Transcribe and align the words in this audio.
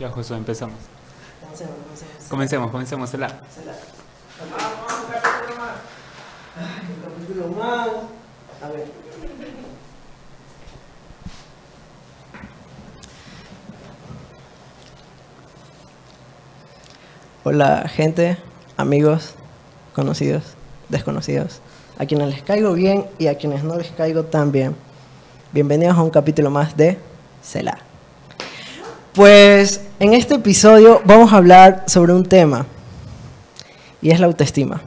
Ya, 0.00 0.08
Josué, 0.08 0.38
empezamos. 0.38 0.78
Comencemos, 2.30 2.70
comencemos, 2.70 3.12
la. 3.12 3.26
A 8.62 8.68
ver. 8.68 8.86
Hola 17.44 17.86
gente, 17.94 18.38
amigos, 18.78 19.34
conocidos, 19.94 20.44
desconocidos, 20.88 21.60
a 21.98 22.06
quienes 22.06 22.28
les 22.28 22.42
caigo 22.42 22.72
bien 22.72 23.04
y 23.18 23.26
a 23.26 23.36
quienes 23.36 23.64
no 23.64 23.76
les 23.76 23.90
caigo 23.90 24.24
tan 24.24 24.50
bien. 24.50 24.74
Bienvenidos 25.52 25.98
a 25.98 26.02
un 26.02 26.10
capítulo 26.10 26.48
más 26.48 26.74
de 26.74 26.96
Selah. 27.42 27.80
Pues 29.12 29.89
en 30.00 30.14
este 30.14 30.36
episodio 30.36 31.02
vamos 31.04 31.30
a 31.34 31.36
hablar 31.36 31.84
sobre 31.86 32.14
un 32.14 32.24
tema 32.24 32.64
y 34.00 34.10
es 34.10 34.18
la 34.18 34.26
autoestima. 34.26 34.80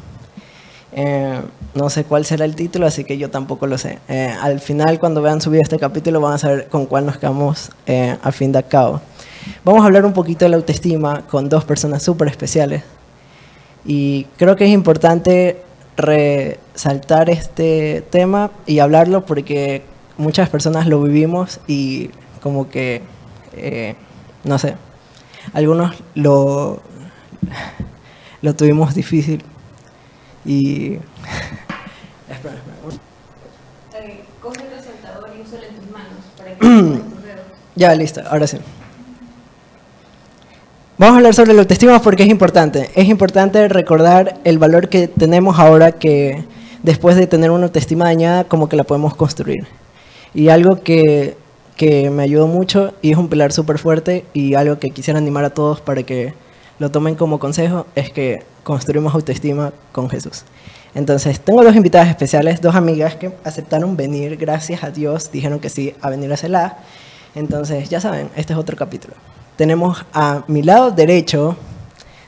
Eh, 0.92 1.40
no 1.76 1.90
sé 1.92 2.04
cuál 2.04 2.26
será 2.26 2.46
el 2.46 2.56
título, 2.56 2.88
así 2.88 3.04
que 3.04 3.20
yo 3.20 3.30
tampoco 3.30 3.68
lo 3.68 3.78
sé. 3.78 4.00
Eh, 4.08 4.34
al 4.42 4.60
final, 4.60 5.00
cuando 5.00 5.22
vean 5.22 5.40
subido 5.40 5.62
este 5.62 5.78
capítulo, 5.78 6.20
van 6.20 6.34
a 6.34 6.38
saber 6.40 6.68
con 6.68 6.88
cuál 6.88 7.06
nos 7.06 7.18
quedamos 7.18 7.70
eh, 7.86 8.18
a 8.24 8.32
fin 8.32 8.52
de 8.52 8.64
cabo. 8.64 9.02
Vamos 9.64 9.84
a 9.84 9.86
hablar 9.86 10.04
un 10.04 10.14
poquito 10.14 10.46
de 10.46 10.50
la 10.50 10.58
autoestima 10.58 11.28
con 11.28 11.48
dos 11.48 11.64
personas 11.64 12.02
súper 12.02 12.28
especiales. 12.28 12.84
Y 13.86 14.24
creo 14.38 14.56
que 14.56 14.66
es 14.66 14.72
importante 14.72 15.62
resaltar 15.96 17.30
este 17.30 18.04
tema 18.10 18.50
y 18.66 18.80
hablarlo 18.80 19.26
porque 19.26 19.84
muchas 20.18 20.50
personas 20.50 20.88
lo 20.88 21.04
vivimos 21.04 21.60
y 21.68 22.10
como 22.42 22.68
que, 22.70 23.04
eh, 23.56 23.94
no 24.44 24.58
sé, 24.58 24.76
algunos 25.54 25.96
lo, 26.16 26.82
lo 28.42 28.56
tuvimos 28.56 28.94
difícil 28.96 29.44
y... 30.46 30.94
espera, 32.30 32.56
espera. 32.56 32.84
Coge 34.42 34.62
el 34.62 34.72
resaltador 34.72 35.30
y 35.38 35.42
úsalo 35.42 35.64
en 35.64 35.76
tus 35.76 35.90
manos 35.90 36.18
para 36.38 36.50
que 36.50 36.56
tus 36.60 37.24
dedos. 37.24 37.46
Ya, 37.76 37.96
listo, 37.96 38.22
ahora 38.30 38.46
sí. 38.46 38.58
Vamos 40.98 41.14
a 41.14 41.18
hablar 41.18 41.34
sobre 41.34 41.54
la 41.54 41.62
autoestima 41.62 42.02
porque 42.02 42.24
es 42.24 42.30
importante. 42.30 42.92
Es 42.96 43.08
importante 43.08 43.68
recordar 43.70 44.40
el 44.44 44.60
valor 44.60 44.90
que 44.90 45.08
tenemos 45.08 45.60
ahora 45.60 45.94
que 45.94 46.44
después 46.84 47.16
de 47.16 47.26
tener 47.26 47.52
una 47.52 47.66
autoestima 47.66 48.06
dañada, 48.06 48.44
como 48.44 48.68
que 48.68 48.76
la 48.76 48.84
podemos 48.84 49.16
construir. 49.16 49.66
Y 50.34 50.50
algo 50.50 50.84
que, 50.84 51.38
que 51.76 52.10
me 52.10 52.24
ayudó 52.24 52.48
mucho 52.48 52.94
y 53.02 53.12
es 53.12 53.18
un 53.18 53.30
pilar 53.30 53.52
súper 53.52 53.80
fuerte 53.80 54.26
y 54.34 54.54
algo 54.54 54.80
que 54.80 54.92
quisiera 54.92 55.18
animar 55.18 55.46
a 55.46 55.50
todos 55.52 55.82
para 55.82 56.04
que 56.04 56.34
lo 56.80 56.92
tomen 56.92 57.16
como 57.16 57.40
consejo 57.40 57.86
es 57.96 58.12
que 58.12 58.44
construimos 58.64 59.14
autoestima 59.14 59.74
con 59.92 60.10
Jesús. 60.10 60.44
Entonces, 60.96 61.40
tengo 61.40 61.64
dos 61.64 61.76
invitadas 61.76 62.10
especiales, 62.10 62.62
dos 62.62 62.76
amigas 62.76 63.16
que 63.16 63.32
aceptaron 63.44 63.98
venir, 63.98 64.38
gracias 64.38 64.84
a 64.84 64.92
Dios, 64.92 65.32
dijeron 65.32 65.60
que 65.60 65.70
sí 65.70 65.96
a 66.02 66.10
venir 66.10 66.32
a 66.32 66.38
CELA. 66.38 66.78
Entonces, 67.36 67.90
ya 67.90 68.00
saben, 68.00 68.30
este 68.36 68.54
es 68.54 68.60
otro 68.60 68.78
capítulo. 68.78 69.16
Tenemos 69.56 70.06
a 70.14 70.44
mi 70.48 70.62
lado 70.62 70.92
derecho 70.92 71.56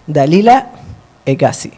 Dalila 0.07 0.71
Egasi. 1.25 1.73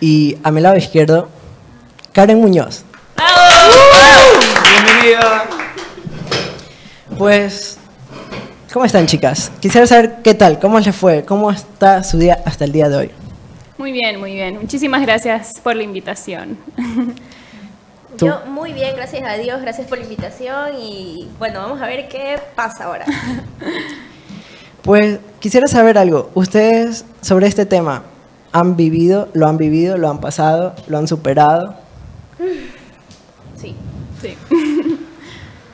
Y 0.00 0.38
a 0.44 0.50
mi 0.50 0.60
lado 0.60 0.76
izquierdo, 0.76 1.28
Karen 2.12 2.38
Muñoz. 2.38 2.84
Bienvenida. 4.62 5.44
Pues, 7.16 7.78
¿cómo 8.72 8.84
están 8.84 9.06
chicas? 9.06 9.50
Quisiera 9.60 9.86
saber 9.88 10.18
qué 10.22 10.34
tal, 10.34 10.60
cómo 10.60 10.78
les 10.78 10.94
fue, 10.94 11.24
cómo 11.24 11.50
está 11.50 12.04
su 12.04 12.16
día 12.16 12.40
hasta 12.44 12.64
el 12.64 12.72
día 12.72 12.88
de 12.88 12.96
hoy. 12.96 13.10
Muy 13.76 13.90
bien, 13.90 14.20
muy 14.20 14.34
bien. 14.34 14.58
Muchísimas 14.60 15.02
gracias 15.02 15.60
por 15.60 15.74
la 15.74 15.82
invitación. 15.82 16.58
Tú. 18.16 18.26
Yo 18.26 18.40
muy 18.46 18.72
bien, 18.72 18.94
gracias 18.96 19.22
a 19.24 19.34
Dios, 19.34 19.60
gracias 19.60 19.86
por 19.86 19.98
la 19.98 20.04
invitación 20.04 20.70
y 20.80 21.28
bueno, 21.38 21.60
vamos 21.60 21.80
a 21.80 21.86
ver 21.86 22.08
qué 22.08 22.38
pasa 22.54 22.84
ahora. 22.84 23.04
Pues 24.80 25.18
quisiera 25.40 25.66
saber 25.66 25.98
algo. 25.98 26.30
Ustedes 26.34 27.04
sobre 27.20 27.46
este 27.46 27.66
tema 27.66 28.04
han 28.58 28.76
vivido, 28.76 29.28
lo 29.32 29.46
han 29.46 29.56
vivido, 29.56 29.96
lo 29.96 30.08
han 30.08 30.20
pasado, 30.20 30.74
lo 30.86 30.98
han 30.98 31.08
superado. 31.08 31.74
Sí. 33.56 33.74
Sí. 34.20 34.36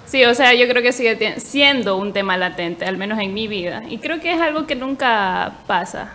Sí, 0.06 0.24
o 0.24 0.32
sea, 0.32 0.54
yo 0.54 0.68
creo 0.68 0.80
que 0.80 0.92
sigue 0.92 1.40
siendo 1.40 1.96
un 1.96 2.12
tema 2.12 2.36
latente, 2.36 2.84
al 2.84 2.96
menos 2.96 3.18
en 3.18 3.34
mi 3.34 3.48
vida. 3.48 3.82
Y 3.88 3.98
creo 3.98 4.20
que 4.20 4.32
es 4.32 4.40
algo 4.40 4.64
que 4.64 4.76
nunca 4.76 5.54
pasa, 5.66 6.12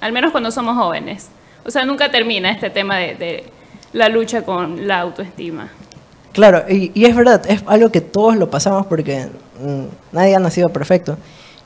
al 0.00 0.12
menos 0.12 0.30
cuando 0.30 0.52
somos 0.52 0.76
jóvenes. 0.76 1.28
O 1.64 1.70
sea, 1.72 1.84
nunca 1.84 2.12
termina 2.12 2.48
este 2.52 2.70
tema 2.70 2.96
de, 2.96 3.16
de 3.16 3.44
la 3.92 4.08
lucha 4.08 4.42
con 4.42 4.86
la 4.86 5.00
autoestima. 5.00 5.68
Claro, 6.32 6.62
y, 6.68 6.92
y 6.94 7.06
es 7.06 7.16
verdad, 7.16 7.44
es 7.48 7.64
algo 7.66 7.90
que 7.90 8.00
todos 8.00 8.36
lo 8.36 8.50
pasamos 8.50 8.86
porque 8.86 9.26
mm, 9.60 9.84
nadie 10.12 10.36
ha 10.36 10.38
nacido 10.38 10.68
perfecto. 10.68 11.18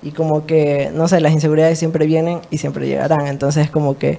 Y 0.02 0.10
como 0.10 0.46
que, 0.46 0.90
no 0.94 1.08
sé, 1.08 1.20
las 1.20 1.32
inseguridades 1.32 1.78
siempre 1.78 2.06
vienen 2.06 2.40
y 2.50 2.58
siempre 2.58 2.86
llegarán. 2.86 3.26
Entonces 3.26 3.70
como 3.70 3.98
que, 3.98 4.18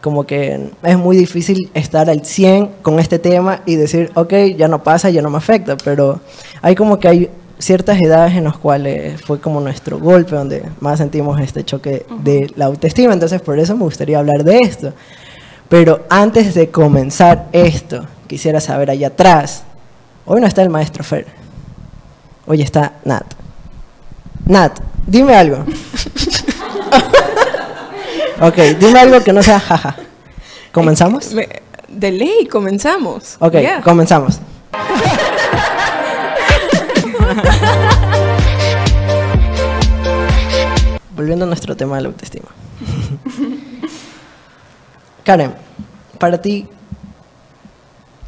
como 0.00 0.24
que 0.24 0.70
es 0.82 0.98
muy 0.98 1.16
difícil 1.16 1.70
estar 1.74 2.10
al 2.10 2.24
100 2.24 2.68
con 2.82 2.98
este 2.98 3.18
tema 3.18 3.62
y 3.66 3.76
decir, 3.76 4.10
ok, 4.14 4.34
ya 4.56 4.68
no 4.68 4.82
pasa, 4.82 5.10
ya 5.10 5.22
no 5.22 5.30
me 5.30 5.38
afecta. 5.38 5.76
Pero 5.76 6.20
hay 6.60 6.74
como 6.74 6.98
que 6.98 7.08
hay 7.08 7.30
ciertas 7.58 8.00
edades 8.00 8.34
en 8.34 8.44
las 8.44 8.56
cuales 8.56 9.22
fue 9.22 9.40
como 9.40 9.60
nuestro 9.60 9.98
golpe, 9.98 10.34
donde 10.34 10.64
más 10.80 10.98
sentimos 10.98 11.40
este 11.40 11.64
choque 11.64 12.04
de 12.22 12.50
la 12.56 12.66
autoestima. 12.66 13.12
Entonces 13.12 13.40
por 13.40 13.58
eso 13.58 13.76
me 13.76 13.84
gustaría 13.84 14.18
hablar 14.18 14.42
de 14.44 14.58
esto. 14.58 14.92
Pero 15.68 16.04
antes 16.10 16.54
de 16.54 16.70
comenzar 16.70 17.48
esto, 17.52 18.04
quisiera 18.26 18.60
saber 18.60 18.90
allá 18.90 19.06
atrás. 19.06 19.62
Hoy 20.26 20.40
no 20.40 20.46
está 20.46 20.62
el 20.62 20.68
maestro 20.68 21.02
Fer. 21.04 21.26
Hoy 22.46 22.60
está 22.60 22.94
Nat. 23.04 23.24
Nat, 24.44 24.80
dime 25.06 25.34
algo. 25.36 25.64
ok, 28.40 28.56
dime 28.78 28.98
algo 29.00 29.22
que 29.22 29.32
no 29.32 29.42
sea 29.42 29.60
jaja. 29.60 29.96
¿Comenzamos? 30.72 31.32
Me- 31.32 31.48
De 31.88 32.10
ley, 32.10 32.46
comenzamos. 32.50 33.36
Ok, 33.40 33.56
comenzamos. 33.84 34.40
Volviendo 41.14 41.44
a 41.44 41.48
nuestro 41.48 41.76
tema 41.76 41.96
de 41.96 42.02
la 42.02 42.08
autoestima. 42.08 42.48
Karen, 45.24 45.54
para 46.18 46.40
ti, 46.40 46.66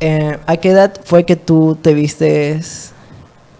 eh, 0.00 0.38
¿a 0.46 0.56
qué 0.58 0.70
edad 0.70 0.92
fue 1.04 1.24
que 1.24 1.36
tú 1.36 1.76
te 1.80 1.94
vistes 1.94 2.92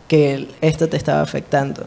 que 0.08 0.48
esto 0.60 0.88
te 0.88 0.97
estaba 0.97 1.22
afectando? 1.22 1.86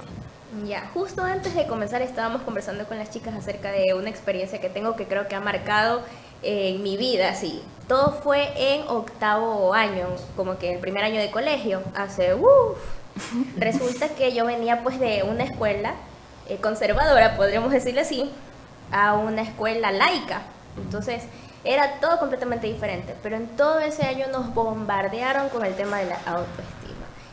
Ya, 0.67 0.89
justo 0.93 1.23
antes 1.23 1.55
de 1.55 1.65
comenzar 1.65 2.01
estábamos 2.01 2.41
conversando 2.41 2.85
con 2.87 2.97
las 2.97 3.09
chicas 3.09 3.33
acerca 3.33 3.71
de 3.71 3.93
una 3.93 4.09
experiencia 4.09 4.59
que 4.59 4.69
tengo 4.69 4.97
que 4.97 5.05
creo 5.05 5.29
que 5.29 5.35
ha 5.35 5.39
marcado 5.39 6.01
en 6.43 6.83
mi 6.83 6.97
vida, 6.97 7.33
sí. 7.35 7.63
Todo 7.87 8.11
fue 8.11 8.49
en 8.57 8.85
octavo 8.89 9.73
año, 9.73 10.07
como 10.35 10.57
que 10.57 10.73
el 10.73 10.79
primer 10.79 11.05
año 11.05 11.21
de 11.21 11.31
colegio, 11.31 11.81
hace 11.95 12.33
uff. 12.33 12.77
Resulta 13.57 14.09
que 14.09 14.33
yo 14.33 14.45
venía 14.45 14.83
pues 14.83 14.99
de 14.99 15.23
una 15.23 15.45
escuela 15.45 15.93
eh, 16.49 16.57
conservadora, 16.57 17.37
podríamos 17.37 17.71
decirle 17.71 18.01
así, 18.01 18.29
a 18.91 19.13
una 19.13 19.43
escuela 19.43 19.93
laica. 19.93 20.41
Entonces 20.75 21.23
era 21.63 22.01
todo 22.01 22.19
completamente 22.19 22.67
diferente, 22.67 23.15
pero 23.23 23.37
en 23.37 23.47
todo 23.55 23.79
ese 23.79 24.05
año 24.05 24.27
nos 24.33 24.53
bombardearon 24.53 25.47
con 25.47 25.65
el 25.65 25.75
tema 25.75 25.99
de 25.99 26.07
la 26.07 26.19
autoestima. 26.25 26.76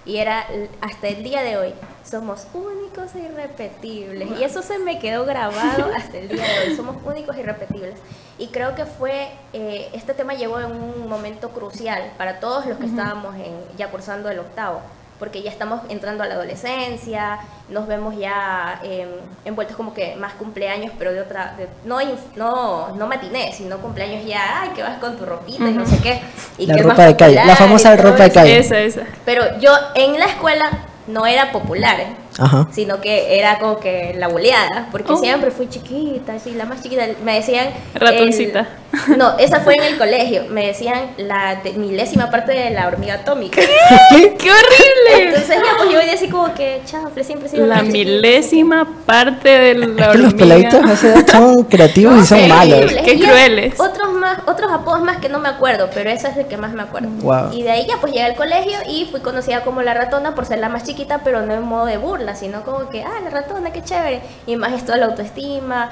Y 0.07 0.19
era 0.19 0.47
hasta 0.81 1.09
el 1.09 1.23
día 1.25 1.43
de 1.43 1.57
hoy, 1.57 1.75
somos 2.05 2.47
únicos 2.53 3.15
e 3.15 3.21
irrepetibles. 3.21 4.39
Y 4.39 4.45
eso 4.45 4.63
se 4.63 4.79
me 4.79 4.99
quedó 4.99 5.25
grabado 5.25 5.91
hasta 5.97 6.19
el 6.19 6.29
día 6.29 6.45
de 6.45 6.69
hoy, 6.69 6.77
somos 6.77 6.97
únicos 7.05 7.37
e 7.37 7.41
irrepetibles. 7.41 7.95
Y 8.39 8.49
creo 8.49 8.75
que 8.75 8.85
fue, 8.85 9.29
eh, 9.53 9.89
este 9.95 10.13
tema 10.13 10.35
llegó 10.35 10.61
en 10.61 10.73
un 10.73 11.09
momento 11.09 11.51
crucial 11.51 12.13
para 12.19 12.41
todos 12.41 12.67
los 12.67 12.79
que 12.79 12.87
estábamos 12.87 13.35
en, 13.37 13.55
ya 13.77 13.91
cursando 13.91 14.29
el 14.29 14.39
octavo, 14.41 14.81
porque 15.19 15.43
ya 15.43 15.51
estamos 15.51 15.81
entrando 15.89 16.23
a 16.25 16.27
la 16.27 16.35
adolescencia, 16.35 17.39
nos 17.69 17.87
vemos 17.87 18.17
ya 18.19 18.81
eh, 18.83 19.07
envueltos 19.45 19.77
como 19.77 19.95
que 19.95 20.17
más 20.17 20.35
cumpleaños, 20.35 20.93
pero 20.99 21.13
de 21.13 21.21
otra, 21.21 21.55
de- 21.57 21.69
no, 21.85 22.01
inf- 22.01 22.35
no, 22.37 22.89
no 22.97 23.07
matiné, 23.07 23.53
sino 23.53 23.79
cumpleaños 23.79 24.25
ya, 24.27 24.63
ay, 24.63 24.71
que 24.75 24.83
vas 24.83 24.99
con 24.99 25.17
tu 25.17 25.25
ropita 25.25 25.65
y 25.69 25.73
no 25.73 25.87
sé 25.87 25.99
qué. 26.03 26.21
Y 26.59 26.67
La 26.67 26.75
que 26.77 26.83
ropa 26.83 27.05
de 27.07 27.17
calle, 27.17 27.35
la 27.37 27.41
popular 27.43 27.59
famosa 27.59 27.97
ropa 27.97 28.25
de 28.25 28.31
calle. 28.33 28.59
Esa, 28.59 28.79
esa. 28.81 29.03
Pero 29.25 29.59
yo 29.61 29.73
en 29.95 30.19
la 30.19 30.27
escuela 30.27 30.65
no 31.07 31.27
era 31.27 31.53
popular, 31.53 32.01
¿eh? 32.01 32.07
Ajá. 32.39 32.67
sino 32.73 33.01
que 33.01 33.39
era 33.39 33.59
como 33.59 33.79
que 33.79 34.15
la 34.19 34.29
boleada, 34.29 34.89
porque 34.91 35.13
Oh. 35.13 35.17
siempre 35.17 35.51
fui 35.51 35.69
chiquita, 35.69 36.35
así, 36.35 36.53
la 36.53 36.65
más 36.65 36.83
chiquita. 36.83 37.03
Me 37.25 37.35
decían. 37.37 37.69
Ratoncita. 37.95 38.61
el- 38.61 38.85
no, 39.19 39.37
esa 39.39 39.61
fue 39.61 39.75
en 39.75 39.83
el 39.83 39.99
colegio. 39.99 40.45
Me 40.51 40.67
decían 40.69 41.11
la 41.17 41.57
de- 41.57 41.73
milésima 41.73 42.31
parte 42.31 42.53
de 42.53 42.71
la 42.71 42.87
hormiga 42.89 43.15
atómica. 43.15 43.61
¿Qué? 43.61 44.35
¡Qué 44.39 44.51
horrible! 44.51 45.27
Entonces 45.29 45.57
ya, 45.57 45.77
pues 45.79 45.91
yo 45.91 45.99
venía 45.99 46.15
así 46.15 46.29
como 46.29 46.55
que, 46.55 46.81
chafle, 46.87 47.25
siempre 47.25 47.49
sido 47.49 47.67
La 47.67 47.77
más 47.77 47.85
chiquita". 47.87 47.99
milésima 48.11 48.89
parte 49.07 49.49
de 49.49 49.75
la 49.75 49.85
Es 49.85 49.91
que 50.13 50.19
los 50.19 50.33
hormiga. 50.33 50.37
peladitos 50.39 50.85
a 50.85 50.93
esa 50.93 51.07
edad 51.09 51.27
son 51.29 51.65
creativos 51.71 52.23
y 52.23 52.27
son 52.27 52.49
malos. 52.49 52.93
Qué 53.05 53.15
Y 53.15 53.21
crueles. 53.21 53.81
Otros 53.81 54.13
más, 54.13 54.39
otros 54.47 54.71
apodos 54.73 55.03
más 55.03 55.19
que 55.19 55.29
no 55.29 55.39
me 55.41 55.49
acuerdo, 55.49 55.89
pero 55.93 56.11
ese 56.11 56.29
es 56.29 56.37
el 56.37 56.47
que 56.47 56.57
más 56.57 56.73
me 56.73 56.83
acuerdo. 56.83 57.09
Wow. 57.21 57.53
Y 57.53 57.63
de 57.63 57.71
ahí 57.71 57.87
ya 57.89 57.97
pues 58.01 58.13
llegué 58.13 58.25
al 58.25 58.37
colegio 58.37 58.79
y 58.89 59.07
fui 59.11 59.21
conocida 59.21 59.63
como 59.63 59.83
la 59.83 59.95
ratona 59.95 60.35
por 60.35 60.47
ser 60.47 60.59
la 60.59 60.69
más 60.69 60.85
chiquita, 60.85 61.21
pero 61.25 61.43
no 61.43 61.53
en 61.55 61.63
modo 61.63 61.87
de 61.87 61.97
burla, 61.99 62.24
sino 62.35 62.63
como 62.63 62.89
que, 62.89 63.03
ah, 63.03 63.21
la 63.23 63.31
ratona, 63.31 63.73
qué 63.73 63.83
chévere. 63.83 64.23
Y 64.47 64.57
más 64.57 64.73
esto 64.73 64.93
de 64.93 64.99
la 64.99 65.07
autoestima, 65.07 65.91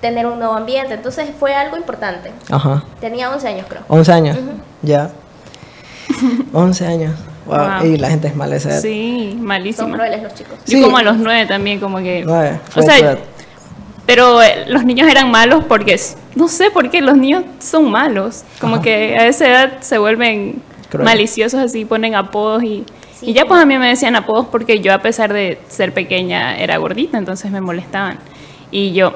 tener 0.00 0.26
un 0.26 0.38
nuevo 0.38 0.54
ambiente. 0.54 0.94
Entonces 0.94 1.28
fue 1.38 1.54
algo 1.54 1.76
importante. 1.76 2.32
Ajá. 2.50 2.82
Tenía 3.00 3.30
11 3.30 3.48
años 3.48 3.66
creo. 3.68 3.82
11 3.88 4.12
años. 4.12 4.38
Ya. 4.82 5.10
11 6.52 6.86
años. 6.86 7.14
Wow. 7.46 7.56
Wow. 7.56 7.86
Y 7.86 7.96
la 7.96 8.10
gente 8.10 8.28
es 8.28 8.36
mala 8.36 8.56
esa 8.56 8.70
edad. 8.70 8.80
Sí, 8.82 9.30
Son 9.36 9.44
malísima. 9.46 9.94
crueles 9.96 10.22
los 10.22 10.34
chicos. 10.34 10.58
Yo 10.66 10.78
Sí. 10.78 10.82
como 10.82 10.98
a 10.98 11.02
los 11.02 11.16
nueve 11.16 11.46
también, 11.46 11.80
como 11.80 11.98
que... 11.98 12.22
Nueve, 12.24 12.60
o 12.68 12.70
fue 12.72 12.82
tu 12.82 12.88
sea, 12.90 12.98
edad. 12.98 13.18
pero 14.06 14.42
eh, 14.42 14.64
los 14.68 14.84
niños 14.84 15.08
eran 15.08 15.30
malos 15.30 15.64
porque, 15.66 15.98
no 16.34 16.48
sé 16.48 16.70
por 16.70 16.90
qué, 16.90 17.00
los 17.00 17.16
niños 17.16 17.44
son 17.58 17.90
malos. 17.90 18.44
Como 18.60 18.74
Ajá. 18.76 18.82
que 18.84 19.16
a 19.16 19.26
esa 19.28 19.46
edad 19.48 19.72
se 19.80 19.96
vuelven 19.98 20.62
Cruel. 20.90 21.04
maliciosos 21.06 21.60
así, 21.60 21.84
ponen 21.84 22.14
apodos 22.14 22.62
y... 22.62 22.84
Sí. 23.18 23.30
Y 23.30 23.32
ya 23.32 23.46
pues 23.46 23.60
a 23.60 23.66
mí 23.66 23.76
me 23.78 23.88
decían 23.88 24.14
apodos 24.16 24.46
porque 24.46 24.80
yo 24.80 24.92
a 24.92 24.98
pesar 24.98 25.32
de 25.32 25.58
ser 25.68 25.92
pequeña 25.92 26.58
era 26.58 26.76
gordita, 26.76 27.18
entonces 27.18 27.50
me 27.50 27.60
molestaban. 27.60 28.18
Y 28.70 28.92
yo, 28.92 29.14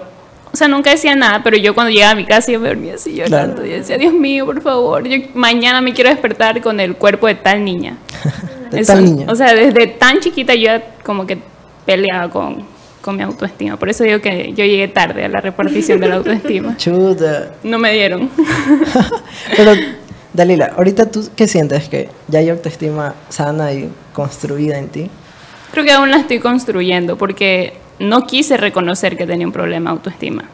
o 0.52 0.56
sea, 0.56 0.68
nunca 0.68 0.90
decía 0.90 1.14
nada, 1.14 1.42
pero 1.42 1.56
yo 1.56 1.74
cuando 1.74 1.90
llegaba 1.90 2.12
a 2.12 2.16
mi 2.16 2.24
casa 2.26 2.52
yo 2.52 2.60
me 2.60 2.68
dormía 2.68 2.94
así 2.94 3.14
llorando. 3.14 3.56
Claro. 3.56 3.66
Y 3.66 3.70
decía, 3.70 3.96
Dios 3.98 4.12
mío, 4.12 4.44
por 4.44 4.60
favor, 4.60 5.06
yo 5.06 5.16
mañana 5.34 5.80
me 5.80 5.92
quiero 5.92 6.10
despertar 6.10 6.60
con 6.60 6.80
el 6.80 6.96
cuerpo 6.96 7.26
de 7.26 7.36
tal 7.36 7.64
niña. 7.64 7.96
De 8.70 8.80
Eso, 8.80 8.94
tal 8.94 9.04
niña. 9.04 9.26
O 9.28 9.34
sea, 9.34 9.54
desde 9.54 9.86
tan 9.86 10.20
chiquita 10.20 10.54
yo 10.54 10.64
ya 10.64 10.82
como 11.02 11.26
que 11.26 11.38
peleaba 11.84 12.30
con, 12.30 12.64
con 13.02 13.16
mi 13.16 13.22
autoestima. 13.22 13.76
Por 13.76 13.90
eso 13.90 14.04
digo 14.04 14.20
que 14.20 14.52
yo 14.54 14.64
llegué 14.64 14.88
tarde 14.88 15.24
a 15.24 15.28
la 15.28 15.40
repartición 15.40 16.00
de 16.00 16.08
la 16.08 16.14
autoestima. 16.16 16.76
Chuta. 16.78 17.52
No 17.62 17.78
me 17.78 17.92
dieron. 17.92 18.30
Pero, 19.56 19.72
Dalila, 20.32 20.72
ahorita 20.76 21.10
tú, 21.10 21.28
¿qué 21.36 21.46
sientes? 21.46 21.88
¿Que 21.88 22.08
ya 22.28 22.38
hay 22.38 22.48
autoestima 22.48 23.14
sana 23.28 23.72
y 23.72 23.90
construida 24.12 24.78
en 24.78 24.88
ti? 24.88 25.10
Creo 25.72 25.84
que 25.84 25.92
aún 25.92 26.10
la 26.10 26.18
estoy 26.18 26.38
construyendo 26.38 27.16
porque 27.16 27.74
no 27.98 28.26
quise 28.26 28.56
reconocer 28.56 29.16
que 29.16 29.26
tenía 29.26 29.46
un 29.46 29.52
problema 29.52 29.90
de 29.90 29.96
autoestima. 29.96 30.44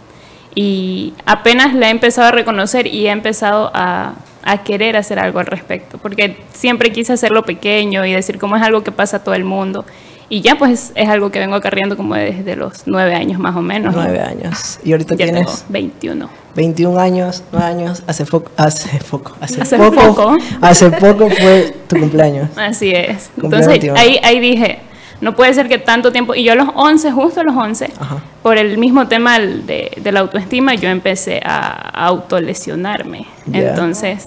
Y 0.54 1.14
apenas 1.26 1.74
la 1.74 1.88
he 1.88 1.90
empezado 1.90 2.28
a 2.28 2.30
reconocer 2.32 2.86
y 2.88 3.06
he 3.06 3.10
empezado 3.10 3.70
a, 3.72 4.14
a 4.42 4.64
querer 4.64 4.96
hacer 4.96 5.18
algo 5.20 5.38
al 5.38 5.46
respecto. 5.46 5.98
Porque 5.98 6.38
siempre 6.52 6.90
quise 6.90 7.12
hacerlo 7.12 7.44
pequeño 7.44 8.04
y 8.04 8.12
decir 8.12 8.38
cómo 8.38 8.56
es 8.56 8.62
algo 8.62 8.82
que 8.82 8.90
pasa 8.90 9.18
a 9.18 9.24
todo 9.24 9.34
el 9.34 9.44
mundo. 9.44 9.84
Y 10.30 10.42
ya 10.42 10.58
pues 10.58 10.92
es 10.94 11.08
algo 11.08 11.30
que 11.30 11.38
vengo 11.38 11.56
acarreando 11.56 11.96
como 11.96 12.14
desde 12.14 12.54
los 12.54 12.82
nueve 12.86 13.14
años 13.14 13.38
más 13.40 13.56
o 13.56 13.62
menos. 13.62 13.94
¿no? 13.94 14.02
Nueve 14.02 14.20
años. 14.20 14.78
Y 14.84 14.92
ahorita 14.92 15.14
Ya 15.14 15.26
tengo 15.26 15.40
tienes 15.40 15.64
21. 15.68 16.28
21 16.54 16.98
años, 16.98 17.44
9 17.52 17.66
años, 17.66 18.02
hace 18.06 18.24
poco, 18.26 18.50
hace 18.56 18.98
poco, 19.10 19.32
hace, 19.40 19.62
Hace 19.62 19.76
poco, 19.78 19.94
poco. 19.94 20.36
hace 20.60 20.90
poco 20.90 21.30
fue 21.30 21.74
tu 21.86 21.98
cumpleaños. 21.98 22.50
Así 22.56 22.90
es. 22.90 23.30
Entonces 23.36 23.68
21. 23.68 23.98
ahí, 23.98 24.18
ahí 24.24 24.40
dije, 24.40 24.80
no 25.20 25.36
puede 25.36 25.54
ser 25.54 25.68
que 25.68 25.78
tanto 25.78 26.10
tiempo, 26.10 26.34
y 26.34 26.42
yo 26.42 26.52
a 26.52 26.56
los 26.56 26.68
11, 26.74 27.12
justo 27.12 27.40
a 27.40 27.44
los 27.44 27.56
11, 27.56 27.92
Ajá. 27.98 28.16
por 28.42 28.58
el 28.58 28.76
mismo 28.76 29.06
tema 29.06 29.38
de, 29.38 29.92
de 29.96 30.12
la 30.12 30.20
autoestima, 30.20 30.74
yo 30.74 30.88
empecé 30.88 31.40
a 31.44 32.06
autolesionarme. 32.06 33.26
Entonces, 33.52 34.26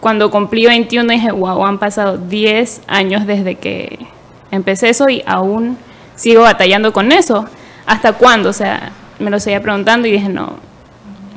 cuando 0.00 0.30
cumplí 0.30 0.66
21 0.66 1.12
dije, 1.12 1.30
wow, 1.30 1.64
han 1.66 1.78
pasado 1.78 2.16
10 2.16 2.82
años 2.86 3.26
desde 3.26 3.56
que 3.56 3.98
empecé 4.50 4.88
eso 4.88 5.08
y 5.08 5.22
aún 5.26 5.76
sigo 6.16 6.42
batallando 6.42 6.92
con 6.92 7.12
eso. 7.12 7.46
¿Hasta 7.86 8.12
cuándo? 8.12 8.50
O 8.50 8.52
sea, 8.52 8.92
me 9.18 9.30
lo 9.30 9.40
seguía 9.40 9.60
preguntando 9.60 10.06
y 10.06 10.12
dije, 10.12 10.28
no, 10.28 10.54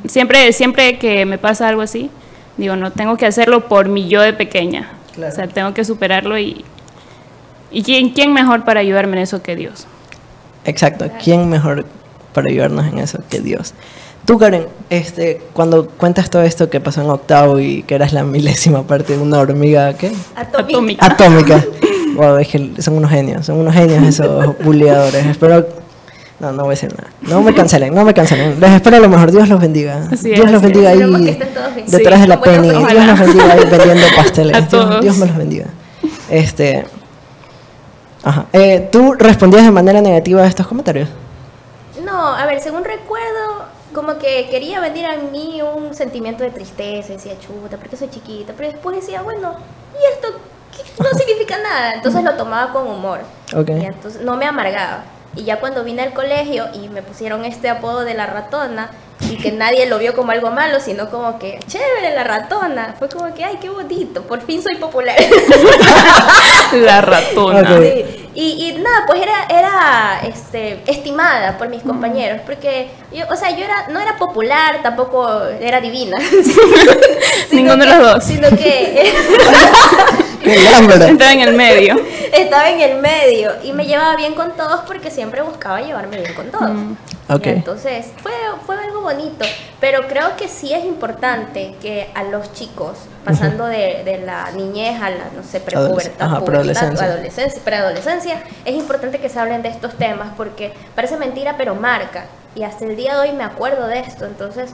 siempre, 0.07 0.51
siempre 0.53 0.97
que 0.99 1.25
me 1.25 1.37
pasa 1.37 1.67
algo 1.67 1.81
así, 1.81 2.09
digo, 2.57 2.75
no, 2.75 2.91
tengo 2.91 3.17
que 3.17 3.25
hacerlo 3.25 3.67
por 3.67 3.87
mi 3.87 4.07
yo 4.07 4.21
de 4.21 4.33
pequeña. 4.33 4.89
Claro. 5.15 5.31
O 5.31 5.35
sea, 5.35 5.47
tengo 5.47 5.73
que 5.73 5.85
superarlo 5.85 6.37
y... 6.37 6.65
¿Y 7.71 7.81
quién, 7.81 8.09
quién 8.11 8.33
mejor 8.33 8.65
para 8.65 8.81
ayudarme 8.81 9.17
en 9.17 9.23
eso 9.23 9.41
que 9.41 9.55
Dios? 9.55 9.87
Exacto. 10.63 11.09
¿Quién 11.23 11.49
mejor 11.49 11.85
para 12.31 12.49
ayudarnos 12.49 12.85
en 12.85 12.99
eso 12.99 13.19
que 13.29 13.41
Dios? 13.41 13.73
Tú, 14.25 14.37
Karen, 14.37 14.67
este, 14.89 15.41
cuando 15.53 15.89
cuentas 15.89 16.29
todo 16.29 16.43
esto 16.43 16.69
que 16.69 16.79
pasó 16.79 17.01
en 17.01 17.09
octavo 17.09 17.59
y 17.59 17.83
que 17.83 17.95
eras 17.95 18.13
la 18.13 18.23
milésima 18.23 18.83
parte 18.83 19.17
de 19.17 19.23
una 19.23 19.39
hormiga, 19.39 19.93
¿qué? 19.95 20.11
Atómica. 20.35 21.05
Atómica. 21.05 21.63
Wow, 22.13 22.37
es 22.37 22.47
que 22.47 22.81
son 22.81 22.95
unos 22.95 23.09
genios, 23.09 23.45
son 23.45 23.57
unos 23.57 23.73
genios 23.73 24.03
esos 24.03 24.57
buleadores. 24.63 25.25
Espero. 25.25 25.65
No, 26.39 26.51
no 26.51 26.63
voy 26.63 26.71
a 26.71 26.75
decir 26.75 26.93
nada. 26.93 27.09
No 27.21 27.41
me 27.41 27.53
cancelen, 27.53 27.93
no 27.93 28.03
me 28.03 28.13
cancelen. 28.13 28.59
Les 28.59 28.71
espero 28.71 28.99
lo 28.99 29.07
mejor. 29.07 29.31
Dios 29.31 29.47
los 29.47 29.61
bendiga. 29.61 30.07
Así 30.11 30.29
Dios 30.29 30.47
es, 30.47 30.51
los 30.51 30.61
bendiga 30.61 30.89
ahí 30.89 30.99
detrás 31.87 32.15
Sí, 32.17 32.21
de 32.21 32.27
la 32.27 32.41
penny. 32.41 32.69
Dios 32.69 33.05
los 33.07 33.19
bendiga 33.19 33.53
ahí 33.53 33.65
vendiendo 33.69 34.05
pasteles. 34.15 34.55
A 34.55 34.61
Dios. 34.61 35.01
Dios 35.01 35.17
me 35.17 35.25
los 35.27 35.37
bendiga. 35.37 35.65
Este. 36.29 36.85
Ajá. 38.23 38.45
Eh, 38.53 38.89
¿Tú 38.91 39.13
respondías 39.13 39.63
de 39.63 39.71
manera 39.71 40.01
negativa 40.01 40.41
a 40.41 40.47
estos 40.47 40.67
comentarios? 40.67 41.09
No, 42.03 42.35
a 42.35 42.45
ver, 42.45 42.59
según 42.61 42.83
recuerdo, 42.83 43.65
como 43.93 44.17
que 44.17 44.47
quería 44.49 44.79
venir 44.79 45.05
a 45.05 45.17
mí 45.17 45.61
un 45.61 45.93
sentimiento 45.93 46.43
de 46.43 46.49
tristeza, 46.51 47.13
decía, 47.13 47.33
chuta, 47.39 47.77
porque 47.77 47.95
soy 47.95 48.09
chiquita, 48.09 48.53
pero 48.57 48.71
después 48.71 48.95
decía, 48.95 49.21
bueno, 49.21 49.53
¿y 49.93 50.13
esto 50.13 50.39
no 50.99 51.17
significa 51.17 51.57
nada? 51.57 51.93
Entonces 51.93 52.23
lo 52.23 52.35
tomaba 52.35 52.71
con 52.71 52.87
humor. 52.87 53.21
Ok. 53.55 53.69
Y 53.69 53.85
entonces 53.85 54.21
no 54.21 54.37
me 54.37 54.45
amargaba. 54.45 55.03
Y 55.35 55.43
ya 55.43 55.59
cuando 55.59 55.83
vine 55.83 56.03
al 56.03 56.13
colegio 56.13 56.67
y 56.73 56.89
me 56.89 57.01
pusieron 57.01 57.43
este 57.45 57.69
apodo 57.69 58.01
de 58.01 58.13
la 58.13 58.27
ratona 58.27 58.91
y 59.29 59.37
que 59.37 59.51
nadie 59.51 59.85
lo 59.85 59.99
vio 59.99 60.15
como 60.15 60.31
algo 60.31 60.51
malo, 60.51 60.79
sino 60.79 61.09
como 61.09 61.39
que, 61.39 61.59
chévere, 61.67 62.13
la 62.15 62.23
ratona, 62.23 62.95
fue 62.97 63.09
como 63.09 63.33
que, 63.33 63.43
ay, 63.43 63.57
qué 63.61 63.69
bonito, 63.69 64.23
por 64.23 64.41
fin 64.41 64.61
soy 64.61 64.75
popular. 64.75 65.15
La 66.73 67.01
ratona. 67.01 67.77
Sí, 67.79 68.29
Y, 68.33 68.69
y 68.69 68.81
nada, 68.81 69.05
pues 69.05 69.21
era, 69.21 69.45
era 69.49 70.21
este, 70.27 70.81
estimada 70.87 71.57
por 71.57 71.69
mis 71.69 71.83
compañeros, 71.83 72.41
porque 72.45 72.87
yo, 73.11 73.25
o 73.29 73.35
sea, 73.35 73.51
yo 73.51 73.63
era, 73.63 73.87
no 73.89 73.99
era 73.99 74.17
popular, 74.17 74.79
tampoco 74.81 75.43
era 75.59 75.79
divina. 75.79 76.17
Ninguno 77.51 77.77
de 77.77 77.85
los 77.85 77.99
dos. 77.99 78.23
Sino 78.23 78.49
que. 78.49 79.13
Estaba 80.43 81.31
en 81.31 81.39
el 81.39 81.53
medio. 81.55 81.95
estaba 82.33 82.69
en 82.69 82.81
el 82.81 82.99
medio 82.99 83.51
y 83.63 83.71
me 83.71 83.85
llevaba 83.85 84.15
bien 84.17 84.33
con 84.33 84.51
todos 84.57 84.81
porque 84.81 85.09
siempre 85.09 85.41
buscaba 85.41 85.81
llevarme 85.81 86.17
bien 86.17 86.33
con 86.33 86.51
todos. 86.51 86.71
Entonces 87.29 88.07
fue, 88.21 88.33
fue 88.65 88.75
algo 88.77 89.01
bonito, 89.01 89.45
pero 89.79 90.07
creo 90.07 90.35
que 90.35 90.47
sí 90.47 90.73
es 90.73 90.83
importante 90.85 91.75
que 91.81 92.09
a 92.15 92.23
los 92.23 92.53
chicos, 92.53 92.97
pasando 93.23 93.65
de, 93.65 94.03
de 94.03 94.19
la 94.25 94.51
niñez 94.51 95.01
a 95.01 95.09
la, 95.09 95.29
no 95.35 95.43
sé, 95.43 95.59
prepubertad, 95.59 96.43
preadolescencia. 96.43 97.05
adolescencia, 97.05 97.61
preadolescencia, 97.63 98.43
es 98.65 98.75
importante 98.75 99.19
que 99.19 99.29
se 99.29 99.39
hablen 99.39 99.61
de 99.61 99.69
estos 99.69 99.93
temas 99.95 100.29
porque 100.35 100.73
parece 100.95 101.17
mentira, 101.17 101.55
pero 101.57 101.75
marca. 101.75 102.25
Y 102.55 102.63
hasta 102.63 102.85
el 102.85 102.95
día 102.95 103.13
de 103.15 103.29
hoy 103.29 103.35
me 103.35 103.43
acuerdo 103.43 103.87
de 103.87 103.99
esto. 103.99 104.25
Entonces, 104.25 104.71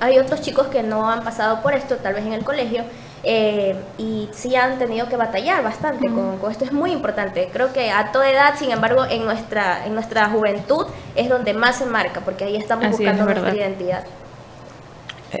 hay 0.00 0.18
otros 0.18 0.40
chicos 0.40 0.66
que 0.66 0.82
no 0.82 1.10
han 1.10 1.24
pasado 1.24 1.62
por 1.62 1.74
esto, 1.74 1.96
tal 1.96 2.14
vez 2.14 2.26
en 2.26 2.32
el 2.32 2.44
colegio, 2.44 2.84
eh, 3.24 3.74
y 3.98 4.28
sí 4.32 4.54
han 4.54 4.78
tenido 4.78 5.08
que 5.08 5.16
batallar 5.16 5.62
bastante 5.62 6.08
con, 6.08 6.38
con 6.38 6.50
esto. 6.50 6.64
Es 6.64 6.72
muy 6.72 6.92
importante. 6.92 7.48
Creo 7.52 7.72
que 7.72 7.90
a 7.90 8.12
toda 8.12 8.30
edad, 8.30 8.54
sin 8.58 8.70
embargo, 8.70 9.04
en 9.08 9.24
nuestra, 9.24 9.84
en 9.86 9.94
nuestra 9.94 10.28
juventud 10.30 10.86
es 11.16 11.28
donde 11.28 11.54
más 11.54 11.76
se 11.76 11.86
marca, 11.86 12.20
porque 12.20 12.44
ahí 12.44 12.56
estamos 12.56 12.84
Así 12.86 13.04
buscando 13.04 13.22
es 13.22 13.36
nuestra 13.36 13.54
identidad. 13.54 14.04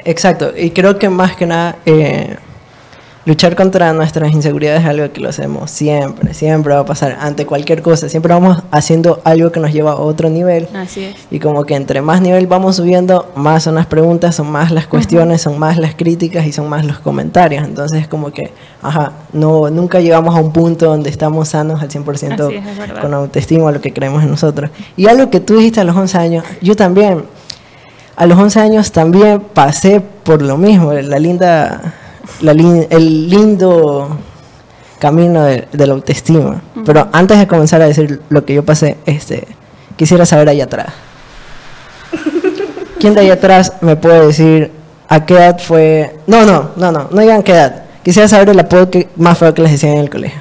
Exacto, 0.04 0.52
y 0.54 0.70
creo 0.70 0.98
que 0.98 1.08
más 1.08 1.34
que 1.34 1.46
nada 1.46 1.76
eh, 1.86 2.36
luchar 3.28 3.54
contra 3.56 3.92
nuestras 3.92 4.32
inseguridades 4.32 4.80
es 4.80 4.88
algo 4.88 5.12
que 5.12 5.20
lo 5.20 5.28
hacemos 5.28 5.70
siempre, 5.70 6.32
siempre 6.32 6.72
va 6.72 6.80
a 6.80 6.84
pasar 6.86 7.18
ante 7.20 7.44
cualquier 7.44 7.82
cosa, 7.82 8.08
siempre 8.08 8.32
vamos 8.32 8.62
haciendo 8.70 9.20
algo 9.22 9.52
que 9.52 9.60
nos 9.60 9.70
lleva 9.70 9.92
a 9.92 9.96
otro 9.96 10.30
nivel. 10.30 10.66
Así 10.74 11.04
es. 11.04 11.14
y 11.30 11.38
como 11.38 11.64
que 11.64 11.74
entre 11.74 12.00
más 12.00 12.22
nivel 12.22 12.46
vamos 12.46 12.76
subiendo, 12.76 13.30
más 13.36 13.64
son 13.64 13.74
las 13.74 13.84
preguntas, 13.84 14.34
son 14.34 14.50
más 14.50 14.70
las 14.70 14.86
cuestiones, 14.86 15.42
son 15.42 15.58
más 15.58 15.76
las 15.76 15.94
críticas 15.94 16.46
y 16.46 16.52
son 16.52 16.70
más 16.70 16.86
los 16.86 17.00
comentarios, 17.00 17.66
entonces 17.66 18.00
es 18.00 18.08
como 18.08 18.30
que, 18.30 18.50
ajá, 18.80 19.12
no, 19.34 19.68
nunca 19.68 20.00
llegamos 20.00 20.34
a 20.34 20.40
un 20.40 20.50
punto 20.50 20.86
donde 20.86 21.10
estamos 21.10 21.50
sanos 21.50 21.82
al 21.82 21.90
100% 21.90 22.46
Así 22.46 22.54
es, 22.54 22.98
con 22.98 23.12
autoestima, 23.12 23.70
lo 23.70 23.82
que 23.82 23.92
creemos 23.92 24.22
en 24.22 24.30
nosotros. 24.30 24.70
Y 24.96 25.06
algo 25.06 25.28
que 25.28 25.40
tú 25.40 25.58
dijiste 25.58 25.82
a 25.82 25.84
los 25.84 25.94
11 25.94 26.16
años, 26.16 26.44
yo 26.62 26.74
también, 26.76 27.24
a 28.16 28.24
los 28.24 28.38
11 28.38 28.60
años 28.60 28.90
también 28.90 29.42
pasé 29.52 30.00
por 30.00 30.40
lo 30.40 30.56
mismo, 30.56 30.94
la 30.94 31.18
linda, 31.18 31.92
la 32.40 32.52
lin- 32.54 32.86
el 32.90 33.28
lindo 33.28 34.16
camino 34.98 35.44
de, 35.44 35.68
de 35.72 35.86
la 35.86 35.94
autoestima. 35.94 36.60
Pero 36.84 37.08
antes 37.12 37.38
de 37.38 37.46
comenzar 37.46 37.80
a 37.82 37.86
decir 37.86 38.20
lo 38.28 38.44
que 38.44 38.54
yo 38.54 38.64
pasé, 38.64 38.96
este, 39.06 39.46
quisiera 39.96 40.26
saber 40.26 40.48
allá 40.48 40.64
atrás. 40.64 40.92
¿Quién 43.00 43.14
de 43.14 43.20
allá 43.20 43.34
atrás 43.34 43.74
me 43.80 43.94
puede 43.96 44.26
decir 44.26 44.72
a 45.08 45.24
qué 45.24 45.34
edad 45.34 45.58
fue? 45.60 46.16
No, 46.26 46.44
no, 46.44 46.70
no, 46.76 46.90
no, 46.90 47.08
no 47.10 47.20
digan 47.20 47.42
qué 47.42 47.52
edad. 47.52 47.84
Quisiera 48.02 48.26
saber 48.28 48.48
el 48.48 48.58
apodo 48.58 48.90
que, 48.90 49.08
más 49.16 49.38
feo 49.38 49.54
que 49.54 49.62
les 49.62 49.70
decían 49.72 49.92
en 49.94 49.98
el 50.00 50.10
colegio. 50.10 50.40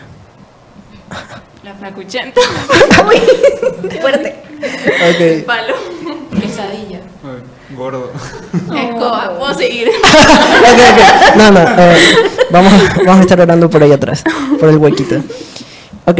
La 1.63 1.73
flacuchenta. 1.75 2.39
Uy, 3.07 3.17
fuerte. 4.01 4.35
Ok. 5.09 5.45
Palo. 5.45 5.73
Gordo. 7.77 8.11
Escoba, 8.75 9.37
puedo 9.37 9.53
seguir. 9.53 9.89
Ok, 9.99 10.79
ok. 10.93 11.37
No, 11.37 11.51
no. 11.51 11.59
eh, 11.59 11.97
vamos, 12.51 12.73
vamos 12.97 13.17
a 13.17 13.21
estar 13.21 13.39
orando 13.39 13.69
por 13.69 13.81
ahí 13.83 13.91
atrás, 13.91 14.23
por 14.59 14.69
el 14.69 14.77
huequito. 14.77 15.15
Ok. 16.05 16.19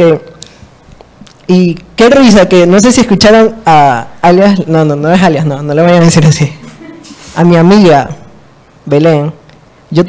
Y 1.46 1.74
qué 1.96 2.10
risa 2.10 2.48
que 2.48 2.66
no 2.66 2.78
sé 2.80 2.92
si 2.92 3.00
escucharon 3.00 3.56
a 3.66 4.08
alias. 4.22 4.66
No, 4.68 4.84
no, 4.84 4.96
no 4.96 5.12
es 5.12 5.22
alias, 5.22 5.44
no, 5.46 5.62
no 5.62 5.74
le 5.74 5.82
vayan 5.82 6.02
a 6.02 6.04
decir 6.04 6.24
así. 6.26 6.52
A 7.34 7.44
mi 7.44 7.56
amiga 7.56 8.08
Belén. 8.84 9.32
Yo 9.90 10.04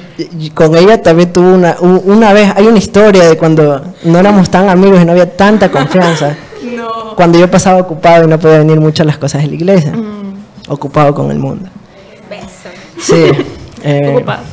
con 0.53 0.75
ella 0.75 1.01
también 1.01 1.31
tuve 1.31 1.53
una, 1.53 1.77
una 1.79 2.33
vez, 2.33 2.51
hay 2.55 2.67
una 2.67 2.77
historia 2.77 3.29
de 3.29 3.37
cuando 3.37 3.81
no 4.03 4.19
éramos 4.19 4.49
tan 4.49 4.67
amigos 4.69 5.01
y 5.01 5.05
no 5.05 5.11
había 5.13 5.35
tanta 5.35 5.69
confianza. 5.71 6.35
No. 6.61 7.15
Cuando 7.15 7.39
yo 7.39 7.49
pasaba 7.49 7.79
ocupado 7.79 8.25
y 8.25 8.27
no 8.27 8.37
podía 8.37 8.59
venir 8.59 8.79
mucho 8.81 9.03
a 9.03 9.05
las 9.05 9.17
cosas 9.17 9.41
de 9.41 9.47
la 9.47 9.55
iglesia. 9.55 9.93
Ocupado 10.69 11.13
con 11.13 11.31
el 11.31 11.39
mundo. 11.39 11.69
Beso. 12.29 12.69
Sí. 12.99 13.31
eh, 13.83 14.13
Ocupado. 14.15 14.43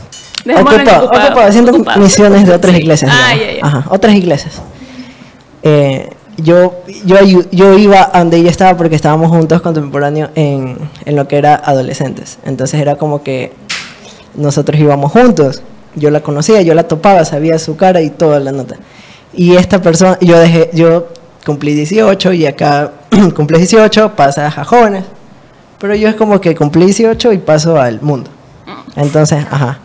Ocupado, 0.48 1.04
ocupado. 1.06 1.40
haciendo 1.48 1.72
Ocupado. 1.72 2.00
misiones 2.00 2.46
de 2.46 2.54
otras 2.54 2.74
Sí. 2.74 2.80
iglesias. 2.80 3.12
Ah, 3.14 3.34
digamos. 3.34 3.54
ya, 3.54 3.60
ya. 3.60 3.66
Ajá, 3.66 3.84
otras 3.90 4.14
iglesias. 4.14 4.62
Eh, 5.62 6.10
yo, 6.36 6.74
yo, 7.04 7.16
yo 7.50 7.78
iba 7.78 8.10
a 8.12 8.18
donde 8.18 8.36
ella 8.36 8.50
estaba 8.50 8.76
porque 8.76 8.94
estábamos 8.94 9.30
juntos 9.30 9.60
contemporáneos 9.62 10.30
en, 10.34 10.76
en 11.04 11.16
lo 11.16 11.26
que 11.26 11.36
era 11.38 11.54
adolescentes. 11.56 12.38
Entonces 12.44 12.80
era 12.80 12.96
como 12.96 13.22
que 13.22 13.52
nosotros 14.34 14.78
íbamos 14.80 15.12
juntos. 15.12 15.62
Yo 15.94 16.10
la 16.10 16.20
conocía, 16.20 16.60
yo 16.62 16.74
la 16.74 16.84
topaba, 16.86 17.24
sabía 17.24 17.58
su 17.58 17.76
cara 17.76 18.02
y 18.02 18.10
toda 18.10 18.38
la 18.38 18.52
nota. 18.52 18.76
Y 19.32 19.56
esta 19.56 19.80
persona, 19.82 20.18
yo 20.20 20.38
dejé, 20.38 20.70
yo 20.74 21.08
cumplí 21.44 21.72
18 21.74 22.32
y 22.34 22.46
acá 22.46 22.92
cumplí 23.34 23.56
18, 23.58 24.12
pasas 24.14 24.56
a 24.58 24.64
jóvenes. 24.64 25.04
Pero 25.78 25.94
yo 25.94 26.08
es 26.08 26.14
como 26.14 26.40
que 26.40 26.54
cumplí 26.54 26.86
18 26.86 27.32
y 27.32 27.38
paso 27.38 27.80
al 27.80 28.00
mundo. 28.00 28.30
Entonces, 28.96 29.44
ajá. 29.50 29.78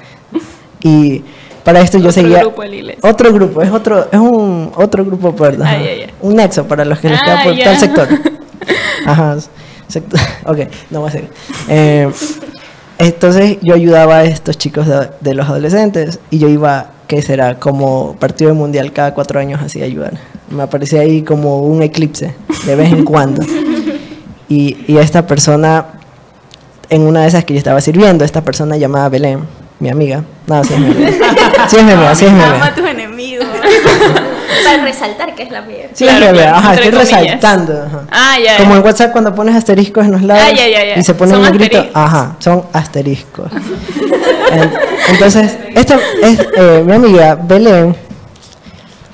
Y 0.83 1.23
para 1.63 1.81
esto 1.81 1.97
yo 1.97 2.09
Otro 2.09 2.11
seguía 2.13 2.39
grupo 2.39 2.61
de 2.63 2.97
otro 3.03 3.33
grupo, 3.33 3.61
es 3.61 3.69
otro 3.71 4.07
es 4.11 4.19
un 4.19 4.71
otro 4.75 5.05
grupo 5.05 5.35
perdón. 5.35 5.67
Ah. 5.67 5.77
Un 6.21 6.35
nexo 6.37 6.65
para 6.67 6.85
los 6.85 6.99
que 6.99 7.09
les 7.09 7.21
queda 7.21 7.41
Ah, 7.41 7.43
por 7.43 7.57
tal 7.59 7.77
sector. 7.77 8.07
Ajá. 9.05 9.37
sector- 9.87 10.19
ok, 10.45 10.59
no 10.89 11.01
va 11.01 11.09
a 11.09 11.11
ser. 11.11 11.29
Eh, 11.67 12.09
entonces 12.97 13.57
yo 13.61 13.73
ayudaba 13.75 14.17
a 14.17 14.23
estos 14.23 14.57
chicos 14.57 14.87
de, 14.87 15.09
de 15.19 15.33
los 15.35 15.47
adolescentes 15.47 16.19
y 16.31 16.39
yo 16.39 16.47
iba, 16.49 16.91
¿qué 17.07 17.21
será? 17.21 17.59
Como 17.59 18.15
partido 18.19 18.55
mundial 18.55 18.91
cada 18.91 19.13
cuatro 19.13 19.39
años 19.39 19.61
así 19.63 19.81
ayudar. 19.83 20.13
Me 20.49 20.63
aparecía 20.63 21.01
ahí 21.01 21.21
como 21.21 21.59
un 21.61 21.81
eclipse 21.83 22.33
de 22.65 22.75
vez 22.75 22.91
en 22.91 23.03
cuando. 23.05 23.43
Y, 24.51 24.75
y 24.87 24.97
esta 24.97 25.25
persona, 25.25 25.85
en 26.89 27.03
una 27.03 27.21
de 27.21 27.27
esas 27.27 27.45
que 27.45 27.53
yo 27.53 27.57
estaba 27.57 27.79
sirviendo, 27.79 28.25
esta 28.25 28.41
persona 28.41 28.75
llamada 28.75 29.07
Belén, 29.07 29.39
mi 29.79 29.89
amiga. 29.89 30.23
No, 30.47 30.61
sí 30.65 30.73
es 30.73 30.79
mi 30.79 30.91
amiga. 30.91 31.09
Sí 31.69 31.75
es 31.77 31.83
mi 31.83 31.91
amiga, 31.91 32.15
sí 32.15 32.25
es 32.25 32.31
mi 32.33 32.39
Ama 32.41 32.49
amiga. 32.51 32.65
a 32.65 32.75
tus 32.75 32.85
enemigos. 32.89 33.45
Para 34.65 34.83
resaltar 34.83 35.33
que 35.35 35.43
es 35.43 35.51
la 35.51 35.61
mía. 35.61 35.87
Sí, 35.93 36.03
Claro, 36.03 36.25
es 36.25 36.31
mi 36.33 36.37
amiga. 36.39 36.57
Ajá, 36.57 36.73
estoy 36.73 36.91
comillas. 36.91 37.11
resaltando. 37.21 37.73
ajá. 37.87 37.99
Ah, 38.11 38.35
ya. 38.43 38.57
Como 38.57 38.71
ya. 38.71 38.77
en 38.79 38.85
WhatsApp 38.85 39.11
cuando 39.13 39.33
pones 39.33 39.55
asteriscos 39.55 40.03
en 40.05 40.11
los 40.11 40.21
lados 40.21 40.43
Ah, 40.45 40.51
ya, 40.51 40.67
ya, 40.67 40.83
ya. 40.85 40.99
y 40.99 41.03
se 41.03 41.13
pone 41.13 41.37
un 41.37 41.51
grito. 41.53 41.85
Ajá, 41.93 42.35
son 42.39 42.63
asteriscos. 42.73 43.51
En- 44.51 44.71
Entonces, 45.13 45.57
esta 45.75 45.97
es 46.23 46.39
eh, 46.57 46.83
mi 46.85 46.93
amiga 46.93 47.35
Belén 47.35 47.95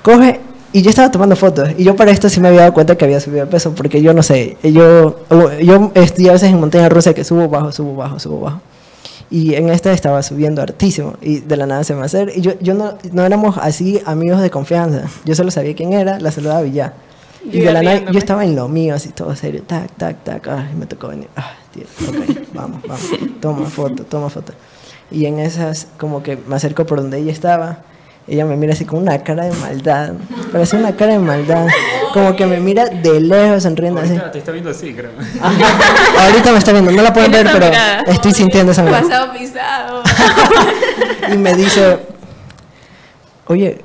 coge 0.01 0.41
y 0.77 0.84
yo 0.84 0.91
estaba 0.91 1.10
tomando 1.10 1.36
fotos 1.36 1.69
y 1.75 1.84
yo 1.84 1.96
para 1.96 2.12
esto 2.12 2.29
sí 2.29 2.39
me 2.39 2.50
había 2.50 2.60
dado 2.60 2.74
cuenta 2.75 2.96
que 2.96 3.03
había 3.03 3.19
subido 3.19 3.46
de 3.46 3.51
peso 3.51 3.74
porque 3.74 4.00
yo 4.00 4.13
no 4.13 4.22
sé, 4.22 4.57
yo 4.62 5.25
yo 5.60 5.91
estoy 5.96 6.29
a 6.29 6.34
veces 6.34 6.51
en 6.51 6.60
montaña 6.60 6.88
rusa 6.88 7.15
que 7.15 7.24
subo 7.24 7.50
bajo, 7.50 7.72
subo 7.72 7.96
bajo, 7.96 8.19
subo 8.19 8.41
bajo. 8.41 8.62
Y 9.31 9.55
en 9.55 9.69
esta 9.69 9.91
estaba 9.91 10.22
subiendo 10.22 10.62
hartísimo 10.62 11.15
y 11.19 11.39
de 11.39 11.57
la 11.57 11.65
nada 11.65 11.84
se 11.84 11.96
me 11.96 12.05
hacer 12.05 12.31
y 12.36 12.41
yo 12.41 12.60
yo 12.60 12.75
no 12.75 12.93
no 13.12 13.25
éramos 13.25 13.57
así 13.57 14.00
amigos 14.05 14.39
de 14.39 14.51
confianza. 14.51 15.10
Yo 15.25 15.34
solo 15.34 15.50
sabía 15.50 15.74
quién 15.74 15.93
era, 15.93 16.19
la 16.19 16.31
saludaba 16.31 16.63
y 16.63 16.74
ya. 16.74 16.93
Y 17.43 17.62
de 17.62 17.74
la 17.74 17.81
nada, 17.81 18.12
yo 18.12 18.19
estaba 18.19 18.46
en 18.46 18.55
lo 18.55 18.67
mío, 18.67 18.93
así 18.93 19.10
todo 19.10 19.36
serio, 19.36 19.63
tac, 19.65 19.89
tac, 19.98 20.24
tac, 20.24 20.48
ay, 20.48 20.75
me 20.77 20.86
tocó 20.86 21.07
venir, 21.07 21.29
ah, 21.38 21.53
tío, 21.74 21.86
ok, 22.07 22.38
vamos, 22.53 22.81
vamos, 22.84 23.10
toma 23.41 23.65
foto, 23.65 24.03
toma 24.03 24.29
foto. 24.29 24.53
Y 25.10 25.25
en 25.25 25.39
esas, 25.39 25.88
como 25.98 26.22
que 26.22 26.38
me 26.48 26.55
acerco 26.55 26.86
por 26.86 27.01
donde 27.01 27.17
ella 27.17 27.31
estaba, 27.31 27.79
ella 28.27 28.43
me 28.43 28.57
mira 28.57 28.74
así 28.74 28.84
con 28.84 29.00
una 29.00 29.24
cara 29.24 29.46
de 29.46 29.53
maldad, 29.53 30.12
parece 30.51 30.75
una 30.75 30.93
cara 30.96 31.13
de 31.13 31.19
maldad, 31.19 31.65
como 32.13 32.36
que 32.36 32.46
me 32.46 32.60
mira 32.60 32.86
de 32.86 33.22
lejos 33.22 33.63
sonriendo 33.63 34.01
así. 34.01 34.12
Ahorita 34.12 34.31
te 34.31 34.39
está 34.39 34.51
viendo 34.51 34.69
así, 34.69 34.93
creo. 34.93 35.12
Ajá. 35.41 36.25
Ahorita 36.25 36.51
me 36.51 36.57
está 36.57 36.74
viendo, 36.74 36.91
no 36.91 37.01
la 37.01 37.13
pueden 37.13 37.31
ver, 37.31 37.48
pero 37.50 37.67
mirada. 37.67 38.01
estoy 38.07 38.34
sintiendo 38.34 38.74
esa 38.74 38.84
mirada. 38.84 39.03
Pasado 39.03 39.34
pisado. 39.34 40.03
Y 41.29 41.38
me 41.38 41.53
dice, 41.53 42.00
oye, 43.48 43.81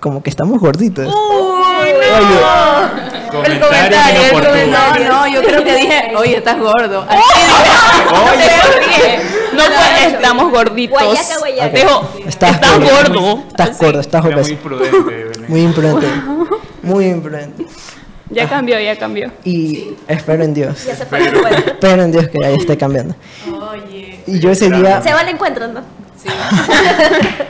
como 0.00 0.22
que 0.22 0.30
estamos 0.30 0.58
gorditos. 0.58 1.12
Comentario 3.30 3.98
inoportuno. 4.22 4.66
No, 4.66 4.98
no, 4.98 5.26
yo 5.28 5.42
creo 5.42 5.64
que 5.64 5.74
dije, 5.76 6.12
oye, 6.16 6.36
estás 6.38 6.58
gordo. 6.58 7.06
Oye, 8.32 9.20
No, 9.54 9.62
pues 9.62 10.12
estamos 10.14 10.50
gorditos. 10.50 11.02
Guayaca, 11.40 11.78
Estás 12.26 12.54
estás 12.54 12.78
gordo. 12.78 13.20
gordo. 13.20 13.44
Estás 13.48 13.78
gordo, 13.78 14.00
estás 14.00 14.24
muy 14.24 14.34
obeso. 14.34 14.56
prudente, 14.56 15.24
Belén. 15.24 15.46
Muy 15.48 15.60
imprudente. 15.62 16.06
Muy 16.82 17.06
imprudente. 17.06 17.66
Ya 18.30 18.48
cambió, 18.48 18.80
ya 18.80 18.98
cambió. 18.98 19.30
Y 19.44 19.94
espero 20.08 20.42
en 20.44 20.54
Dios. 20.54 20.84
Ya 20.86 20.96
se 20.96 21.06
fue 21.06 21.26
encuentro. 21.28 21.58
Espero 21.72 22.02
en 22.02 22.12
Dios 22.12 22.28
que 22.28 22.44
ahí 22.44 22.56
esté 22.56 22.76
cambiando. 22.76 23.14
Oye. 23.48 24.20
Y 24.26 24.40
yo 24.40 24.50
ese 24.50 24.70
día. 24.70 25.00
Se 25.02 25.12
va 25.12 25.20
al 25.20 25.28
encuentro, 25.28 25.68
¿no? 25.68 25.80
Sí. 26.20 26.28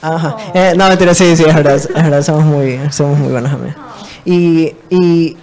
Ajá. 0.00 0.36
Eh, 0.52 0.74
no, 0.76 0.88
mentira, 0.88 1.14
sí, 1.14 1.34
sí, 1.36 1.44
es 1.46 1.54
verdad. 1.54 1.76
Es 1.76 1.88
verdad, 1.92 2.22
somos 2.22 2.44
muy, 2.44 2.78
somos 2.90 3.18
muy 3.18 3.32
buenos 3.32 3.52
amigos. 3.52 3.74
Y, 4.24 4.74
y, 4.90 5.36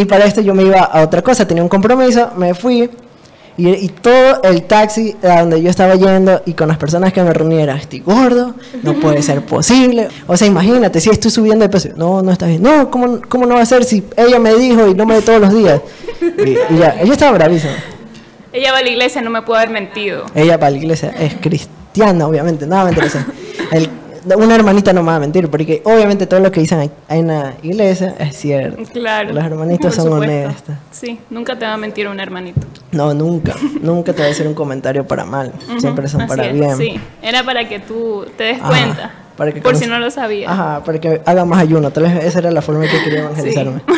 y 0.00 0.04
para 0.04 0.24
esto 0.24 0.40
yo 0.40 0.54
me 0.54 0.62
iba 0.64 0.80
a 0.80 1.02
otra 1.02 1.22
cosa. 1.22 1.46
Tenía 1.46 1.62
un 1.62 1.68
compromiso, 1.68 2.30
me 2.36 2.54
fui. 2.54 2.88
Y, 3.56 3.68
y 3.70 3.88
todo 3.88 4.40
el 4.44 4.62
taxi 4.62 5.16
a 5.20 5.40
donde 5.40 5.60
yo 5.60 5.68
estaba 5.68 5.96
yendo 5.96 6.42
y 6.46 6.52
con 6.52 6.68
las 6.68 6.76
personas 6.76 7.12
que 7.12 7.20
me 7.24 7.32
reuní 7.32 7.58
era, 7.60 7.74
estoy 7.74 7.98
gordo, 7.98 8.54
no 8.84 8.94
puede 8.94 9.20
ser 9.20 9.44
posible. 9.44 10.06
O 10.28 10.36
sea, 10.36 10.46
imagínate, 10.46 11.00
si 11.00 11.10
estoy 11.10 11.32
subiendo 11.32 11.64
de 11.64 11.68
peso. 11.68 11.88
No, 11.96 12.22
no 12.22 12.30
está 12.30 12.46
bien. 12.46 12.62
No, 12.62 12.88
¿cómo, 12.88 13.20
¿cómo 13.28 13.46
no 13.46 13.56
va 13.56 13.62
a 13.62 13.66
ser 13.66 13.82
si 13.82 14.04
ella 14.16 14.38
me 14.38 14.54
dijo 14.54 14.86
y 14.86 14.94
no 14.94 15.06
me 15.06 15.16
de 15.16 15.22
todos 15.22 15.40
los 15.40 15.52
días? 15.52 15.80
Y, 16.22 16.50
y 16.74 16.78
ya, 16.78 16.96
ella 17.00 17.12
estaba 17.12 17.32
bravísima. 17.32 17.72
Ella 18.52 18.70
va 18.70 18.78
a 18.78 18.82
la 18.82 18.90
iglesia, 18.90 19.22
no 19.22 19.30
me 19.30 19.42
puede 19.42 19.62
haber 19.62 19.72
mentido. 19.74 20.24
Ella 20.36 20.56
para 20.58 20.70
la 20.70 20.76
iglesia 20.78 21.12
es 21.18 21.34
cristiana, 21.40 22.28
obviamente. 22.28 22.64
No 22.64 22.76
va 22.76 22.82
a 22.82 22.84
mentir. 22.84 23.04
o 23.04 23.08
sea, 23.10 23.26
el- 23.72 23.90
una 24.36 24.54
hermanita 24.54 24.92
no 24.92 25.02
me 25.02 25.08
va 25.10 25.16
a 25.16 25.20
mentir, 25.20 25.48
porque 25.48 25.82
obviamente 25.84 26.26
todo 26.26 26.40
lo 26.40 26.50
que 26.52 26.60
dicen 26.60 26.90
en 27.08 27.26
la 27.28 27.54
iglesia 27.62 28.14
es 28.18 28.36
cierto. 28.36 28.82
Claro. 28.92 29.32
Los 29.32 29.44
hermanitos 29.44 29.94
son 29.94 30.12
honestos. 30.12 30.74
Sí, 30.90 31.18
nunca 31.30 31.58
te 31.58 31.64
va 31.66 31.74
a 31.74 31.76
mentir 31.76 32.08
un 32.08 32.18
hermanito. 32.20 32.60
No, 32.92 33.12
nunca. 33.14 33.54
Nunca 33.80 34.12
te 34.12 34.20
va 34.20 34.26
a 34.26 34.28
decir 34.28 34.46
un 34.46 34.54
comentario 34.54 35.06
para 35.06 35.24
mal. 35.24 35.52
Siempre 35.78 36.08
son 36.08 36.26
para 36.26 36.46
es, 36.46 36.52
bien. 36.54 36.76
Sí, 36.76 37.00
era 37.22 37.42
para 37.44 37.68
que 37.68 37.80
tú 37.80 38.26
te 38.36 38.44
des 38.44 38.60
Ajá, 38.60 38.68
cuenta. 38.68 39.10
para 39.36 39.52
que 39.52 39.60
por 39.60 39.76
si 39.76 39.84
conoce- 39.84 39.88
no 39.88 39.98
lo 39.98 40.10
sabías. 40.10 40.50
Ajá, 40.50 40.82
para 40.84 40.98
que 41.00 41.20
haga 41.24 41.44
más 41.44 41.60
ayuno. 41.60 41.90
Tal 41.90 42.04
vez 42.04 42.24
esa 42.24 42.38
era 42.40 42.50
la 42.50 42.62
forma 42.62 42.84
en 42.84 42.90
que 42.90 43.02
quería 43.04 43.20
evangelizarme. 43.20 43.80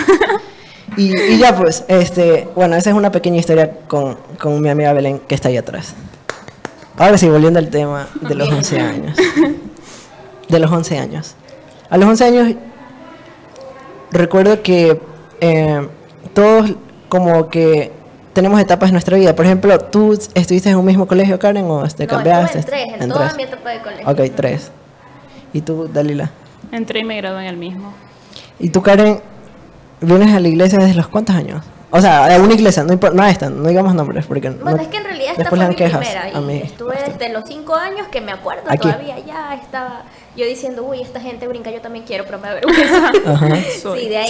Y, 0.96 1.16
y 1.16 1.38
ya 1.38 1.56
pues, 1.56 1.84
este, 1.86 2.48
bueno, 2.56 2.74
esa 2.74 2.90
es 2.90 2.96
una 2.96 3.12
pequeña 3.12 3.38
historia 3.38 3.70
con, 3.86 4.18
con 4.40 4.60
mi 4.60 4.68
amiga 4.68 4.92
Belén 4.92 5.20
que 5.20 5.36
está 5.36 5.48
ahí 5.48 5.56
atrás. 5.56 5.94
Ahora 6.98 7.16
sí, 7.16 7.28
volviendo 7.28 7.60
al 7.60 7.68
tema 7.70 8.08
de 8.20 8.34
los 8.34 8.48
11 8.50 8.80
años. 8.80 9.16
De 10.50 10.58
los 10.58 10.70
11 10.70 10.98
años. 10.98 11.34
A 11.88 11.96
los 11.96 12.08
11 12.08 12.24
años 12.24 12.54
recuerdo 14.10 14.62
que 14.62 15.00
eh, 15.40 15.88
todos 16.34 16.72
como 17.08 17.48
que 17.48 17.92
tenemos 18.32 18.60
etapas 18.60 18.88
en 18.90 18.94
nuestra 18.94 19.16
vida. 19.16 19.34
Por 19.34 19.44
ejemplo, 19.46 19.76
¿tú 19.78 20.12
estuviste 20.34 20.70
en 20.70 20.76
un 20.76 20.84
mismo 20.84 21.06
colegio, 21.06 21.38
Karen, 21.38 21.64
o 21.66 21.86
te 21.88 22.04
No, 22.06 22.10
cambiaste? 22.10 22.60
estuve 22.60 22.82
en 22.82 22.86
tres, 22.88 22.96
en, 22.96 23.02
En 23.02 23.08
toda 23.08 23.24
tres. 23.26 23.36
mi 23.36 23.42
etapa 23.42 23.70
de 23.70 23.80
colegio. 23.80 24.08
Ok, 24.08 24.20
tres. 24.36 24.70
¿Y 25.52 25.60
tú, 25.62 25.88
Dalila? 25.92 26.30
Entré 26.70 27.00
y 27.00 27.04
me 27.04 27.16
gradué 27.16 27.42
en 27.42 27.46
el 27.48 27.56
mismo. 27.56 27.92
¿Y 28.60 28.70
tú, 28.70 28.82
Karen, 28.82 29.20
vienes 30.00 30.32
a 30.34 30.38
la 30.40 30.48
iglesia 30.48 30.78
desde 30.78 30.94
los 30.94 31.08
cuántos 31.08 31.34
años? 31.34 31.64
O 31.92 32.00
sea, 32.00 32.32
a 32.32 32.38
una 32.38 32.54
iglesia, 32.54 32.84
no, 32.84 32.92
importa, 32.92 33.16
no 33.16 33.22
a 33.24 33.30
esta, 33.30 33.50
no 33.50 33.68
digamos 33.68 33.92
nombres, 33.96 34.24
porque 34.26 34.50
Bueno, 34.50 34.76
no- 34.76 34.82
es 34.82 34.86
que 34.86 34.98
en 34.98 35.04
realidad 35.04 35.32
esta 35.36 35.50
fue 35.50 35.68
mi 35.68 35.74
quejas 35.74 35.98
primera 35.98 36.22
a 36.36 36.40
y 36.40 36.44
mí. 36.44 36.60
estuve 36.62 36.94
desde 37.04 37.32
los 37.32 37.44
cinco 37.48 37.74
años 37.74 38.06
que 38.12 38.20
me 38.20 38.30
acuerdo 38.30 38.62
Aquí. 38.68 38.78
todavía 38.88 39.18
ya 39.18 39.54
estaba 39.56 40.02
yo 40.36 40.46
diciendo 40.46 40.84
uy 40.84 41.00
esta 41.02 41.20
gente 41.20 41.46
brinca 41.48 41.70
yo 41.70 41.80
también 41.80 42.04
quiero 42.04 42.24
pero 42.24 42.38
me 42.38 42.48
da 42.48 42.54
vergüenza 42.54 43.12
Ajá. 43.26 43.48
Soy. 43.82 44.00
sí 44.00 44.08
de 44.08 44.16
ahí 44.18 44.28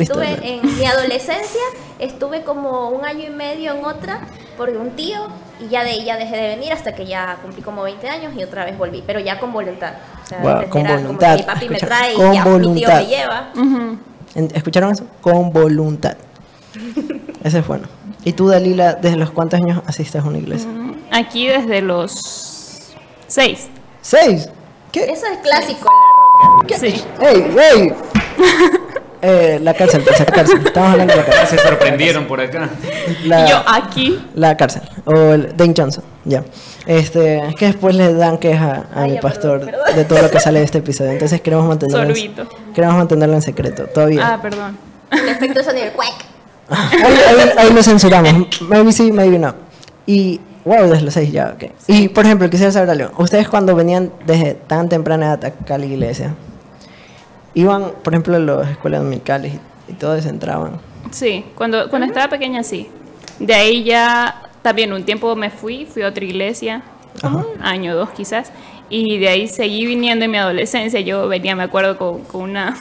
estuve 0.00 0.38
en 0.42 0.78
mi 0.78 0.84
adolescencia 0.86 1.60
estuve 1.98 2.42
como 2.42 2.88
un 2.90 3.04
año 3.04 3.24
y 3.26 3.30
medio 3.30 3.74
en 3.74 3.84
otra 3.84 4.20
por 4.56 4.70
un 4.70 4.90
tío 4.90 5.26
y 5.60 5.68
ya 5.68 5.84
de 5.84 5.90
ahí 5.90 6.04
ya 6.04 6.16
dejé 6.16 6.36
de 6.36 6.48
venir 6.56 6.72
hasta 6.72 6.94
que 6.94 7.06
ya 7.06 7.38
cumplí 7.42 7.62
como 7.62 7.82
20 7.82 8.08
años 8.08 8.32
y 8.36 8.42
otra 8.42 8.64
vez 8.64 8.78
volví 8.78 9.02
pero 9.06 9.20
ya 9.20 9.38
con 9.38 9.52
voluntad 9.52 9.92
o 10.22 10.26
sea, 10.26 10.38
Wow, 10.40 10.68
con 10.70 10.80
era 10.80 10.90
como 10.96 11.02
voluntad. 11.04 11.36
que 11.36 11.42
mi 11.42 11.46
papi 11.46 11.68
me 11.68 11.78
trae 11.78 12.14
con 12.14 12.32
y 12.32 12.36
ya 12.36 12.44
mi 12.44 12.50
tío 12.50 12.52
voluntad. 12.58 13.00
me 13.02 13.06
lleva 13.06 13.50
¿Escucharon 14.54 14.90
eso? 14.92 15.04
Con 15.20 15.52
voluntad. 15.52 16.16
Ese 17.44 17.58
es 17.58 17.66
bueno. 17.66 17.86
¿Y 18.24 18.32
tú, 18.32 18.48
Dalila, 18.48 18.94
desde 18.94 19.16
los 19.18 19.30
cuántos 19.30 19.60
años 19.60 19.82
asistes 19.86 20.22
a 20.22 20.26
una 20.26 20.38
iglesia? 20.38 20.70
Aquí 21.10 21.48
desde 21.48 21.82
los 21.82 22.94
seis. 23.26 23.68
¿Seis? 24.00 24.48
¿Qué? 24.92 25.04
eso 25.10 25.26
es 25.26 25.38
clásico 25.38 25.88
en 25.90 25.98
la 25.98 26.56
roca 26.58 26.78
Sí. 26.78 27.02
¡Ey, 27.20 27.56
ey! 27.74 27.92
Eh, 29.24 29.60
la 29.62 29.72
cárcel, 29.72 30.02
pues, 30.02 30.18
la 30.18 30.26
cárcel. 30.26 30.66
Estamos 30.66 30.90
hablando 30.90 31.12
de 31.14 31.20
la 31.20 31.24
cárcel. 31.24 31.56
Se 31.60 31.64
sorprendieron 31.64 32.26
por 32.26 32.40
acá. 32.40 32.68
La, 33.24 33.46
Y 33.46 33.50
yo 33.50 33.62
aquí. 33.68 34.20
la 34.34 34.56
cárcel. 34.56 34.82
O 35.04 35.12
el 35.14 35.56
Dane 35.56 35.74
Johnson, 35.76 36.02
ya. 36.24 36.42
Este, 36.86 37.38
es 37.46 37.54
que 37.54 37.66
después 37.66 37.94
le 37.94 38.12
dan 38.14 38.36
queja 38.38 38.86
a 38.92 39.02
Ay, 39.02 39.12
mi 39.12 39.18
pastor 39.18 39.60
perdón, 39.60 39.74
perdón. 39.84 39.96
de 39.96 40.04
todo 40.06 40.22
lo 40.22 40.28
que 40.28 40.40
sale 40.40 40.58
de 40.58 40.64
este 40.64 40.78
episodio. 40.78 41.12
Entonces 41.12 41.40
queremos 41.40 41.66
mantenerlo, 41.68 42.02
en, 42.02 42.16
Sorbito. 42.16 42.48
queremos 42.74 42.96
mantenerlo 42.96 43.36
en 43.36 43.42
secreto. 43.42 43.84
Todavía. 43.86 44.26
Ah, 44.34 44.42
perdón. 44.42 44.76
el 45.12 45.28
efecto 45.28 45.62
sonido 45.62 45.86
el 45.86 45.92
cuac 45.92 46.14
Ahí, 46.68 47.14
ahí- 47.28 47.52
ahí 47.58 47.72
lo 47.72 47.82
censuramos. 47.84 48.60
Maybe 48.62 48.90
sí, 48.90 49.12
maybe 49.12 49.38
no. 49.38 49.54
Y, 50.04 50.40
wow, 50.64 50.88
desde 50.88 51.04
los 51.04 51.14
seis 51.14 51.32
ya, 51.32 51.54
ok. 51.56 51.70
Y, 51.88 52.08
por 52.08 52.24
ejemplo, 52.24 52.48
quisiera 52.50 52.72
saber 52.72 52.90
algo. 52.90 53.10
Ustedes 53.18 53.48
cuando 53.48 53.74
venían 53.74 54.12
desde 54.26 54.54
tan 54.54 54.88
temprana 54.88 55.26
edad 55.26 55.44
acá 55.44 55.74
a 55.74 55.78
la 55.78 55.86
iglesia, 55.86 56.34
iban, 57.54 57.92
por 58.02 58.12
ejemplo, 58.14 58.36
a 58.36 58.38
las 58.38 58.70
escuelas 58.70 59.00
dominicales 59.02 59.54
y, 59.88 59.92
y 59.92 59.94
todos 59.94 60.24
entraban. 60.26 60.80
Sí, 61.10 61.44
cuando, 61.54 61.88
cuando 61.90 62.06
estaba 62.06 62.28
pequeña 62.28 62.62
sí. 62.62 62.88
De 63.38 63.54
ahí 63.54 63.84
ya 63.84 64.42
también 64.62 64.92
un 64.92 65.04
tiempo 65.04 65.34
me 65.36 65.50
fui, 65.50 65.84
fui 65.86 66.02
a 66.02 66.08
otra 66.08 66.24
iglesia, 66.24 66.82
como 67.20 67.38
un 67.38 67.62
año 67.62 67.92
o 67.92 67.96
dos 67.96 68.10
quizás, 68.10 68.52
y 68.88 69.18
de 69.18 69.28
ahí 69.28 69.48
seguí 69.48 69.86
viniendo 69.86 70.24
en 70.24 70.30
mi 70.30 70.38
adolescencia. 70.38 71.00
Yo 71.00 71.28
venía, 71.28 71.56
me 71.56 71.64
acuerdo, 71.64 71.98
con, 71.98 72.20
con 72.24 72.42
una 72.42 72.76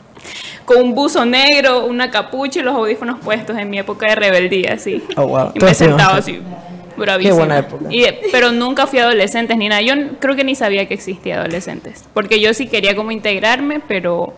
con 0.64 0.80
un 0.82 0.94
buzo 0.94 1.24
negro, 1.26 1.84
una 1.86 2.10
capucha 2.10 2.60
y 2.60 2.62
los 2.62 2.74
audífonos 2.74 3.18
puestos 3.20 3.58
en 3.58 3.68
mi 3.68 3.78
época 3.78 4.06
de 4.06 4.14
rebeldía, 4.14 4.78
sí. 4.78 5.02
Oh, 5.16 5.26
wow. 5.26 5.50
Y 5.54 5.62
me 5.64 5.74
sentaba 5.74 6.20
tuvimos- 6.20 6.69
así, 7.08 7.28
bravísima. 7.28 7.36
buena 7.36 7.58
época. 7.58 7.84
Y, 7.90 8.04
pero 8.32 8.52
nunca 8.52 8.86
fui 8.86 8.98
adolescentes 8.98 9.56
ni 9.56 9.68
nada. 9.68 9.80
Yo 9.82 9.94
creo 10.18 10.36
que 10.36 10.44
ni 10.44 10.54
sabía 10.54 10.86
que 10.86 10.94
existía 10.94 11.38
adolescentes. 11.40 12.04
Porque 12.14 12.40
yo 12.40 12.52
sí 12.54 12.66
quería 12.66 12.94
como 12.96 13.10
integrarme, 13.10 13.80
pero 13.86 14.34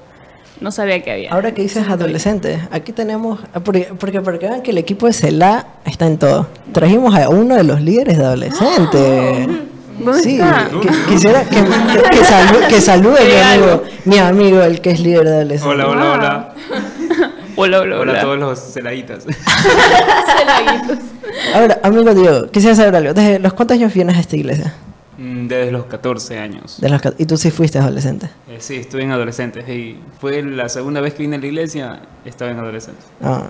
no 0.61 0.71
sabía 0.71 1.01
que 1.03 1.11
había. 1.11 1.33
Ahora 1.33 1.53
que 1.53 1.63
dices 1.63 1.89
adolescentes, 1.89 2.61
aquí 2.71 2.93
tenemos, 2.93 3.41
ah, 3.53 3.61
porque, 3.61 3.89
porque 3.99 4.21
para 4.21 4.39
que 4.39 4.47
vean 4.49 4.63
que 4.63 4.71
el 4.71 4.79
equipo 4.79 5.07
de 5.07 5.13
CELA 5.13 5.67
está 5.85 6.07
en 6.07 6.19
todo. 6.19 6.47
Trajimos 6.73 7.15
a 7.17 7.29
uno 7.29 7.57
de 7.57 7.65
los 7.65 7.81
líderes 7.81 8.19
de 8.19 8.25
adolescentes. 8.25 9.49
¿Dónde 9.99 10.23
sí, 10.23 10.35
está? 10.41 10.69
que- 10.81 10.89
quisiera 11.13 11.45
que, 11.45 11.57
que, 11.57 12.03
que 12.11 12.23
salu- 12.25 12.67
que 12.69 12.81
salude 12.81 13.21
mi 13.25 13.37
amigo, 13.41 13.83
mi 14.07 14.19
amigo, 14.19 14.63
el 14.63 14.81
que 14.81 14.91
es 14.91 15.01
líder 15.01 15.25
de 15.25 15.35
adolescentes. 15.35 15.67
Hola, 15.67 15.89
hola, 15.89 16.13
hola. 16.13 16.55
Hola, 17.57 17.81
hola, 17.81 17.99
Hola 18.01 18.13
a 18.13 18.15
hola. 18.15 18.21
todos 18.23 18.39
los 18.39 18.59
celaditas. 18.73 19.25
Ahora, 21.55 21.79
amigo 21.83 22.15
Diego, 22.15 22.47
quisiera 22.51 22.75
saber 22.77 22.97
algo. 22.97 23.15
¿Desde 23.15 23.39
los 23.39 23.53
cuántos 23.53 23.77
años 23.77 23.93
vienes 23.93 24.17
a 24.17 24.21
esta 24.21 24.37
iglesia? 24.37 24.75
Mm, 25.19 25.47
Desde 25.49 25.71
los 25.71 25.85
14 25.87 26.39
años. 26.39 26.81
De 26.81 26.89
los, 26.89 27.01
ca- 27.01 27.13
y 27.19 27.27
tú 27.27 27.37
sí 27.37 27.51
fuiste 27.51 27.79
adolescente. 27.79 28.29
Eh, 28.49 28.57
sí, 28.61 28.77
estuve 28.77 29.03
en 29.03 29.11
adolescentes. 29.13 29.69
Y 29.69 29.99
fue 30.21 30.43
la 30.43 30.69
segunda 30.69 31.01
vez 31.01 31.15
que 31.15 31.23
vine 31.23 31.37
a 31.37 31.39
la 31.41 31.47
iglesia, 31.47 32.01
estaba 32.25 32.51
en 32.51 32.59
adolescentes. 32.59 33.05
Ah, 33.23 33.49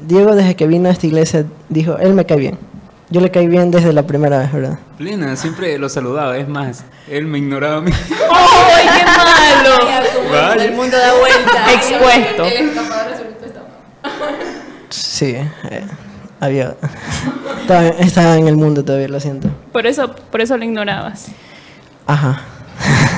Diego, 0.00 0.34
desde 0.34 0.56
que 0.56 0.66
vino 0.66 0.88
a 0.88 0.92
esta 0.92 1.06
iglesia, 1.06 1.44
dijo, 1.68 1.96
él 1.98 2.14
me 2.14 2.24
cae 2.26 2.38
bien. 2.38 2.58
Yo 3.10 3.20
le 3.20 3.30
caí 3.30 3.46
bien 3.46 3.70
desde 3.70 3.92
la 3.92 4.04
primera 4.06 4.38
vez, 4.38 4.50
¿verdad? 4.52 4.78
Plena, 4.96 5.36
siempre 5.36 5.76
lo 5.78 5.88
saludaba. 5.90 6.38
Es 6.38 6.48
más, 6.48 6.84
él 7.10 7.26
me 7.26 7.38
ignoraba 7.38 7.76
a 7.76 7.80
mí. 7.82 7.90
¡Ay, 7.92 8.86
qué 8.98 9.04
malo! 9.04 10.30
Vaya. 10.30 10.64
El 10.64 10.72
mundo 10.72 10.96
da 10.96 11.12
vuelta. 11.18 11.72
Expuesto. 11.74 12.44
Sí, 15.22 15.36
eh, 15.36 15.84
había... 16.40 16.74
estaba, 17.60 17.86
estaba 17.90 18.36
en 18.38 18.48
el 18.48 18.56
mundo 18.56 18.84
todavía, 18.84 19.06
lo 19.06 19.20
siento. 19.20 19.48
Por 19.70 19.86
eso, 19.86 20.12
por 20.32 20.40
eso 20.40 20.56
lo 20.56 20.64
ignorabas. 20.64 21.28
Ajá. 22.08 22.40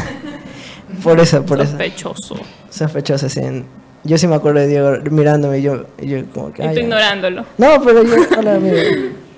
por 1.03 1.19
eso, 1.19 1.47
por 1.47 1.62
eso. 1.62 1.71
Sospechoso. 1.71 2.37
Sospechoso, 2.69 3.31
sí. 3.31 3.40
Yo 4.03 4.19
sí 4.19 4.27
me 4.27 4.35
acuerdo 4.35 4.61
de 4.61 4.67
Diego 4.67 4.93
mirándome 5.11 5.61
y 5.61 5.62
yo, 5.62 5.87
y 5.99 6.09
yo 6.09 6.27
como 6.27 6.53
que... 6.53 6.62
Y 6.62 6.67
"Ah, 6.67 6.71
tú 6.73 6.77
ya". 6.77 6.83
ignorándolo. 6.83 7.47
No, 7.57 7.81
pero 7.83 8.03
yo, 8.05 8.17
hola 8.38 8.57
amigo, 8.57 8.77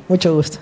mucho 0.09 0.35
gusto. 0.35 0.59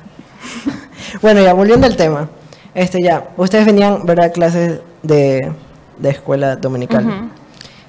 bueno, 1.23 1.43
ya 1.43 1.55
volviendo 1.55 1.87
al 1.87 1.97
tema. 1.97 2.29
Este 2.75 3.03
ya, 3.03 3.29
ustedes 3.39 3.65
venían, 3.65 4.05
¿verdad? 4.05 4.31
Clases 4.31 4.81
de, 5.03 5.51
de 5.97 6.11
escuela 6.11 6.57
dominical. 6.57 7.07
Ujú. 7.07 7.44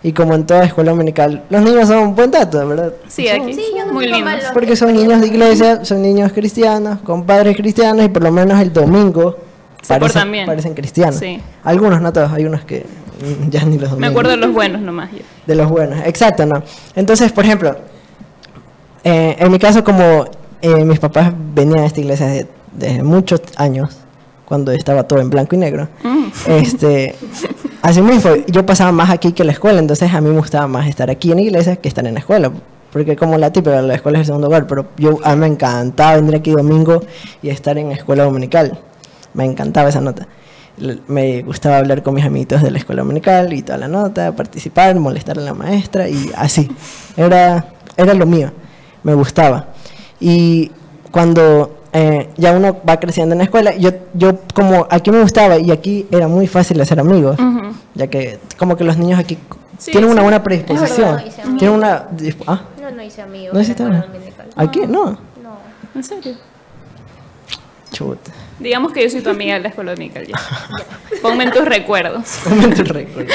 Y 0.07 0.13
como 0.13 0.35
en 0.35 0.45
toda 0.45 0.63
escuela 0.65 0.91
dominical, 0.91 1.43
los 1.49 1.63
niños 1.63 1.87
son 1.87 1.97
un 1.97 2.15
buen 2.15 2.29
dato, 2.29 2.67
¿verdad? 2.67 2.93
Sí, 3.07 3.27
Son- 3.27 3.41
aquí. 3.41 3.53
Sí, 3.55 3.63
yo 3.75 3.85
no 3.87 3.93
Muy 3.93 4.05
lindos. 4.07 4.35
Porque 4.53 4.75
son 4.75 4.93
niños 4.93 5.19
de 5.19 5.27
iglesia, 5.27 5.83
son 5.83 6.03
niños 6.03 6.31
cristianos, 6.31 6.99
con 6.99 7.23
padres 7.25 7.57
cristianos 7.57 8.05
y 8.05 8.09
por 8.09 8.21
lo 8.21 8.31
menos 8.31 8.61
el 8.61 8.71
domingo 8.71 9.35
Se 9.81 9.97
portan 9.97 10.31
bien. 10.31 10.45
parecen 10.45 10.75
cristianos. 10.75 11.15
Sí. 11.15 11.41
Algunos, 11.63 12.01
no 12.01 12.13
todos, 12.13 12.31
hay 12.31 12.45
unos 12.45 12.63
que 12.65 12.85
ya 13.49 13.61
ni 13.65 13.79
los 13.79 13.89
domingos. 13.89 13.97
Me 13.99 14.07
acuerdo 14.07 14.29
de 14.31 14.37
los 14.37 14.53
buenos 14.53 14.81
nomás. 14.81 15.11
yo. 15.11 15.19
De 15.47 15.55
los 15.55 15.67
buenos, 15.69 15.97
exacto, 16.05 16.45
¿no? 16.45 16.61
Entonces, 16.95 17.31
por 17.31 17.43
ejemplo, 17.45 17.75
eh, 19.03 19.35
en 19.39 19.51
mi 19.51 19.57
caso, 19.57 19.83
como 19.83 20.25
eh, 20.61 20.85
mis 20.85 20.99
papás 20.99 21.33
venían 21.55 21.79
a 21.79 21.85
esta 21.87 21.99
iglesia 22.01 22.27
desde, 22.27 22.47
desde 22.73 23.01
muchos 23.03 23.41
años, 23.55 23.97
cuando 24.45 24.71
estaba 24.71 25.03
todo 25.07 25.19
en 25.19 25.29
blanco 25.31 25.55
y 25.55 25.57
negro, 25.59 25.87
Mm. 26.03 26.25
este, 26.47 27.15
así 27.85 28.01
mismo, 28.01 28.31
yo 28.47 28.65
pasaba 28.65 28.91
más 28.91 29.11
aquí 29.11 29.31
que 29.31 29.43
en 29.43 29.47
la 29.47 29.53
escuela, 29.53 29.79
entonces 29.79 30.11
a 30.11 30.19
mí 30.19 30.29
me 30.29 30.37
gustaba 30.37 30.67
más 30.67 30.87
estar 30.87 31.09
aquí 31.11 31.31
en 31.31 31.37
la 31.37 31.43
iglesia 31.43 31.75
que 31.75 31.87
estar 31.87 32.05
en 32.05 32.15
la 32.15 32.19
escuela. 32.19 32.51
Porque 32.91 33.15
como 33.15 33.37
la 33.37 33.51
típica, 33.51 33.81
la 33.81 33.93
escuela 33.93 34.17
es 34.17 34.21
el 34.21 34.25
segundo 34.27 34.47
hogar, 34.47 34.67
pero 34.67 34.87
yo 34.97 35.19
a 35.23 35.35
mí 35.35 35.41
me 35.41 35.47
encantaba 35.47 36.15
venir 36.15 36.35
aquí 36.35 36.51
domingo 36.51 37.03
y 37.43 37.49
estar 37.49 37.77
en 37.77 37.89
la 37.89 37.95
escuela 37.95 38.23
dominical. 38.23 38.79
Me 39.33 39.45
encantaba 39.45 39.89
esa 39.89 40.01
nota. 40.01 40.27
Me 41.07 41.43
gustaba 41.43 41.77
hablar 41.77 42.03
con 42.03 42.15
mis 42.15 42.25
amiguitos 42.25 42.61
de 42.63 42.71
la 42.71 42.77
escuela 42.77 43.01
dominical 43.01 43.53
y 43.53 43.61
toda 43.61 43.77
la 43.77 43.87
nota, 43.87 44.35
participar, 44.35 44.95
molestar 44.99 45.37
a 45.37 45.41
la 45.41 45.53
maestra 45.53 46.07
y 46.07 46.31
así. 46.35 46.69
Era, 47.17 47.65
era 47.97 48.13
lo 48.13 48.25
mío, 48.25 48.51
me 49.03 49.13
gustaba. 49.13 49.67
Y 50.19 50.71
cuando 51.11 51.83
eh, 51.97 52.29
ya 52.35 52.51
uno 52.51 52.77
va 52.87 52.99
creciendo 52.99 53.33
en 53.33 53.39
la 53.39 53.45
escuela, 53.45 53.73
yo, 53.75 53.91
yo 54.13 54.37
como 54.53 54.85
aquí 54.89 55.11
me 55.11 55.21
gustaba 55.21 55.57
y 55.57 55.71
aquí 55.71 56.05
era 56.11 56.27
muy 56.27 56.45
fácil 56.45 56.79
hacer 56.81 56.99
amigos, 56.99 57.37
ya 57.93 58.07
que 58.07 58.37
como 58.57 58.75
que 58.75 58.83
los 58.83 58.97
niños 58.97 59.17
aquí 59.19 59.37
Sí, 59.77 59.91
tienen 59.91 60.09
una 60.09 60.21
buena 60.21 60.41
predisposición. 60.41 61.15
no 61.17 61.27
hice 61.27 61.41
amigos. 61.41 61.59
tienen 61.59 61.77
una... 61.77 62.07
Ah, 62.47 62.61
No, 62.81 62.91
no 62.91 63.03
hice 63.03 63.21
amigos. 63.21 63.53
¿no 63.53 63.59
en. 63.59 64.05
¿Aquí? 64.55 64.79
No. 64.87 65.05
No. 65.11 65.57
¿En 65.93 66.03
serio? 66.03 66.33
Chuta. 67.91 68.31
Digamos 68.59 68.93
que 68.93 69.03
yo 69.03 69.09
soy 69.09 69.21
tu 69.21 69.29
amiga 69.29 69.55
de 69.55 69.59
la 69.61 69.67
escuela 69.69 69.91
dominical 69.91 70.25
ya. 70.25 70.37
Ponme 71.21 71.43
en 71.45 71.51
tus 71.51 71.65
recuerdos. 71.65 72.39
Momento 72.49 72.83
récord. 72.83 73.27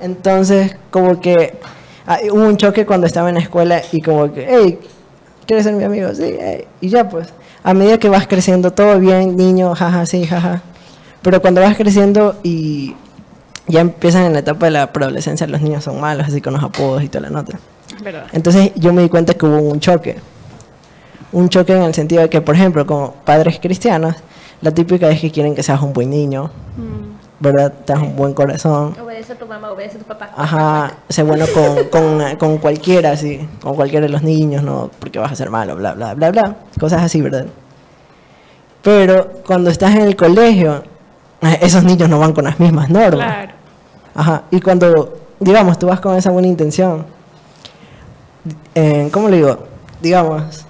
Entonces, 0.00 0.76
como 0.90 1.20
que 1.20 1.58
ah, 2.06 2.18
hubo 2.30 2.44
un 2.44 2.56
choque 2.56 2.86
cuando 2.86 3.06
estaba 3.06 3.28
en 3.28 3.34
la 3.36 3.40
escuela 3.42 3.82
y 3.92 4.00
como 4.00 4.32
que, 4.32 4.46
hey, 4.48 4.78
¿quieres 5.48 5.64
ser 5.64 5.74
mi 5.74 5.82
amigo? 5.82 6.14
Sí, 6.14 6.36
hey. 6.38 6.66
y 6.82 6.90
ya 6.90 7.08
pues, 7.08 7.28
a 7.64 7.74
medida 7.74 7.98
que 7.98 8.08
vas 8.08 8.28
creciendo, 8.28 8.70
todo 8.70 9.00
bien, 9.00 9.36
niño, 9.36 9.74
jaja, 9.74 10.04
sí, 10.06 10.24
jaja. 10.26 10.62
Pero 11.22 11.40
cuando 11.40 11.62
vas 11.62 11.76
creciendo 11.76 12.36
y 12.44 12.94
ya 13.66 13.80
empiezan 13.80 14.24
en 14.24 14.34
la 14.34 14.40
etapa 14.40 14.66
de 14.66 14.72
la 14.72 14.92
preadolescencia, 14.92 15.46
los 15.46 15.62
niños 15.62 15.82
son 15.82 16.00
malos, 16.00 16.28
así 16.28 16.40
con 16.40 16.52
los 16.52 16.62
apodos 16.62 17.02
y 17.02 17.08
toda 17.08 17.22
la 17.22 17.30
nota. 17.30 17.58
Verdad. 18.04 18.26
Entonces 18.32 18.72
yo 18.76 18.92
me 18.92 19.02
di 19.02 19.08
cuenta 19.08 19.34
que 19.34 19.46
hubo 19.46 19.58
un 19.58 19.80
choque. 19.80 20.16
Un 21.32 21.48
choque 21.48 21.74
en 21.74 21.82
el 21.82 21.94
sentido 21.94 22.22
de 22.22 22.28
que, 22.30 22.40
por 22.40 22.54
ejemplo, 22.54 22.86
como 22.86 23.12
padres 23.24 23.58
cristianos, 23.58 24.14
la 24.60 24.70
típica 24.70 25.10
es 25.10 25.20
que 25.20 25.30
quieren 25.30 25.54
que 25.54 25.62
seas 25.62 25.80
un 25.82 25.92
buen 25.92 26.10
niño, 26.10 26.50
Mm. 26.76 27.17
¿Verdad? 27.40 27.72
Tengas 27.84 28.02
un 28.02 28.16
buen 28.16 28.34
corazón. 28.34 28.96
Obedece 29.00 29.34
a 29.34 29.38
tu 29.38 29.46
mamá, 29.46 29.70
obedece 29.70 29.96
a 29.96 30.00
tu 30.00 30.06
papá. 30.06 30.30
Ajá, 30.36 30.92
sé 31.08 31.22
bueno 31.22 31.46
con, 31.54 31.84
con, 31.88 32.36
con 32.36 32.58
cualquiera, 32.58 33.12
así, 33.12 33.48
con 33.62 33.74
cualquiera 33.74 34.06
de 34.06 34.12
los 34.12 34.22
niños, 34.22 34.62
¿no? 34.62 34.90
Porque 34.98 35.18
vas 35.18 35.32
a 35.32 35.36
ser 35.36 35.50
malo, 35.50 35.76
bla, 35.76 35.94
bla, 35.94 36.14
bla, 36.14 36.30
bla. 36.30 36.56
Cosas 36.80 37.02
así, 37.02 37.20
¿verdad? 37.20 37.46
Pero 38.82 39.30
cuando 39.46 39.70
estás 39.70 39.94
en 39.94 40.02
el 40.02 40.16
colegio, 40.16 40.82
eh, 41.42 41.58
esos 41.62 41.84
niños 41.84 42.08
no 42.08 42.18
van 42.18 42.32
con 42.32 42.44
las 42.44 42.58
mismas 42.58 42.90
normas. 42.90 43.26
Claro. 43.26 43.52
Ajá, 44.14 44.42
y 44.50 44.60
cuando, 44.60 45.16
digamos, 45.38 45.78
tú 45.78 45.86
vas 45.86 46.00
con 46.00 46.16
esa 46.16 46.30
buena 46.30 46.48
intención, 46.48 47.06
eh, 48.74 49.08
¿cómo 49.12 49.28
le 49.28 49.36
digo? 49.36 49.66
Digamos, 50.00 50.64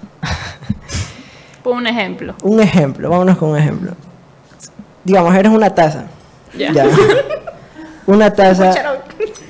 Pon 1.63 1.77
un 1.77 1.87
ejemplo. 1.87 2.35
un 2.43 2.59
ejemplo, 2.59 3.09
vámonos 3.09 3.37
con 3.37 3.49
un 3.49 3.57
ejemplo. 3.57 3.93
Digamos, 5.03 5.33
eres 5.35 5.51
una 5.51 5.73
taza. 5.73 6.05
Ya. 6.57 6.71
Ya. 6.71 6.85
Una 8.07 8.33
taza 8.33 8.73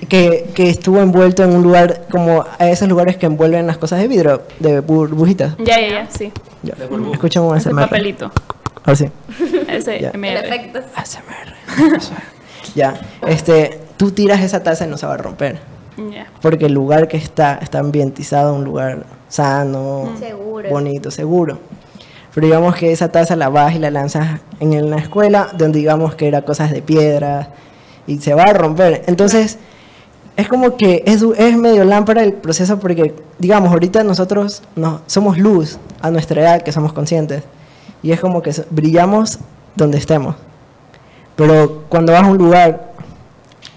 que, 0.09 0.49
que 0.53 0.69
estuvo 0.69 0.99
envuelto 0.99 1.43
en 1.43 1.51
un 1.55 1.63
lugar 1.63 2.07
como 2.11 2.43
a 2.57 2.69
esos 2.69 2.89
lugares 2.89 3.15
que 3.15 3.25
envuelven 3.25 3.67
las 3.67 3.77
cosas 3.77 3.99
de 3.99 4.07
vidrio, 4.09 4.41
de 4.59 4.81
burbujitas. 4.81 5.55
Ya, 5.59 5.79
ya, 5.79 5.87
ya, 5.89 6.07
sí. 6.09 6.33
Ya. 6.63 6.73
Un 6.89 7.55
Ese 7.55 7.71
papelito. 7.71 8.31
Así. 8.83 9.09
Ese 9.69 9.99
Ya. 10.01 10.09
El 10.09 10.19
MR. 10.19 10.45
efecto. 10.45 10.79
ASMR. 10.95 11.53
ya. 12.75 12.99
Este, 13.27 13.79
tú 13.97 14.11
tiras 14.11 14.41
esa 14.41 14.61
taza 14.61 14.85
y 14.85 14.89
no 14.89 14.97
se 14.97 15.05
va 15.05 15.13
a 15.13 15.17
romper. 15.17 15.59
Ya. 16.11 16.27
Porque 16.41 16.65
el 16.65 16.73
lugar 16.73 17.07
que 17.07 17.17
está 17.17 17.59
está 17.61 17.79
ambientizado, 17.79 18.53
un 18.55 18.63
lugar 18.65 19.03
sano, 19.29 20.09
Seguro. 20.19 20.69
bonito, 20.69 21.11
seguro. 21.11 21.59
Pero 22.39 22.47
digamos 22.47 22.77
que 22.77 22.93
esa 22.93 23.11
taza 23.11 23.35
la 23.35 23.49
vas 23.49 23.75
y 23.75 23.79
la 23.79 23.91
lanzas 23.91 24.39
en 24.61 24.89
la 24.89 24.95
escuela, 24.95 25.49
donde 25.57 25.79
digamos 25.79 26.15
que 26.15 26.25
era 26.25 26.43
cosas 26.43 26.71
de 26.71 26.81
piedra 26.81 27.49
y 28.07 28.17
se 28.19 28.33
va 28.33 28.43
a 28.43 28.53
romper. 28.53 29.03
Entonces, 29.07 29.57
es 30.37 30.47
como 30.47 30.77
que 30.77 31.03
es, 31.05 31.21
es 31.35 31.57
medio 31.57 31.83
lámpara 31.83 32.23
el 32.23 32.31
proceso 32.31 32.79
porque, 32.79 33.13
digamos, 33.39 33.73
ahorita 33.73 34.05
nosotros 34.05 34.63
no, 34.77 35.01
somos 35.05 35.37
luz 35.37 35.79
a 36.01 36.11
nuestra 36.11 36.39
edad, 36.39 36.61
que 36.61 36.71
somos 36.71 36.93
conscientes. 36.93 37.43
Y 38.01 38.13
es 38.13 38.21
como 38.21 38.41
que 38.41 38.53
brillamos 38.69 39.39
donde 39.75 39.97
estemos. 39.97 40.37
Pero 41.35 41.83
cuando 41.89 42.13
vas 42.13 42.23
a 42.23 42.27
un 42.27 42.37
lugar 42.37 42.93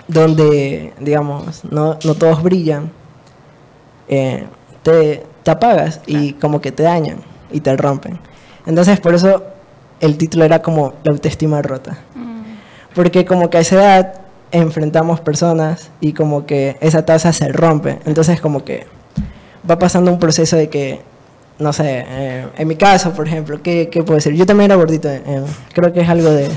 donde, 0.07 0.93
digamos, 1.01 1.65
no, 1.65 1.99
no 2.05 2.15
todos 2.15 2.45
brillan, 2.45 2.93
eh, 4.07 4.45
te, 4.85 5.27
te 5.43 5.51
apagas 5.51 6.01
y 6.07 6.35
como 6.35 6.61
que 6.61 6.71
te 6.71 6.85
dañan 6.85 7.17
y 7.51 7.61
te 7.61 7.77
rompen. 7.77 8.21
Entonces, 8.67 9.01
por 9.01 9.15
eso 9.15 9.45
el 10.01 10.17
título 10.19 10.45
era 10.45 10.63
como 10.63 10.95
la 11.05 11.13
autoestima 11.13 11.63
rota. 11.63 11.99
Porque 12.95 13.25
como 13.25 13.49
que 13.51 13.59
a 13.59 13.61
esa 13.61 13.75
edad 13.77 14.15
enfrentamos 14.51 15.21
personas 15.21 15.91
y 16.01 16.13
como 16.13 16.45
que 16.47 16.77
esa 16.81 17.05
taza 17.07 17.33
se 17.33 17.49
rompe. 17.49 17.99
Entonces, 18.05 18.41
como 18.41 18.65
que 18.65 18.87
va 19.69 19.79
pasando 19.79 20.13
un 20.13 20.19
proceso 20.19 20.57
de 20.57 20.69
que, 20.69 21.01
no 21.59 21.73
sé, 21.73 22.05
eh, 22.07 22.47
en 22.59 22.69
mi 22.69 22.77
caso, 22.77 23.13
por 23.13 23.27
ejemplo, 23.27 23.63
¿qué, 23.63 23.89
qué 23.91 24.03
puede 24.03 24.21
ser? 24.21 24.35
Yo 24.35 24.45
también 24.45 24.71
era 24.71 24.77
gordito, 24.77 25.09
eh, 25.09 25.43
creo 25.73 25.93
que 25.93 26.01
es 26.03 26.09
algo 26.09 26.31
de, 26.31 26.49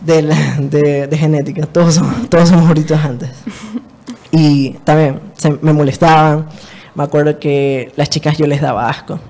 de, 0.00 0.22
la- 0.22 0.56
de- 0.58 1.06
de 1.06 1.18
genética, 1.18 1.66
todos 1.66 1.94
somos, 1.96 2.28
todos 2.30 2.48
somos 2.48 2.66
gorditos 2.68 2.98
antes. 3.04 3.30
Y 4.36 4.70
también 4.82 5.20
se- 5.36 5.58
me 5.62 5.72
molestaban, 5.72 6.46
me 6.96 7.04
acuerdo 7.04 7.38
que 7.38 7.92
las 7.94 8.10
chicas 8.10 8.36
yo 8.36 8.46
les 8.48 8.60
daba 8.60 8.88
asco. 8.88 9.20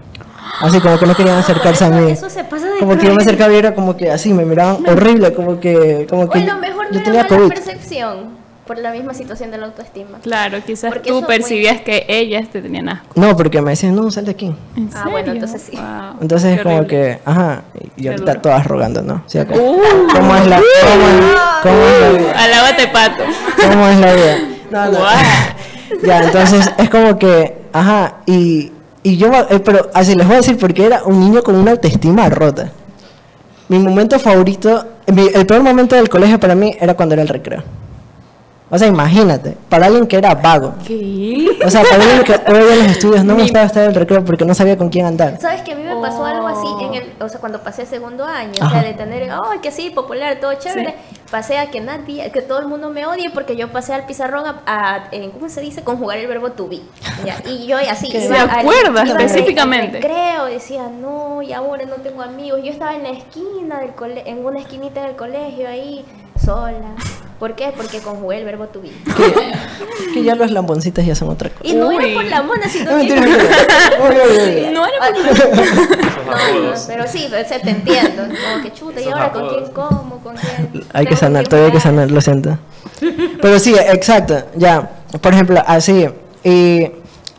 Así 0.61 0.81
como 0.81 0.99
que 0.99 1.07
no 1.07 1.15
querían 1.15 1.39
acercarse 1.39 1.85
a 1.85 1.91
mí. 1.91 2.11
Eso 2.13 2.31
se 2.31 2.45
pasa 2.45 2.67
de 2.67 2.79
Como 2.79 2.97
que 2.97 3.07
yo 3.07 3.15
me 3.15 3.23
acercaba 3.23 3.53
y 3.53 3.57
era 3.57 3.75
como 3.75 3.97
que 3.97 4.11
así, 4.11 4.33
me 4.33 4.45
miraban 4.45 4.87
horrible, 4.89 5.33
como 5.35 5.61
que, 5.61 6.07
como 6.09 6.29
que 6.29 6.39
a 6.41 6.45
lo 6.45 6.59
mejor 6.59 6.87
yo 6.91 7.03
tenía 7.03 7.25
mala 7.25 7.37
COVID. 7.37 7.49
percepción 7.49 8.45
por 8.67 8.79
la 8.79 8.93
misma 8.93 9.13
situación 9.13 9.51
de 9.51 9.59
la 9.59 9.67
autoestima. 9.67 10.19
Claro, 10.23 10.59
quizás 10.65 10.91
Porque 10.91 11.11
tú 11.11 11.23
percibías 11.27 11.83
que 11.83 12.07
ellas 12.09 12.49
te 12.49 12.63
tenían 12.63 12.89
asco. 12.89 13.09
No, 13.15 13.37
porque 13.37 13.61
me 13.61 13.73
decían, 13.73 13.95
no, 13.95 14.11
sal 14.11 14.25
de 14.25 14.31
aquí. 14.31 14.55
¿En 14.77 14.89
Ah, 14.95 15.07
bueno, 15.11 15.33
entonces 15.33 15.61
sí. 15.71 15.77
Wow, 15.77 16.19
Entonces 16.23 16.57
es 16.57 16.63
como 16.63 16.87
que, 16.87 17.21
ajá, 17.25 17.65
y 17.97 18.07
ahorita 18.09 18.31
duro. 18.33 18.41
todas 18.41 18.67
rogando, 18.67 19.03
¿no? 19.03 19.23
¿Sí 19.27 19.39
o 19.39 19.47
qué? 19.47 19.59
Uh. 19.59 19.83
¿Cómo 20.15 20.37
es 20.37 20.47
la, 20.47 20.57
cómo 20.83 21.09
es, 21.09 21.63
cómo 21.63 21.75
es 21.75 22.01
la 22.01 22.09
vida? 22.19 22.45
Alábate, 22.45 22.89
pato. 22.89 23.23
¿Cómo 23.69 23.89
es 23.89 24.01
la 24.01 24.15
vida? 24.15 24.37
No, 24.71 24.93
no. 24.93 24.99
Ya, 26.03 26.23
entonces 26.25 26.71
es 26.79 26.91
como 26.91 27.19
que, 27.19 27.67
ajá, 27.73 28.17
y, 28.27 28.73
y 29.05 29.19
yo, 29.19 29.31
eh, 29.51 29.61
pero 29.61 29.91
así 29.93 30.15
les 30.15 30.27
voy 30.27 30.35
a 30.35 30.39
decir 30.39 30.57
porque 30.59 30.87
era 30.87 31.05
un 31.05 31.21
niño 31.21 31.43
con 31.43 31.55
una 31.55 31.73
autoestima 31.73 32.29
rota. 32.31 32.73
Mi 33.69 33.79
momento 33.79 34.19
favorito, 34.19 34.85
el 35.07 35.47
peor 35.47 35.63
momento 35.63 35.95
del 35.95 36.09
colegio 36.09 36.41
para 36.41 36.55
mí 36.55 36.75
era 36.81 36.95
cuando 36.95 37.13
era 37.13 37.23
el 37.23 37.29
recreo. 37.29 37.63
O 38.75 38.79
sea, 38.79 38.89
imagínate, 38.89 39.57
para 39.69 39.87
alguien 39.87 40.05
que 40.09 40.17
era 40.17 40.35
vago. 40.35 40.75
¿Qué? 40.85 41.47
O 41.65 41.71
sea, 41.71 41.83
para 41.83 42.03
alguien 42.03 42.25
que 42.25 42.33
odia 42.51 42.75
los 42.75 42.87
estudios, 42.87 43.25
no 43.25 43.35
me 43.37 43.43
gustaba 43.43 43.67
estar 43.67 43.85
en 43.85 43.91
el 43.91 43.95
recreo 43.95 44.25
porque 44.25 44.45
no 44.45 44.53
sabía 44.53 44.77
con 44.77 44.89
quién 44.89 45.07
andar. 45.07 45.39
¿Sabes 45.41 45.63
que 45.63 45.73
a 45.73 45.77
mí 45.77 45.85
me 45.85 45.95
pasó 46.01 46.25
algo 46.25 46.49
así 46.49 46.65
Oh. 46.67 46.81
en 46.89 46.95
el, 46.95 47.13
o 47.21 47.29
sea, 47.29 47.39
cuando 47.39 47.61
pasé 47.63 47.87
segundo 47.87 48.25
año, 48.25 48.55
o 48.67 48.69
sea, 48.71 48.83
de 48.83 48.95
tener, 48.95 49.31
ay, 49.31 49.59
que 49.61 49.71
sí, 49.71 49.91
popular, 49.91 50.39
todo 50.41 50.55
chévere, 50.55 50.97
pasé 51.31 51.59
a 51.59 51.71
que 51.71 51.81
nadie, 51.81 52.33
que 52.33 52.43
todo 52.43 52.59
el 52.59 52.67
mundo 52.67 52.91
me 52.91 53.07
odie 53.07 53.31
porque 53.31 53.55
yo 53.55 53.71
pasé 53.71 53.95
al 53.95 54.07
pizarrón 54.07 54.45
a, 54.67 55.05
¿cómo 55.35 55.49
se 55.49 55.61
dice? 55.61 55.85
Conjugar 55.85 56.19
el 56.19 56.27
verbo 56.27 56.51
to 56.51 56.67
be. 56.67 56.81
Ya, 57.25 57.37
Y 57.49 57.67
yo 57.67 57.77
así, 57.77 58.11
¿Se 58.11 58.25
iba 58.27 58.43
acuerda 58.43 59.03
al 59.03 59.09
específicamente? 59.11 60.01
recreo, 60.01 60.47
decía, 60.47 60.89
no, 60.89 61.43
y 61.43 61.53
ahora 61.53 61.85
no 61.85 61.97
tengo 61.97 62.23
amigos. 62.23 62.61
Yo 62.65 62.73
estaba 62.73 62.95
en 62.97 63.05
la 63.05 63.11
esquina 63.11 63.79
del 63.79 63.95
cole, 63.95 64.25
en 64.27 64.45
una 64.45 64.59
esquinita 64.59 65.03
del 65.07 65.15
colegio 65.15 65.69
ahí, 65.69 66.05
sola. 66.45 66.97
¿Por 67.39 67.55
qué? 67.57 67.73
Porque 67.77 67.99
conjugué 67.99 68.39
el 68.39 68.45
verbo 68.45 68.67
to 68.67 68.81
be. 68.81 68.91
Que 70.15 70.23
ya 70.23 70.35
los 70.37 70.51
lamboncitos 70.51 71.05
ya 71.05 71.15
son 71.15 71.29
otra 71.31 71.51
cosa. 71.51 71.63
Y 71.69 71.75
no 71.75 71.89
Uy. 71.89 71.97
era 71.97 72.15
por 72.15 72.25
la 72.25 72.43
mona, 72.43 72.69
sino 72.69 72.91
No, 72.93 72.99
que... 72.99 73.15
mentira, 73.15 73.21
mentira. 73.21 74.71
No 74.73 74.87
era 74.87 75.09
Esos 75.31 75.49
no, 76.27 76.87
pero 76.87 77.07
sí, 77.09 77.27
pero 77.31 77.47
se 77.49 77.59
te 77.59 77.71
entiendo. 77.71 78.23
Como 78.23 78.63
que 78.63 78.73
chuta, 78.73 79.01
¿y 79.01 79.05
ahora 79.07 79.33
con 79.33 79.49
quién 79.49 79.67
como? 79.73 80.19
¿Con 80.23 80.37
quién? 80.37 80.85
Hay 80.93 81.07
que 81.07 81.17
sanar, 81.17 81.47
todavía 81.49 81.67
hay 81.69 81.73
que 81.73 81.81
sanar, 81.81 82.11
lo 82.11 82.21
siento. 82.21 82.57
Pero 83.43 83.59
sí, 83.59 83.75
exacto, 83.93 84.37
ya. 84.57 84.91
Por 85.21 85.33
ejemplo, 85.35 85.63
así. 85.67 86.07
Y 86.45 86.85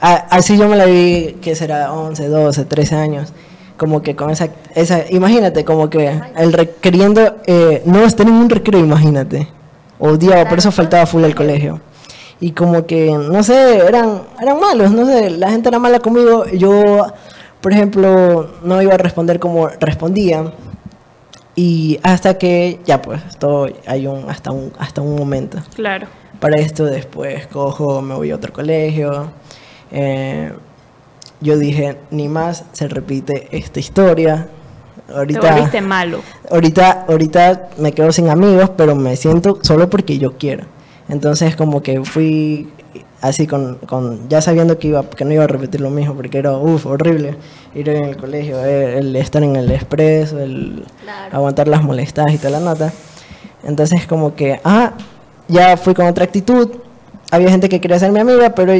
a- 0.02 0.28
así 0.30 0.58
yo 0.58 0.68
me 0.68 0.76
la 0.76 0.86
vi, 0.86 1.38
que 1.42 1.56
será 1.56 1.92
11, 1.94 2.28
12, 2.28 2.66
13 2.66 2.96
años. 2.96 3.34
Como 3.78 4.02
que 4.02 4.16
con 4.16 4.30
esa, 4.30 4.50
esa 4.76 5.04
imagínate, 5.10 5.66
como 5.66 5.90
que 5.90 6.22
el 6.38 6.70
queriendo 6.82 7.38
eh, 7.46 7.82
no 7.86 8.04
estar 8.04 8.26
en 8.28 8.34
un 8.34 8.50
recreo, 8.50 8.80
imagínate. 8.80 9.48
Odiaba, 10.00 10.48
por 10.48 10.58
eso 10.58 10.72
faltaba 10.72 11.06
full 11.06 11.24
al 11.24 11.36
colegio. 11.36 11.80
Y 12.40 12.52
como 12.52 12.86
que, 12.86 13.12
no 13.12 13.44
sé, 13.44 13.78
eran, 13.78 14.24
eran 14.42 14.60
malos, 14.60 14.92
no 14.92 15.06
sé, 15.06 15.30
la 15.30 15.50
gente 15.50 15.70
era 15.70 15.80
mala 15.80 16.00
conmigo. 16.00 16.46
Yo, 16.48 16.82
por 17.62 17.72
ejemplo, 17.72 18.52
no 18.64 18.82
iba 18.82 18.94
a 18.94 18.98
responder 18.98 19.40
como 19.40 19.68
respondían. 19.80 20.54
Y 21.56 22.00
hasta 22.04 22.38
que, 22.38 22.82
ya 22.86 23.02
pues, 23.02 23.22
todo 23.40 23.70
hay 23.88 24.08
un, 24.08 24.30
hasta 24.30 24.52
un, 24.52 24.74
hasta 24.78 25.02
un 25.02 25.16
momento. 25.16 25.60
Claro. 25.74 26.08
Para 26.40 26.60
esto 26.60 26.84
después 26.86 27.48
cojo, 27.48 28.02
me 28.02 28.14
voy 28.16 28.32
a 28.32 28.36
otro 28.36 28.52
colegio. 28.52 29.32
eh, 29.92 30.52
yo 31.42 31.58
dije, 31.58 31.98
ni 32.12 32.28
más 32.28 32.66
se 32.72 32.88
repite 32.88 33.48
esta 33.52 33.80
historia. 33.80 34.48
Te 35.08 35.14
Ahorita, 35.14 35.52
volviste 35.54 35.82
malo. 35.82 36.22
ahorita, 36.50 37.06
ahorita 37.08 37.70
me 37.78 37.92
quedo 37.92 38.12
sin 38.12 38.30
amigos, 38.30 38.72
pero 38.76 38.96
me 38.96 39.16
siento 39.16 39.60
solo 39.62 39.90
porque 39.90 40.18
yo 40.18 40.34
quiero. 40.38 40.66
Entonces 41.10 41.56
como 41.56 41.84
que 41.84 42.04
fui 42.04 42.70
así 43.22 43.46
con, 43.48 43.76
con 43.88 44.28
ya 44.30 44.42
sabiendo 44.42 44.78
que 44.80 44.88
iba 44.90 45.04
que 45.10 45.26
no 45.26 45.32
iba 45.34 45.44
a 45.44 45.48
repetir 45.48 45.82
lo 45.82 45.90
mismo 45.90 46.16
porque 46.16 46.38
era 46.40 46.52
uf, 46.58 46.86
horrible 46.86 47.36
ir 47.76 47.90
en 47.90 48.06
el 48.06 48.18
colegio, 48.18 48.64
eh, 48.66 48.98
el 49.00 49.16
estar 49.16 49.44
en 49.44 49.56
el 49.56 49.72
expreso, 49.72 50.40
el 50.40 50.84
Claro. 51.04 51.36
aguantar 51.38 51.68
las 51.68 51.84
molestadas 51.84 52.34
y 52.34 52.38
toda 52.38 52.52
la 52.52 52.60
nota. 52.60 52.92
Entonces 53.64 54.06
como 54.08 54.36
que, 54.36 54.60
ah, 54.64 54.94
ya 55.48 55.78
fui 55.78 55.94
con 55.94 56.08
otra 56.08 56.24
actitud. 56.26 56.70
Había 57.32 57.50
gente 57.50 57.70
que 57.70 57.80
quería 57.82 58.00
ser 58.00 58.12
mi 58.12 58.20
amiga, 58.20 58.52
pero 58.56 58.74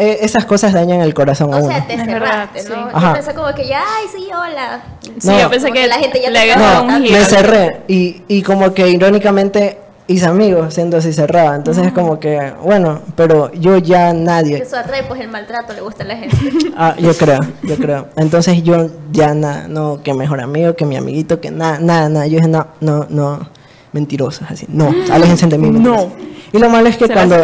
eh, 0.00 0.18
esas 0.22 0.44
cosas 0.46 0.72
dañan 0.72 1.00
el 1.00 1.14
corazón 1.14 1.52
a 1.54 1.58
O 1.58 1.60
uno. 1.60 1.68
sea, 1.68 1.86
te 1.86 1.94
Es 1.94 2.04
cerraste, 2.04 2.62
verdad, 2.62 2.76
¿no? 2.84 2.90
sí. 2.90 2.90
Ajá. 2.94 3.08
Yo 3.08 3.14
pensé 3.14 3.34
como 3.34 3.54
que 3.54 3.68
ya, 3.68 3.80
ay, 3.80 4.06
sí, 4.12 4.28
hola. 4.32 4.82
Sí, 5.02 5.28
No. 5.28 5.38
yo 5.40 5.50
pensé 5.50 5.66
Como 5.66 5.74
que, 5.74 5.82
que 5.82 5.88
la 5.88 5.98
gente 5.98 6.20
ya 6.22 6.30
le 6.30 6.38
te 6.40 6.42
agarraba 6.52 6.68
estaba 6.72 6.82
un 6.82 6.88
No, 6.88 7.06
giro. 7.06 7.18
me 7.18 7.24
cerré 7.24 7.80
y, 7.88 8.22
y 8.28 8.42
como 8.42 8.72
que 8.74 8.88
irónicamente 8.88 9.78
hice 10.06 10.26
amigos 10.26 10.74
siendo 10.74 10.96
así 10.96 11.12
cerrada. 11.12 11.54
Entonces 11.54 11.86
es 11.86 11.92
como 11.92 12.18
que, 12.18 12.52
bueno, 12.64 13.00
pero 13.14 13.52
yo 13.52 13.78
ya 13.78 14.12
nadie. 14.12 14.56
Eso 14.58 14.76
atrae 14.76 15.04
pues 15.04 15.20
el 15.20 15.28
maltrato, 15.28 15.72
le 15.72 15.82
gusta 15.82 16.02
a 16.02 16.06
la 16.08 16.16
gente. 16.16 16.36
Ah, 16.76 16.94
yo 16.98 17.14
creo, 17.14 17.40
yo 17.62 17.76
creo. 17.76 18.08
Entonces 18.16 18.62
yo 18.62 18.88
ya 19.12 19.34
nada, 19.34 19.68
no, 19.68 20.02
que 20.02 20.14
mejor 20.14 20.40
amigo, 20.40 20.74
que 20.74 20.84
mi 20.86 20.96
amiguito, 20.96 21.40
que 21.40 21.50
nada, 21.50 21.78
nada, 21.78 22.08
nada. 22.08 22.26
Yo 22.26 22.36
dije, 22.38 22.48
no, 22.48 22.66
no, 22.80 23.06
no, 23.10 23.48
mentirosos, 23.92 24.50
así. 24.50 24.66
No, 24.68 24.86
aléjense 25.12 25.46
de 25.46 25.58
mí. 25.58 25.70
mentirosos. 25.70 26.08
Y 26.52 26.58
lo 26.58 26.68
malo 26.68 26.88
es 26.88 26.96
que 26.96 27.06
Se 27.06 27.12
cuando, 27.12 27.36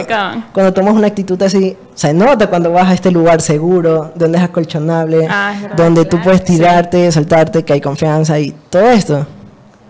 cuando 0.52 0.72
tomas 0.72 0.94
una 0.94 1.06
actitud 1.06 1.40
así, 1.42 1.76
se 1.94 2.12
nota 2.12 2.48
cuando 2.48 2.72
vas 2.72 2.88
a 2.88 2.94
este 2.94 3.10
lugar 3.10 3.40
seguro, 3.40 4.12
donde 4.16 4.38
es 4.38 4.44
acolchonable, 4.44 5.26
Ah, 5.30 5.52
es 5.54 5.62
verdad, 5.62 5.76
donde 5.76 6.04
tú 6.06 6.20
puedes 6.22 6.42
tirarte, 6.44 7.10
soltarte, 7.12 7.62
que 7.64 7.72
hay 7.74 7.80
confianza 7.80 8.38
y 8.40 8.52
todo 8.70 8.90
esto. 8.90 9.26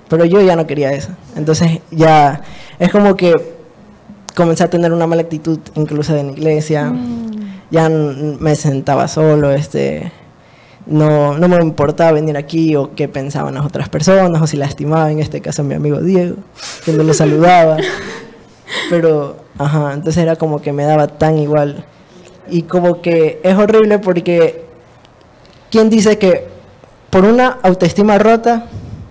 Pero 0.09 0.24
yo 0.24 0.40
ya 0.42 0.55
no 0.55 0.66
quería 0.66 0.92
eso. 0.92 1.09
Entonces 1.35 1.81
ya 1.90 2.40
es 2.79 2.90
como 2.92 3.16
que 3.16 3.33
comencé 4.35 4.64
a 4.64 4.68
tener 4.70 4.92
una 4.92 5.07
mala 5.07 5.22
actitud 5.22 5.59
incluso 5.76 6.14
en 6.14 6.26
la 6.26 6.33
iglesia. 6.33 6.92
Ya 7.70 7.87
n- 7.87 8.37
me 8.38 8.55
sentaba 8.55 9.09
solo, 9.09 9.50
este 9.50 10.12
no, 10.87 11.37
no 11.37 11.48
me 11.48 11.57
importaba 11.57 12.12
venir 12.12 12.37
aquí 12.37 12.76
o 12.76 12.94
qué 12.94 13.09
pensaban 13.09 13.55
las 13.55 13.66
otras 13.66 13.88
personas 13.88 14.40
o 14.40 14.46
si 14.46 14.57
lastimaba, 14.57 15.11
en 15.11 15.18
este 15.18 15.40
caso 15.40 15.62
a 15.62 15.64
mi 15.64 15.74
amigo 15.74 15.98
Diego, 16.00 16.37
que 16.85 16.92
no 16.92 17.02
lo 17.02 17.12
saludaba. 17.14 17.76
Pero, 18.90 19.37
ajá, 19.59 19.92
entonces 19.94 20.22
era 20.22 20.37
como 20.37 20.61
que 20.61 20.72
me 20.72 20.85
daba 20.85 21.07
tan 21.07 21.38
igual 21.38 21.85
Y 22.48 22.62
como 22.62 23.00
que 23.00 23.40
es 23.42 23.57
horrible 23.57 23.98
porque 23.98 24.64
¿quién 25.70 25.90
dice 25.90 26.18
que 26.18 26.46
por 27.11 27.24
una 27.24 27.59
autoestima 27.62 28.18
rota 28.18 28.66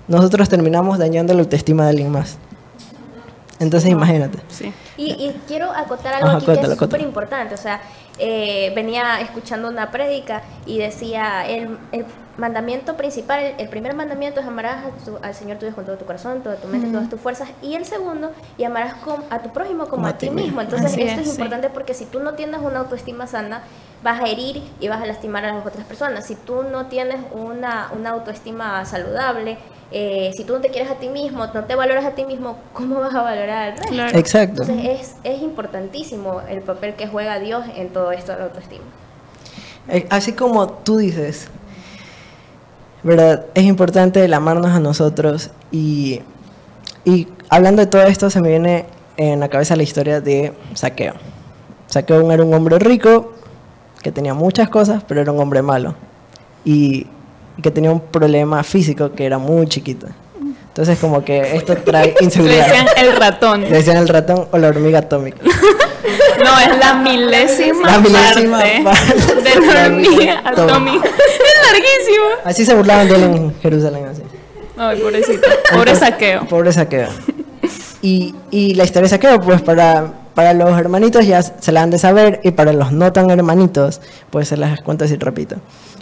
nosotros 0.08 0.50
terminamos 0.50 1.00
dañando 1.00 1.34
la 1.34 1.42
autoestima 1.42 1.84
de 1.84 1.90
alguien 1.90 2.12
más? 2.12 2.38
Entonces 3.60 3.90
imagínate. 3.90 4.40
Sí. 4.50 4.74
Y, 4.98 5.12
y 5.12 5.42
quiero 5.48 5.72
acotar 5.72 6.14
algo 6.14 6.28
Ajá, 6.28 6.38
aquí 6.38 6.46
que 6.46 6.54
es 6.54 6.78
súper 6.78 7.02
importante. 7.02 7.54
O 7.54 7.58
sea, 7.58 7.82
eh, 8.18 8.72
venía 8.76 9.20
escuchando 9.20 9.68
una 9.68 9.92
prédica 9.92 10.42
y 10.66 10.78
decía, 10.78 11.46
el, 11.48 11.78
el 11.92 12.06
mandamiento 12.38 12.96
principal, 12.96 13.40
el, 13.42 13.56
el 13.60 13.70
primer 13.70 13.94
mandamiento 13.94 14.40
es 14.40 14.48
amarás 14.48 14.86
a 14.86 14.90
tu- 15.06 15.18
al 15.22 15.34
Señor 15.34 15.58
tu 15.58 15.66
Dios 15.66 15.76
con 15.76 15.86
todo 15.86 15.98
tu 15.98 16.06
corazón, 16.06 16.42
toda 16.44 16.56
tu 16.56 16.68
mente, 16.68 16.88
todas 16.90 17.10
tus 17.10 17.20
fuerzas. 17.20 17.50
Y 17.62 17.76
el 17.76 17.86
segundo, 17.86 18.32
y 18.58 18.64
amarás 18.64 18.94
com- 18.96 19.22
a 19.30 19.40
tu 19.40 19.50
prójimo 19.52 19.88
como, 19.88 20.08
a, 20.08 20.18
ti 20.18 20.30
mismo. 20.30 20.62
Entonces, 20.62 20.92
Así 20.94 21.02
esto 21.02 21.22
es, 21.22 21.28
es 21.28 21.34
sí. 21.34 21.40
importante 21.42 21.70
porque 21.70 21.94
si 21.94 22.06
tú 22.06 22.20
no 22.22 22.34
tienes 22.36 22.62
una 22.62 22.80
autoestima 22.80 23.28
sana, 23.28 23.64
vas 24.04 24.22
a 24.22 24.28
herir 24.28 24.62
y 24.80 24.88
vas 24.88 25.02
a 25.02 25.06
lastimar 25.06 25.44
a 25.46 25.54
las 25.54 25.66
otras 25.66 25.86
personas. 25.86 26.26
Si 26.26 26.36
tú 26.36 26.64
no 26.64 26.86
tienes 26.86 27.18
una, 27.34 27.90
una 27.98 28.12
autoestima 28.12 28.86
saludable, 28.86 29.58
eh, 29.92 30.32
si 30.36 30.44
tú 30.44 30.54
no 30.54 30.60
te 30.60 30.70
quieres 30.70 30.90
a 30.92 30.96
ti 30.96 31.10
mismo, 31.10 31.46
no 31.48 31.64
te 31.66 31.76
valoras 31.76 32.06
a 32.06 32.12
ti 32.12 32.26
mismo, 32.26 32.58
¿cómo 32.74 33.00
vas 33.00 33.14
a 33.14 33.22
valorar 33.22 33.70
al 33.70 33.78
resto? 33.78 33.94
Claro. 33.94 34.18
Exacto. 34.18 34.64
Entonces 34.64 35.00
es, 35.02 35.16
es 35.24 35.42
importantísimo 35.42 36.42
el 36.50 36.62
papel 36.62 36.96
que 36.96 37.08
juega 37.08 37.40
Dios 37.40 37.66
en 37.76 37.90
todo 37.90 38.12
esto 38.12 38.32
de 38.34 38.40
la 38.40 38.46
autoestima. 38.46 38.84
Eh, 39.88 40.08
Así 40.10 40.34
como 40.34 40.68
tú 40.70 40.98
dices, 40.98 41.48
¿verdad? 43.04 43.46
Es 43.54 43.64
importante 43.64 44.26
el 44.26 44.34
amarnos 44.34 44.72
a 44.72 44.80
nosotros 44.80 45.52
y, 45.72 46.22
y 47.04 47.28
hablando 47.50 47.82
de 47.82 47.88
todo 47.88 48.02
esto 48.04 48.30
se 48.30 48.42
me 48.42 48.50
viene 48.50 48.86
en 49.18 49.40
la 49.40 49.50
cabeza 49.50 49.76
la 49.76 49.84
historia 49.84 50.22
de 50.22 50.54
Saqueo. 50.74 51.14
Saqueo 51.88 52.32
era 52.32 52.44
un 52.44 52.54
hombre 52.54 52.80
rico 52.80 53.34
que 54.02 54.12
tenía 54.12 54.34
muchas 54.34 54.70
cosas, 54.70 55.04
pero 55.08 55.22
era 55.22 55.32
un 55.32 55.40
hombre 55.40 55.62
malo 55.62 55.96
y, 56.66 57.08
y 57.58 57.62
que 57.62 57.72
tenía 57.72 57.92
un 57.92 58.00
problema 58.00 58.64
físico 58.64 59.12
que 59.14 59.26
era 59.26 59.38
muy 59.38 59.68
chiquito. 59.68 60.08
Entonces 60.68 61.00
como 61.00 61.24
que 61.24 61.56
esto 61.56 61.76
trae 61.78 62.14
Le 62.20 62.26
inseguridad. 62.26 62.68
decían 62.68 62.88
el 62.98 63.16
ratón. 63.16 63.62
Le 63.62 63.70
decían 63.70 63.98
el 63.98 64.08
ratón 64.10 64.48
o 64.52 64.58
la 64.58 64.68
hormiga 64.68 65.00
atómica. 65.00 65.38
No, 66.44 66.60
es 66.60 66.78
la 66.80 66.94
milésima, 66.96 67.90
La 67.92 67.98
milésima 68.00 68.60
parte, 68.60 68.82
parte 68.84 69.60
de 69.60 69.74
la 69.74 69.86
hormiga 69.86 70.40
atómica. 70.46 70.50
atómica. 70.52 71.08
Es 71.08 71.72
larguísimo. 71.72 72.26
Así 72.44 72.66
se 72.66 72.76
burlaban 72.76 73.08
de 73.08 73.16
él 73.16 73.24
en 73.24 73.56
Jerusalén 73.62 74.06
así. 74.12 74.22
Ay, 74.78 75.00
pobrecito. 75.00 75.48
Pobre 75.74 75.96
saqueo. 75.96 76.46
Pobre 76.48 76.74
saqueo. 76.74 77.08
Y, 78.02 78.36
y 78.52 78.76
la 78.76 78.84
historia 78.84 79.04
de 79.04 79.10
saqueo, 79.10 79.42
pues 79.42 79.62
para, 79.62 80.14
para 80.36 80.54
los 80.54 80.78
hermanitos 80.78 81.26
ya 81.26 81.42
se 81.42 81.72
la 81.72 81.82
han 81.82 81.90
de 81.90 81.98
saber 81.98 82.40
y 82.44 82.52
para 82.52 82.72
los 82.74 82.92
no 82.92 83.12
tan 83.12 83.30
hermanitos, 83.32 84.02
pues 84.30 84.50
se 84.50 84.58
las 84.58 84.82
cuento 84.82 85.06
así 85.06 85.16
repito. 85.16 85.56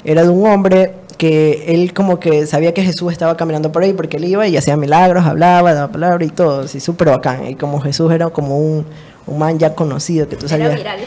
Era 0.04 0.24
de 0.24 0.30
un 0.30 0.46
hombre 0.48 0.94
que 1.17 1.65
él 1.67 1.93
como 1.93 2.19
que 2.19 2.45
sabía 2.47 2.73
que 2.73 2.84
Jesús 2.84 3.12
estaba 3.12 3.38
caminando 3.38 3.71
por 3.71 3.84
ahí 3.84 3.93
porque 3.93 4.17
él 4.17 4.26
iba 4.26 4.47
y 4.47 4.58
hacía 4.58 4.78
milagros, 4.78 5.26
hablaba, 5.26 5.73
daba 5.73 5.91
palabra 5.91 6.26
y 6.26 6.30
todo, 6.30 6.62
así 6.62 6.80
súper 6.80 7.10
bacán. 7.10 7.47
Y 7.47 7.56
como 7.56 7.80
Jesús 7.82 8.12
era 8.12 8.30
como 8.30 8.58
un, 8.60 8.86
un 9.26 9.38
man 9.38 9.58
ya 9.60 9.73
conocido 9.76 10.28
que 10.28 10.36
tú 10.36 10.45
Era 10.45 10.58
sabías. 10.58 10.76
viral. 10.76 10.99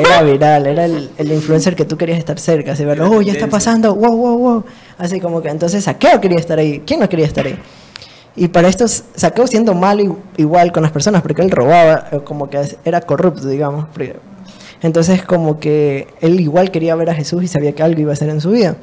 Era 0.00 0.22
viral, 0.32 0.66
era 0.66 0.84
el, 0.84 1.10
el 1.16 1.32
influencer 1.32 1.74
que 1.76 1.84
tú 1.84 1.96
querías 1.96 2.18
estar 2.18 2.38
cerca, 2.38 2.72
así 2.72 2.84
verlo, 2.84 3.10
oh, 3.10 3.22
ya 3.22 3.32
está 3.32 3.46
pasando, 3.48 3.94
wow, 3.94 4.16
wow, 4.16 4.38
wow. 4.38 4.64
Así 4.98 5.20
como 5.20 5.40
que 5.42 5.48
entonces 5.48 5.84
Saqueo 5.84 6.20
quería 6.20 6.38
estar 6.38 6.58
ahí, 6.58 6.82
¿quién 6.86 7.00
no 7.00 7.08
quería 7.08 7.26
estar 7.26 7.46
ahí? 7.46 7.58
Y 8.34 8.48
para 8.48 8.68
esto 8.68 8.86
Saqueo 8.88 9.46
siendo 9.46 9.74
malo 9.74 10.16
igual 10.36 10.72
con 10.72 10.82
las 10.82 10.92
personas, 10.92 11.22
porque 11.22 11.42
él 11.42 11.50
robaba, 11.50 12.08
eh, 12.12 12.20
como 12.24 12.48
que 12.48 12.60
era 12.84 13.00
corrupto, 13.02 13.48
digamos. 13.48 13.86
Entonces 14.82 15.22
como 15.22 15.60
que 15.60 16.08
él 16.20 16.40
igual 16.40 16.70
quería 16.70 16.94
ver 16.96 17.10
a 17.10 17.14
Jesús 17.14 17.44
y 17.44 17.48
sabía 17.48 17.72
que 17.72 17.82
algo 17.82 18.00
iba 18.00 18.10
a 18.10 18.14
hacer 18.14 18.28
en 18.30 18.40
su 18.40 18.50
vida. 18.50 18.76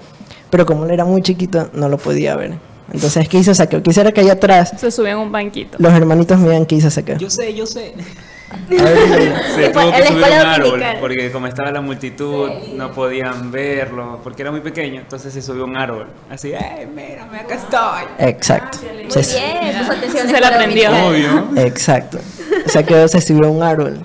Pero 0.49 0.65
como 0.65 0.85
él 0.85 0.91
era 0.91 1.05
muy 1.05 1.21
chiquito, 1.21 1.69
no 1.73 1.89
lo 1.89 1.97
podía 1.97 2.35
ver. 2.35 2.53
Entonces, 2.91 3.29
¿qué 3.29 3.37
hizo 3.37 3.53
Saqueo? 3.53 3.83
Quisiera 3.83 4.11
que 4.11 4.21
allá 4.21 4.33
atrás 4.33 4.73
Se 4.77 4.89
subió 4.89 5.11
en 5.11 5.17
un 5.19 5.31
banquito. 5.31 5.77
los 5.79 5.93
hermanitos 5.93 6.39
me 6.39 6.49
digan 6.49 6.65
qué 6.65 6.75
hizo 6.75 6.89
Saqueo. 6.89 7.17
Yo 7.17 7.29
sé, 7.29 7.53
yo 7.53 7.65
sé. 7.67 7.93
Se 8.67 9.69
tuvo 9.73 9.91
que 9.91 10.07
subir 10.07 10.23
a 10.25 10.41
un 10.41 10.47
árbol 10.47 10.83
porque 10.99 11.31
como 11.31 11.45
estaba 11.45 11.71
la 11.71 11.81
multitud 11.81 12.49
no 12.75 12.91
podían 12.91 13.51
verlo 13.51 14.19
porque 14.23 14.41
era 14.41 14.49
muy 14.49 14.61
pequeño, 14.61 15.01
entonces 15.01 15.31
se 15.31 15.41
subió 15.43 15.63
a 15.63 15.65
un 15.67 15.77
árbol. 15.77 16.07
Así, 16.31 16.51
¡eh, 16.53 16.87
mírame, 16.91 17.37
acá 17.41 17.53
estoy! 17.55 18.27
Exacto. 18.27 18.79
Muy 19.03 19.11
Se- 19.23 19.35
bien, 19.39 19.73
Se 20.11 20.13
la 20.17 20.23
escuela 20.23 20.47
aprendió. 20.47 20.89
Obvio. 20.89 21.47
Exacto. 21.57 22.17
Saqueo 22.65 23.07
se 23.07 23.21
subió 23.21 23.49
a 23.49 23.51
un 23.51 23.61
árbol. 23.61 23.99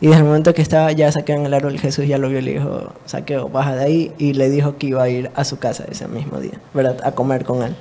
Y 0.00 0.06
desde 0.06 0.20
el 0.20 0.26
momento 0.26 0.54
que 0.54 0.62
estaba 0.62 0.92
ya 0.92 1.10
Saqueo 1.10 1.36
en 1.36 1.46
el 1.46 1.54
árbol, 1.54 1.78
Jesús 1.78 2.06
ya 2.06 2.18
lo 2.18 2.28
vio 2.28 2.38
y 2.38 2.42
le 2.42 2.52
dijo, 2.52 2.92
Saqueo, 3.04 3.48
baja 3.48 3.74
de 3.74 3.84
ahí. 3.84 4.12
Y 4.18 4.34
le 4.34 4.48
dijo 4.48 4.76
que 4.78 4.88
iba 4.88 5.02
a 5.02 5.08
ir 5.08 5.30
a 5.34 5.44
su 5.44 5.58
casa 5.58 5.84
ese 5.90 6.06
mismo 6.06 6.38
día, 6.38 6.60
¿verdad? 6.72 6.98
A 7.02 7.12
comer 7.12 7.44
con 7.44 7.62
él. 7.62 7.74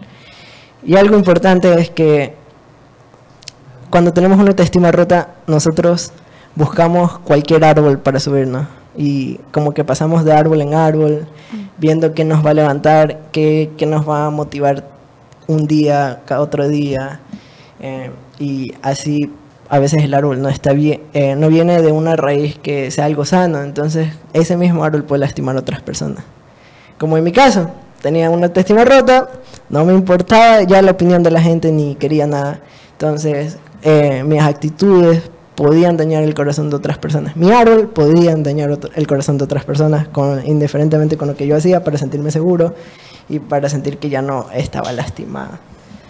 Y 0.83 0.95
algo 0.95 1.15
importante 1.15 1.71
es 1.79 1.89
que 1.91 2.33
cuando 3.89 4.13
tenemos 4.13 4.39
una 4.39 4.49
autoestima 4.49 4.91
rota, 4.91 5.35
nosotros 5.45 6.11
buscamos 6.55 7.19
cualquier 7.19 7.63
árbol 7.63 7.99
para 7.99 8.19
subirnos. 8.19 8.67
Y 8.95 9.39
como 9.51 9.73
que 9.73 9.83
pasamos 9.83 10.25
de 10.25 10.33
árbol 10.33 10.61
en 10.61 10.73
árbol, 10.73 11.27
viendo 11.77 12.15
qué 12.15 12.25
nos 12.25 12.43
va 12.43 12.49
a 12.49 12.53
levantar, 12.55 13.19
qué, 13.31 13.71
qué 13.77 13.85
nos 13.85 14.09
va 14.09 14.25
a 14.25 14.29
motivar 14.31 14.85
un 15.45 15.67
día, 15.67 16.21
cada 16.25 16.41
otro 16.41 16.67
día. 16.67 17.19
Eh, 17.79 18.09
y 18.39 18.73
así 18.81 19.31
a 19.69 19.79
veces 19.79 20.03
el 20.03 20.13
árbol 20.13 20.41
no 20.41 20.49
está 20.49 20.73
bien, 20.73 21.01
eh, 21.13 21.35
no 21.35 21.49
viene 21.49 21.81
de 21.81 21.91
una 21.91 22.15
raíz 22.15 22.57
que 22.57 22.91
sea 22.91 23.05
algo 23.05 23.25
sano, 23.25 23.61
entonces 23.61 24.09
ese 24.33 24.57
mismo 24.57 24.83
árbol 24.83 25.03
puede 25.03 25.21
lastimar 25.21 25.55
a 25.55 25.59
otras 25.59 25.81
personas. 25.81 26.23
Como 26.97 27.17
en 27.17 27.23
mi 27.23 27.31
caso, 27.31 27.69
tenía 28.01 28.29
una 28.29 28.47
autoestima 28.47 28.85
rota, 28.85 29.29
no 29.69 29.85
me 29.85 29.93
importaba 29.93 30.63
ya 30.63 30.81
la 30.81 30.91
opinión 30.91 31.23
de 31.23 31.31
la 31.31 31.41
gente 31.41 31.71
ni 31.71 31.95
quería 31.95 32.27
nada. 32.27 32.59
Entonces, 32.93 33.57
eh, 33.83 34.23
mis 34.23 34.41
actitudes 34.41 35.29
podían 35.55 35.97
dañar 35.97 36.23
el 36.23 36.33
corazón 36.33 36.69
de 36.69 36.75
otras 36.75 36.97
personas. 36.97 37.35
Mi 37.35 37.51
árbol 37.51 37.89
podían 37.89 38.43
dañar 38.43 38.77
el 38.95 39.07
corazón 39.07 39.37
de 39.37 39.43
otras 39.43 39.65
personas, 39.65 40.07
indiferentemente 40.45 41.17
con 41.17 41.27
lo 41.27 41.35
que 41.35 41.47
yo 41.47 41.55
hacía, 41.55 41.83
para 41.83 41.97
sentirme 41.97 42.31
seguro 42.31 42.73
y 43.27 43.39
para 43.39 43.67
sentir 43.67 43.97
que 43.97 44.09
ya 44.09 44.21
no 44.21 44.47
estaba 44.53 44.91
lastimada. 44.91 45.59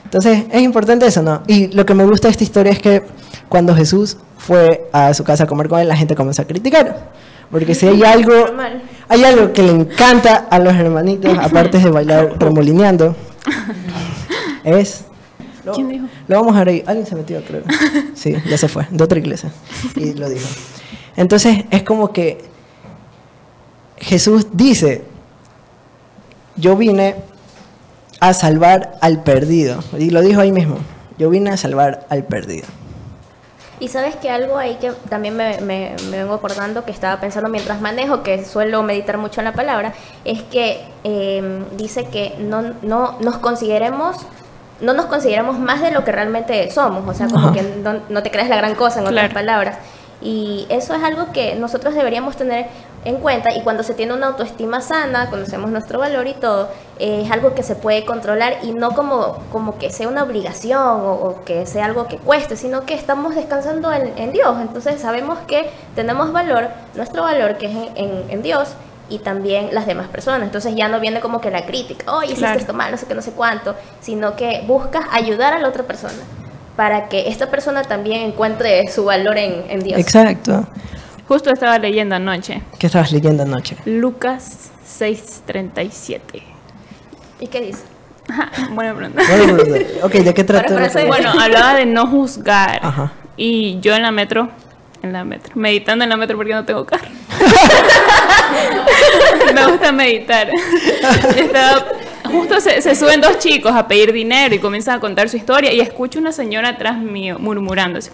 Entonces, 0.07 0.45
es 0.49 0.61
importante 0.61 1.05
eso, 1.05 1.21
¿no? 1.21 1.43
Y 1.47 1.67
lo 1.67 1.85
que 1.85 1.93
me 1.93 2.05
gusta 2.05 2.29
de 2.29 2.31
esta 2.31 2.45
historia 2.45 2.71
es 2.71 2.79
que 2.79 3.03
cuando 3.49 3.75
Jesús 3.75 4.15
fue 4.37 4.87
a 4.93 5.13
su 5.13 5.25
casa 5.25 5.43
a 5.43 5.47
comer 5.47 5.67
con 5.67 5.81
él, 5.81 5.87
la 5.89 5.97
gente 5.97 6.15
comenzó 6.15 6.43
a 6.43 6.45
criticar. 6.45 7.11
Porque 7.51 7.75
si 7.75 7.87
hay 7.87 8.01
algo, 8.03 8.31
hay 9.09 9.23
algo 9.25 9.51
que 9.51 9.63
le 9.63 9.71
encanta 9.71 10.47
a 10.49 10.59
los 10.59 10.73
hermanitos, 10.73 11.37
aparte 11.41 11.79
de 11.79 11.89
bailar 11.89 12.35
remolineando, 12.39 13.17
es... 14.63 15.03
Lo, 15.65 15.73
¿Quién 15.73 15.89
dijo? 15.89 16.05
Lo 16.29 16.37
vamos 16.37 16.55
a 16.55 16.59
ver 16.59 16.69
ahí. 16.69 16.83
Alguien 16.87 17.05
se 17.05 17.15
metió, 17.15 17.43
creo. 17.43 17.63
Sí, 18.15 18.33
ya 18.49 18.57
se 18.57 18.69
fue, 18.69 18.87
de 18.89 19.03
otra 19.03 19.19
iglesia. 19.19 19.51
Y 19.97 20.13
lo 20.13 20.29
dijo. 20.29 20.47
Entonces, 21.17 21.65
es 21.69 21.83
como 21.83 22.13
que 22.13 22.45
Jesús 23.97 24.47
dice, 24.53 25.03
yo 26.55 26.77
vine 26.77 27.15
a 28.19 28.33
salvar 28.33 28.97
al 29.01 29.23
perdido. 29.23 29.79
Y 29.97 30.09
lo 30.09 30.21
dijo 30.21 30.41
ahí 30.41 30.51
mismo. 30.51 30.77
Yo 31.17 31.29
vine 31.29 31.49
a 31.51 31.57
salvar 31.57 32.05
al 32.09 32.23
perdido. 32.23 32.67
Y 33.79 33.89
sabes 33.89 34.15
que 34.15 34.29
algo 34.31 34.57
ahí 34.57 34.75
que 34.81 34.91
también 35.07 35.35
me, 35.35 35.61
me- 35.61 35.95
me 36.09 36.17
vengo 36.17 36.33
acordando 36.33 36.83
que 36.83 36.91
estaba 36.91 37.19
pensando 37.21 37.47
mientras 37.49 37.79
manejo, 37.79 38.23
que 38.23 38.43
suelo 38.43 38.81
meditar 38.81 39.19
mucho 39.19 39.39
en 39.41 39.45
la 39.45 39.53
palabra, 39.53 39.93
es 40.25 40.41
que 40.41 40.83
eh, 41.03 41.63
dice 41.77 42.05
que 42.05 42.33
no, 42.39 42.73
no 42.81 43.17
nos 43.21 43.37
consideremos 43.37 44.17
no 44.79 44.93
nos 44.93 45.07
consideramos 45.07 45.57
más 45.57 45.81
de 45.81 45.89
lo 45.89 46.03
que 46.03 46.11
realmente 46.11 46.69
somos, 46.69 47.07
o 47.07 47.11
sea, 47.17 47.25
como 47.27 47.47
Ajá. 47.47 47.53
que 47.53 47.63
no, 47.63 47.95
no 48.09 48.21
te 48.21 48.29
creas 48.29 48.47
la 48.47 48.57
gran 48.57 48.75
cosa, 48.75 48.99
en 48.99 49.07
otras 49.07 49.21
Claro. 49.29 49.33
palabras. 49.33 49.77
Y 50.21 50.67
eso 50.69 50.93
es 50.93 51.03
algo 51.03 51.31
que 51.31 51.55
nosotros 51.55 51.95
deberíamos 51.95 52.35
tener 52.37 52.67
en 53.07 53.17
cuenta 53.17 53.53
y 53.53 53.61
cuando 53.61 53.83
se 53.83 53.93
tiene 53.93 54.13
una 54.13 54.27
autoestima 54.27 54.81
sana, 54.81 55.29
conocemos 55.29 55.71
nuestro 55.71 55.99
valor 55.99 56.27
y 56.27 56.33
todo, 56.33 56.69
eh, 56.99 57.21
es 57.25 57.31
algo 57.31 57.55
que 57.55 57.63
se 57.63 57.75
puede 57.75 58.03
controlar 58.05 58.57
y 58.63 58.71
no 58.73 58.91
como, 58.91 59.37
como 59.51 59.77
que 59.77 59.89
sea 59.91 60.07
una 60.07 60.23
obligación 60.23 60.81
o, 60.81 61.13
o 61.13 61.43
que 61.45 61.65
sea 61.65 61.85
algo 61.85 62.07
que 62.07 62.17
cueste, 62.17 62.55
sino 62.57 62.85
que 62.85 62.93
estamos 62.93 63.35
descansando 63.35 63.91
en, 63.93 64.13
en 64.17 64.31
Dios. 64.31 64.57
Entonces 64.61 64.99
sabemos 65.01 65.39
que 65.47 65.69
tenemos 65.95 66.31
valor, 66.33 66.67
nuestro 66.95 67.23
valor 67.23 67.57
que 67.57 67.67
es 67.67 67.71
en, 67.75 67.89
en- 67.97 68.25
en 68.29 68.41
Dios 68.41 68.69
y 69.09 69.19
también 69.19 69.69
las 69.71 69.85
demás 69.85 70.07
personas. 70.09 70.43
Entonces 70.43 70.75
ya 70.75 70.89
no 70.89 70.99
viene 70.99 71.21
como 71.21 71.39
que 71.39 71.49
la 71.49 71.65
crítica, 71.65 72.13
oye, 72.13 72.25
hiciste 72.27 72.41
Claro. 72.45 72.59
esto 72.59 72.73
mal, 72.73 72.91
no 72.91 72.97
sé 72.97 73.05
qué, 73.05 73.15
no 73.15 73.21
sé 73.21 73.31
cuánto, 73.31 73.73
sino 74.01 74.35
que 74.35 74.63
buscas 74.67 75.05
ayudar 75.11 75.53
a 75.53 75.59
la 75.59 75.69
otra 75.69 75.83
persona 75.83 76.13
para 76.75 77.07
que 77.09 77.29
esta 77.29 77.47
persona 77.49 77.83
también 77.83 78.21
encuentre 78.21 78.87
su 78.89 79.05
valor 79.05 79.37
en, 79.37 79.63
en 79.69 79.79
Dios. 79.79 79.97
Exacto. 79.99 80.65
Justo 81.27 81.51
estaba 81.51 81.77
leyendo 81.77 82.15
anoche. 82.15 82.61
¿Qué 82.79 82.87
estabas 82.87 83.11
leyendo 83.11 83.43
anoche? 83.43 83.77
Lucas 83.85 84.71
6:37. 84.99 86.19
¿Y 87.39 87.47
qué 87.47 87.61
dice? 87.61 87.83
Ajá, 88.29 88.49
Buena 88.71 88.95
pregunta. 88.95 89.21
Bueno, 89.29 89.55
bueno, 89.65 89.85
ok, 90.03 90.11
¿de 90.11 90.33
qué 90.33 90.43
trata? 90.43 90.89
Bueno, 91.05 91.29
hablaba 91.39 91.75
de 91.75 91.85
no 91.85 92.07
juzgar. 92.07 92.79
Ajá. 92.81 93.11
Y 93.35 93.79
yo 93.81 93.95
en 93.95 94.01
la 94.01 94.11
metro, 94.11 94.49
en 95.03 95.13
la 95.13 95.23
metro, 95.23 95.51
meditando 95.55 96.03
en 96.03 96.09
la 96.09 96.17
metro 96.17 96.37
porque 96.37 96.53
no 96.53 96.65
tengo 96.65 96.85
carro. 96.85 97.07
me 99.53 99.65
gusta 99.67 99.91
meditar. 99.91 100.49
Estaba- 101.35 101.85
justo 102.25 102.59
se, 102.59 102.81
se 102.81 102.95
suben 102.95 103.21
dos 103.21 103.37
chicos 103.39 103.71
a 103.73 103.87
pedir 103.87 104.11
dinero 104.11 104.53
y 104.55 104.59
comienzan 104.59 104.97
a 104.97 104.99
contar 104.99 105.29
su 105.29 105.37
historia 105.37 105.71
y 105.71 105.79
escucho 105.79 106.19
una 106.19 106.31
señora 106.31 106.69
atrás 106.69 106.97
mío 106.97 107.37
murmurando. 107.39 107.99
así. 107.99 108.09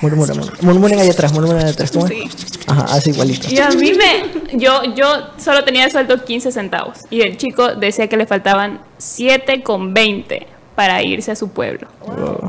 Murmura, 0.00 0.34
murmura. 0.34 0.58
Murmuren 0.60 0.98
ahí 1.00 1.08
atrás, 1.08 1.32
murmuren 1.32 1.64
ahí 1.64 1.72
atrás. 1.72 1.90
¿cómo 1.90 2.06
es? 2.06 2.12
Sí. 2.12 2.60
Ajá, 2.66 2.84
así 2.90 3.10
igualito. 3.10 3.48
Y 3.50 3.58
a 3.58 3.70
mí 3.70 3.92
me... 3.92 4.56
Yo, 4.58 4.82
yo 4.94 5.06
solo 5.38 5.64
tenía 5.64 5.84
de 5.84 5.90
sueldo 5.90 6.24
15 6.24 6.52
centavos 6.52 6.98
y 7.10 7.22
el 7.22 7.36
chico 7.36 7.74
decía 7.74 8.08
que 8.08 8.16
le 8.16 8.26
faltaban 8.26 8.80
7 8.98 9.62
con 9.62 9.94
20 9.94 10.46
para 10.74 11.02
irse 11.02 11.32
a 11.32 11.36
su 11.36 11.50
pueblo. 11.50 11.88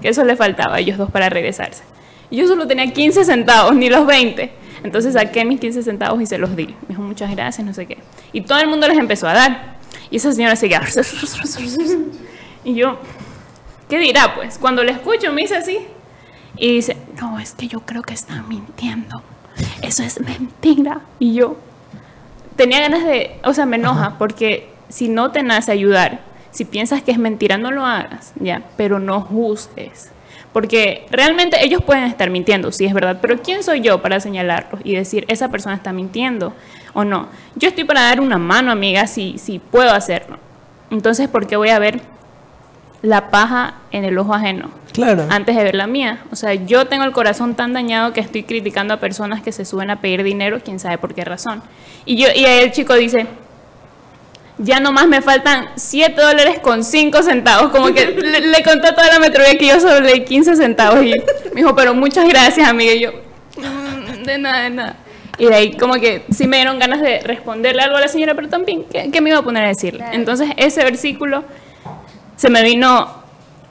Que 0.02 0.10
eso 0.10 0.24
le 0.24 0.36
faltaba 0.36 0.76
a 0.76 0.80
ellos 0.80 0.98
dos 0.98 1.10
para 1.10 1.30
regresarse. 1.30 1.84
Y 2.30 2.38
yo 2.38 2.48
solo 2.48 2.68
tenía 2.68 2.92
15 2.94 3.26
centavos, 3.26 3.76
ni 3.76 3.90
los 3.90 4.06
20. 4.06 4.52
Entonces 4.84 5.14
saqué 5.14 5.46
mis 5.46 5.60
15 5.60 5.82
centavos 5.82 6.22
y 6.22 6.28
se 6.28 6.38
los 6.38 6.56
di. 6.56 6.68
Me 6.68 6.90
dijo 6.90 7.02
muchas 7.02 7.32
gracias, 7.32 7.66
no 7.66 7.74
sé 7.74 7.88
qué. 7.88 7.98
Y 8.32 8.42
todo 8.42 8.60
el 8.60 8.68
mundo 8.68 8.88
les 8.88 8.98
empezó 8.98 9.28
a 9.28 9.34
dar. 9.34 9.78
Y 10.12 10.18
esa 10.18 10.32
señora 10.32 10.56
seguía... 10.56 10.82
Y 12.66 12.76
yo, 12.76 12.98
¿qué 13.88 13.98
dirá 14.00 14.36
pues? 14.36 14.58
Cuando 14.58 14.84
le 14.84 14.92
escucho 14.92 15.32
me 15.32 15.42
dice 15.42 15.56
así. 15.56 15.80
Y 16.60 16.74
dice, 16.74 16.98
no, 17.20 17.40
es 17.40 17.54
que 17.54 17.68
yo 17.68 17.80
creo 17.80 18.02
que 18.02 18.14
están 18.14 18.48
mintiendo. 18.50 19.24
Eso 19.82 20.04
es 20.04 20.20
mentira. 20.20 21.02
Y 21.18 21.34
yo 21.34 21.58
tenía 22.58 22.82
ganas 22.82 23.06
de, 23.06 23.40
o 23.46 23.54
sea, 23.54 23.66
me 23.66 23.78
enoja 23.78 24.18
porque 24.18 24.70
si 24.90 25.08
no 25.08 25.32
te 25.32 25.42
nace 25.42 25.72
ayudar, 25.72 26.20
si 26.52 26.66
piensas 26.66 27.02
que 27.02 27.12
es 27.12 27.18
mentira, 27.18 27.58
no 27.58 27.72
lo 27.72 27.86
hagas, 27.86 28.34
ya, 28.36 28.64
pero 28.76 29.00
no 29.00 29.22
juzgues. 29.22 30.12
Porque 30.52 31.08
realmente 31.12 31.64
ellos 31.64 31.82
pueden 31.84 32.04
estar 32.06 32.30
mintiendo, 32.30 32.72
sí 32.72 32.86
es 32.86 32.94
verdad, 32.94 33.20
pero 33.22 33.42
¿quién 33.42 33.64
soy 33.64 33.82
yo 33.82 34.02
para 34.02 34.20
señalarlos 34.20 34.82
y 34.84 34.96
decir, 34.96 35.24
esa 35.28 35.50
persona 35.50 35.76
está 35.76 35.94
mintiendo 35.94 36.54
o 36.94 37.06
no? 37.06 37.28
Yo 37.56 37.70
estoy 37.70 37.84
para 37.86 38.02
dar 38.02 38.20
una 38.20 38.40
mano, 38.40 38.72
amiga, 38.72 39.08
si, 39.08 39.38
si 39.38 39.60
puedo 39.60 39.92
hacerlo. 39.92 40.38
Entonces, 40.90 41.30
¿por 41.30 41.48
qué 41.48 41.56
voy 41.56 41.70
a 41.70 41.80
ver 41.80 42.02
la 43.04 43.30
paja 43.30 43.76
en 43.92 44.04
el 44.04 44.18
ojo 44.18 44.34
ajeno? 44.34 44.79
Claro. 44.94 45.28
antes 45.30 45.56
de 45.56 45.64
ver 45.64 45.76
la 45.76 45.88
mía. 45.88 46.20
O 46.32 46.36
sea, 46.36 46.54
yo 46.54 46.86
tengo 46.88 47.04
el 47.04 47.12
corazón 47.12 47.56
tan 47.56 47.74
dañado 47.74 48.12
que 48.14 48.20
estoy 48.20 48.44
criticando 48.44 48.94
a 48.94 48.98
personas 48.98 49.42
que 49.42 49.52
se 49.52 49.66
suben 49.66 49.90
a 49.92 50.02
pedir 50.02 50.24
dinero, 50.24 50.60
quién 50.64 50.80
sabe 50.80 50.98
por 50.98 51.14
qué 51.14 51.24
razón. 51.26 51.62
Y 52.06 52.18
yo 52.18 52.28
y 52.36 52.46
ahí 52.46 52.64
el 52.64 52.72
chico 52.72 52.96
dice, 52.96 53.28
ya 54.58 54.80
nomás 54.80 55.08
me 55.08 55.22
faltan 55.22 55.70
7 55.76 56.20
dólares 56.22 56.60
con 56.60 56.84
5 56.84 57.22
centavos. 57.24 57.72
Como 57.72 57.94
que 57.94 58.08
le, 58.18 58.42
le 58.42 58.64
conté 58.64 58.92
toda 58.92 59.08
la 59.08 59.20
metrovía 59.20 59.58
que 59.58 59.68
yo 59.68 59.80
solo 59.80 60.02
leí 60.02 60.26
15 60.26 60.56
centavos. 60.56 61.04
Y 61.06 61.12
me 61.54 61.62
dijo, 61.62 61.76
pero 61.76 61.94
muchas 61.94 62.28
gracias, 62.28 62.68
amiga. 62.68 62.94
Y 62.94 63.02
yo, 63.02 63.12
"Mm, 63.58 64.24
de 64.24 64.38
nada, 64.38 64.64
de 64.64 64.70
nada. 64.72 64.96
Y 65.38 65.46
de 65.46 65.56
ahí 65.56 65.72
como 65.78 65.94
que 65.94 66.26
sí 66.32 66.48
me 66.48 66.58
dieron 66.58 66.80
ganas 66.80 67.00
de 67.02 67.22
responderle 67.22 67.82
algo 67.84 67.96
a 67.96 68.02
la 68.02 68.10
señora, 68.10 68.36
pero 68.36 68.50
también, 68.50 68.84
¿qué, 68.92 69.10
qué 69.10 69.22
me 69.22 69.30
iba 69.30 69.40
a 69.40 69.44
poner 69.44 69.64
a 69.64 69.68
decirle? 69.70 70.00
Claro. 70.00 70.14
Entonces 70.16 70.50
ese 70.58 70.84
versículo 70.84 71.46
se 72.36 72.50
me 72.50 72.62
vino 72.64 73.08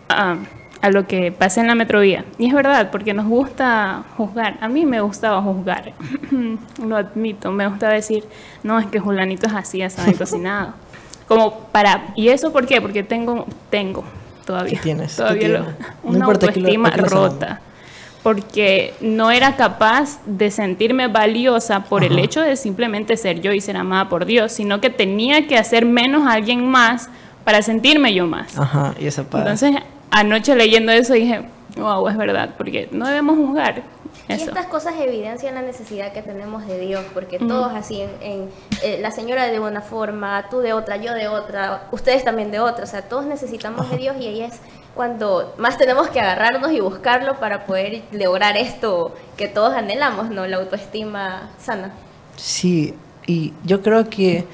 a, 0.09 0.37
a 0.81 0.91
lo 0.91 1.07
que 1.07 1.33
pasé 1.33 1.61
en 1.61 1.67
la 1.67 1.75
metrovía. 1.75 2.25
Y 2.39 2.47
es 2.47 2.55
verdad, 2.55 2.91
porque 2.91 3.13
nos 3.15 3.27
gusta 3.27 4.05
juzgar. 4.17 4.59
A 4.61 4.69
mí 4.69 4.87
me 4.87 5.01
gustaba 5.01 5.43
juzgar. 5.43 5.93
lo 6.87 6.97
admito. 6.97 7.51
Me 7.51 7.67
gusta 7.69 7.89
decir, 7.89 8.25
no, 8.63 8.79
es 8.79 8.87
que 8.87 9.01
Julanito 9.01 9.47
es 9.47 9.55
así, 9.55 9.83
así 9.83 10.13
cocinado. 10.15 10.75
Como 11.27 11.59
para... 11.73 12.07
¿Y 12.17 12.29
eso 12.29 12.53
por 12.53 12.67
qué? 12.67 12.81
Porque 12.81 13.03
tengo, 13.03 13.47
tengo 13.71 14.05
todavía. 14.47 14.73
¿Qué 14.79 14.83
tienes? 14.83 15.11
¿Qué 15.13 15.17
Todavía 15.23 15.49
lo- 15.49 15.65
tienes? 15.65 15.81
No 16.05 16.11
una 16.11 16.19
lo- 16.21 16.25
autoestima 16.33 16.91
qué 16.93 17.03
rota. 17.03 17.61
Porque 18.23 18.95
no 19.01 19.31
era 19.31 19.57
capaz 19.57 20.21
de 20.27 20.51
sentirme 20.51 21.07
valiosa 21.09 21.85
por 21.85 22.03
el 22.05 22.19
hecho 22.19 22.41
de 22.43 22.57
simplemente 22.57 23.17
ser 23.17 23.41
yo 23.41 23.53
y 23.53 23.61
ser 23.61 23.77
amada 23.77 24.09
por 24.09 24.27
Dios, 24.27 24.53
sino 24.53 24.81
que 24.81 24.91
tenía 24.91 25.47
que 25.47 25.57
hacer 25.57 25.87
menos 25.87 26.27
a 26.27 26.33
alguien 26.33 26.67
más 26.67 27.09
para 27.45 27.63
sentirme 27.63 28.13
yo 28.15 28.27
más. 28.27 28.59
Ajá, 28.59 28.95
y 29.01 29.07
esa 29.07 29.23
pasa. 29.25 29.39
Entonces, 29.39 29.77
anoche 30.11 30.55
leyendo 30.55 30.93
eso 30.93 31.15
dije, 31.15 31.43
wow, 31.77 32.09
es 32.09 32.17
verdad, 32.17 32.55
porque 32.57 32.89
no 32.93 33.07
debemos 33.07 33.37
juzgar 33.37 33.83
Y 34.29 34.33
estas 34.33 34.67
cosas 34.67 34.95
evidencian 34.99 35.55
la 35.55 35.63
necesidad 35.63 36.13
que 36.13 36.23
tenemos 36.23 36.67
de 36.67 36.79
Dios, 36.81 37.05
porque 37.15 37.39
todos 37.39 37.73
así, 37.73 38.03
en, 38.03 38.11
en, 38.21 38.51
eh, 38.83 38.99
la 39.01 39.11
señora 39.11 39.47
de 39.47 39.61
una 39.61 39.81
forma, 39.81 40.47
tú 40.51 40.59
de 40.59 40.73
otra, 40.73 40.97
yo 40.97 41.15
de 41.15 41.29
otra, 41.29 41.89
ustedes 41.93 42.25
también 42.25 42.51
de 42.51 42.61
otra, 42.61 42.85
o 42.85 42.87
sea, 42.87 43.03
todos 43.03 43.25
necesitamos 43.25 43.91
de 43.91 43.97
Dios 43.99 44.17
y 44.19 44.27
ahí 44.27 44.41
es 44.43 44.61
cuando 44.95 45.55
más 45.59 45.79
tenemos 45.79 46.09
que 46.09 46.21
agarrarnos 46.21 46.73
y 46.73 46.81
buscarlo 46.81 47.39
para 47.39 47.67
poder 47.67 48.03
lograr 48.11 48.57
esto 48.57 49.15
que 49.37 49.47
todos 49.47 49.75
anhelamos, 49.75 50.31
¿no? 50.31 50.45
La 50.47 50.57
autoestima 50.57 51.51
sana. 51.59 51.93
Sí, 52.37 52.95
y 53.25 53.53
yo 53.65 53.81
creo 53.81 54.11
que 54.11 54.45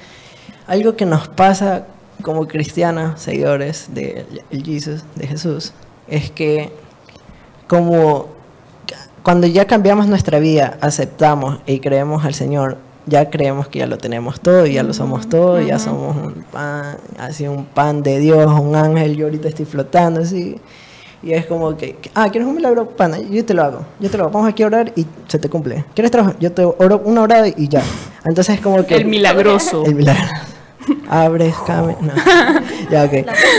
algo 0.67 0.95
que 0.95 1.05
nos 1.07 1.27
pasa 1.27 1.87
como 2.25 2.47
cristianos, 2.47 3.21
seguidores 3.21 3.89
de 3.93 4.25
Jesus, 4.49 5.03
de 5.13 5.27
Jesús, 5.27 5.73
es 6.07 6.31
que 6.31 6.71
como 7.67 8.29
cuando 9.21 9.45
ya 9.45 9.65
cambiamos 9.65 10.07
nuestra 10.07 10.39
vida, 10.39 10.79
aceptamos 10.81 11.59
y 11.67 11.79
creemos 11.79 12.25
al 12.25 12.33
Señor, 12.33 12.77
ya 13.05 13.29
creemos 13.29 13.67
que 13.67 13.77
ya 13.77 13.85
lo 13.85 13.99
tenemos 13.99 14.41
todo, 14.41 14.65
ya 14.65 14.81
lo 14.81 14.95
somos 14.95 15.29
todo, 15.29 15.61
ya 15.61 15.77
somos 15.77 16.15
un 16.17 16.43
pan, 16.51 16.97
así 17.19 17.47
un 17.47 17.65
pan 17.65 18.01
de 18.01 18.17
Dios, 18.17 18.59
un 18.59 18.75
ángel, 18.75 19.15
yo 19.15 19.25
ahorita 19.25 19.47
estoy 19.47 19.65
flotando 19.65 20.21
así. 20.21 20.59
Y 21.21 21.33
es 21.33 21.45
como 21.45 21.77
que, 21.77 21.95
ah, 22.15 22.29
¿quieres 22.31 22.47
un 22.47 22.55
milagro? 22.55 22.89
Pana, 22.89 23.19
yo 23.19 23.45
te 23.45 23.53
lo 23.53 23.63
hago, 23.63 23.85
yo 23.99 24.09
te 24.09 24.17
lo 24.17 24.23
hago. 24.23 24.33
Vamos 24.33 24.49
aquí 24.49 24.63
a 24.63 24.67
orar 24.67 24.93
y 24.95 25.05
se 25.27 25.37
te 25.37 25.47
cumple. 25.47 25.85
¿Quieres 25.93 26.11
trabajo? 26.11 26.35
Yo 26.39 26.51
te 26.51 26.63
oro 26.63 27.01
una 27.05 27.21
hora 27.21 27.47
y 27.47 27.67
ya. 27.67 27.83
Entonces 28.25 28.55
es 28.55 28.61
como 28.61 28.83
que... 28.85 28.95
El 28.95 29.05
milagroso. 29.05 29.85
El 29.85 29.93
milagro. 29.95 30.54
Abres, 31.09 31.55
came. 31.65 31.95
No. 32.01 32.13
Ya, 32.91 33.03
ok. 33.05 33.13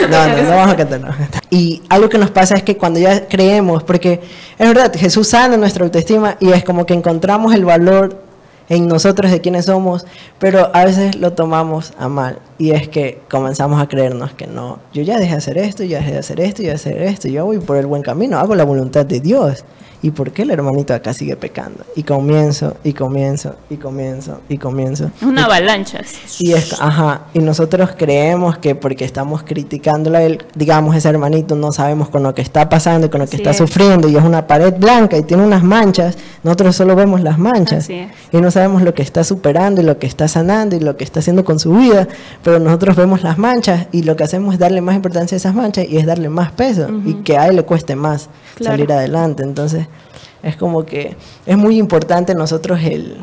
No, 0.09 0.27
no, 0.29 0.43
no 0.43 0.51
vamos 0.51 0.73
a 0.73 0.77
cantar, 0.77 1.01
no 1.01 1.07
vamos 1.09 1.21
a 1.21 1.23
cantar. 1.25 1.43
Y 1.51 1.83
algo 1.89 2.09
que 2.09 2.19
nos 2.19 2.31
pasa 2.31 2.55
es 2.55 2.63
que 2.63 2.77
cuando 2.77 3.01
ya 3.01 3.27
creemos, 3.27 3.83
porque 3.83 4.21
es 4.59 4.69
verdad, 4.69 4.93
Jesús 4.95 5.29
sana 5.29 5.57
nuestra 5.57 5.85
autoestima 5.85 6.37
y 6.39 6.51
es 6.53 6.65
como 6.65 6.87
que 6.87 6.95
encontramos 6.95 7.55
el 7.55 7.65
valor 7.65 8.23
en 8.69 8.89
nosotros 8.89 9.31
de 9.31 9.41
quienes 9.41 9.67
somos, 9.67 10.07
pero 10.39 10.71
a 10.75 10.85
veces 10.85 11.17
lo 11.17 11.33
tomamos 11.33 11.93
a 11.99 12.09
mal. 12.09 12.39
Y 12.59 12.71
es 12.71 12.89
que 12.89 13.21
comenzamos 13.31 13.81
a 13.81 13.89
creernos 13.89 14.33
que 14.33 14.47
no, 14.47 14.79
yo 14.93 15.03
ya 15.03 15.19
dejé 15.19 15.33
de 15.33 15.39
hacer 15.39 15.59
esto, 15.59 15.85
ya 15.85 15.99
dejé 15.99 16.13
de 16.13 16.19
hacer 16.19 16.41
esto, 16.41 16.63
ya 16.63 16.73
dejé 16.73 16.91
de 16.91 16.95
hacer 16.95 17.03
esto, 17.03 17.29
yo 17.29 17.45
voy 17.45 17.59
por 17.59 17.77
el 17.77 17.87
buen 17.87 18.03
camino, 18.03 18.39
hago 18.39 18.55
la 18.55 18.65
voluntad 18.65 19.07
de 19.07 19.21
Dios. 19.21 19.65
¿Y 20.03 20.11
por 20.11 20.31
qué 20.33 20.43
el 20.43 20.51
hermanito 20.51 20.95
acá 20.95 21.13
sigue 21.15 21.37
pecando? 21.37 21.85
Y 21.97 22.03
comienzo, 22.03 22.77
y 22.85 22.93
comienzo, 22.93 23.57
y 23.71 23.77
comienzo, 23.77 24.41
y 24.49 24.59
comienzo. 24.59 25.11
Una 25.23 25.47
avalancha. 25.47 26.01
Y 26.39 26.53
es, 26.53 26.81
ajá, 26.81 27.23
y 27.35 27.39
nosotros 27.41 27.91
creemos 27.97 28.59
que 28.59 28.75
porque 28.75 29.05
estamos 29.05 29.43
criticándolo 29.43 30.19
a 30.19 30.23
él, 30.23 30.45
digamos, 30.55 30.95
ese 30.95 31.09
hermanito 31.09 31.57
no 31.57 31.73
sabemos 31.73 32.09
con 32.11 32.23
lo 32.23 32.35
que 32.35 32.43
está 32.43 32.69
pasando 32.69 33.07
y 33.07 33.11
con 33.11 33.21
lo 33.21 33.27
que 33.27 33.37
Así 33.37 33.43
está 33.43 33.51
es. 33.51 33.57
sufriendo 33.57 34.09
y 34.09 34.17
es 34.17 34.23
una 34.23 34.47
pared 34.47 34.75
blanca 34.79 35.17
y 35.17 35.23
tiene 35.23 35.45
unas 35.45 35.65
manchas, 35.65 36.17
nosotros 36.43 36.77
solo 36.77 36.95
vemos 36.95 37.23
las 37.23 37.39
manchas 37.39 37.89
y 37.91 38.07
no 38.33 38.51
sabemos 38.51 38.83
lo 38.83 38.95
que 38.95 39.03
está 39.03 39.25
superando 39.25 39.81
y 39.81 39.85
lo 39.85 39.99
que 39.99 40.07
está 40.07 40.29
sanando 40.29 40.77
y 40.77 40.81
lo 40.81 40.97
que 40.97 41.05
está 41.05 41.21
haciendo 41.21 41.45
con 41.45 41.59
su 41.59 41.73
vida, 41.73 42.07
pero 42.45 42.59
nosotros 42.59 42.97
vemos 42.97 43.23
las 43.23 43.39
manchas 43.39 43.87
y 43.93 44.03
lo 44.03 44.15
que 44.15 44.25
hacemos 44.25 44.55
es 44.55 44.61
darle 44.61 44.81
más 44.83 44.95
importancia 44.95 45.37
a 45.37 45.39
esas 45.39 45.55
manchas 45.55 45.87
y 45.89 45.97
es 45.97 46.07
darle 46.07 46.29
más 46.29 46.53
peso 46.53 46.89
y 47.05 47.15
que 47.23 47.37
a 47.39 47.47
él 47.49 47.57
le 47.57 47.63
cueste 47.65 47.97
más 47.97 48.29
Claro. 48.57 48.73
salir 48.73 48.91
adelante. 48.91 49.43
Entonces, 49.43 49.87
es 50.47 50.57
como 50.57 50.87
que 50.87 51.17
es 51.45 51.57
muy 51.57 51.79
importante 51.79 52.35
nosotros 52.35 52.81
el 52.83 53.19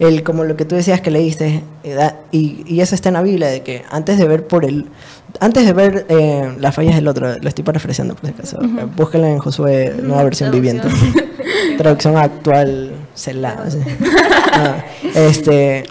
el 0.00 0.24
como 0.24 0.42
lo 0.44 0.56
que 0.56 0.64
tú 0.64 0.74
decías 0.74 1.00
que 1.00 1.10
leíste 1.10 1.62
y, 2.32 2.64
y 2.66 2.80
eso 2.80 2.94
está 2.94 3.08
en 3.10 3.14
la 3.14 3.22
Biblia 3.22 3.48
de 3.48 3.62
que 3.62 3.84
antes 3.90 4.18
de 4.18 4.26
ver 4.26 4.46
por 4.46 4.64
el 4.64 4.86
antes 5.40 5.64
de 5.64 5.72
ver 5.72 6.06
eh, 6.08 6.52
las 6.58 6.74
fallas 6.74 6.96
del 6.96 7.08
otro 7.08 7.38
lo 7.38 7.48
estoy 7.48 7.64
parafraseando 7.64 8.14
por 8.16 8.28
si 8.28 8.34
acaso 8.34 8.58
búsquenlo 8.96 9.28
en 9.28 9.38
Josué 9.38 9.94
nueva 10.02 10.24
versión 10.24 10.50
viviente 10.50 10.88
traducción 11.78 12.16
actual 12.16 12.92
celada 13.14 13.70
sí. 13.70 13.78
Ah, 14.52 14.84
este 15.14 15.84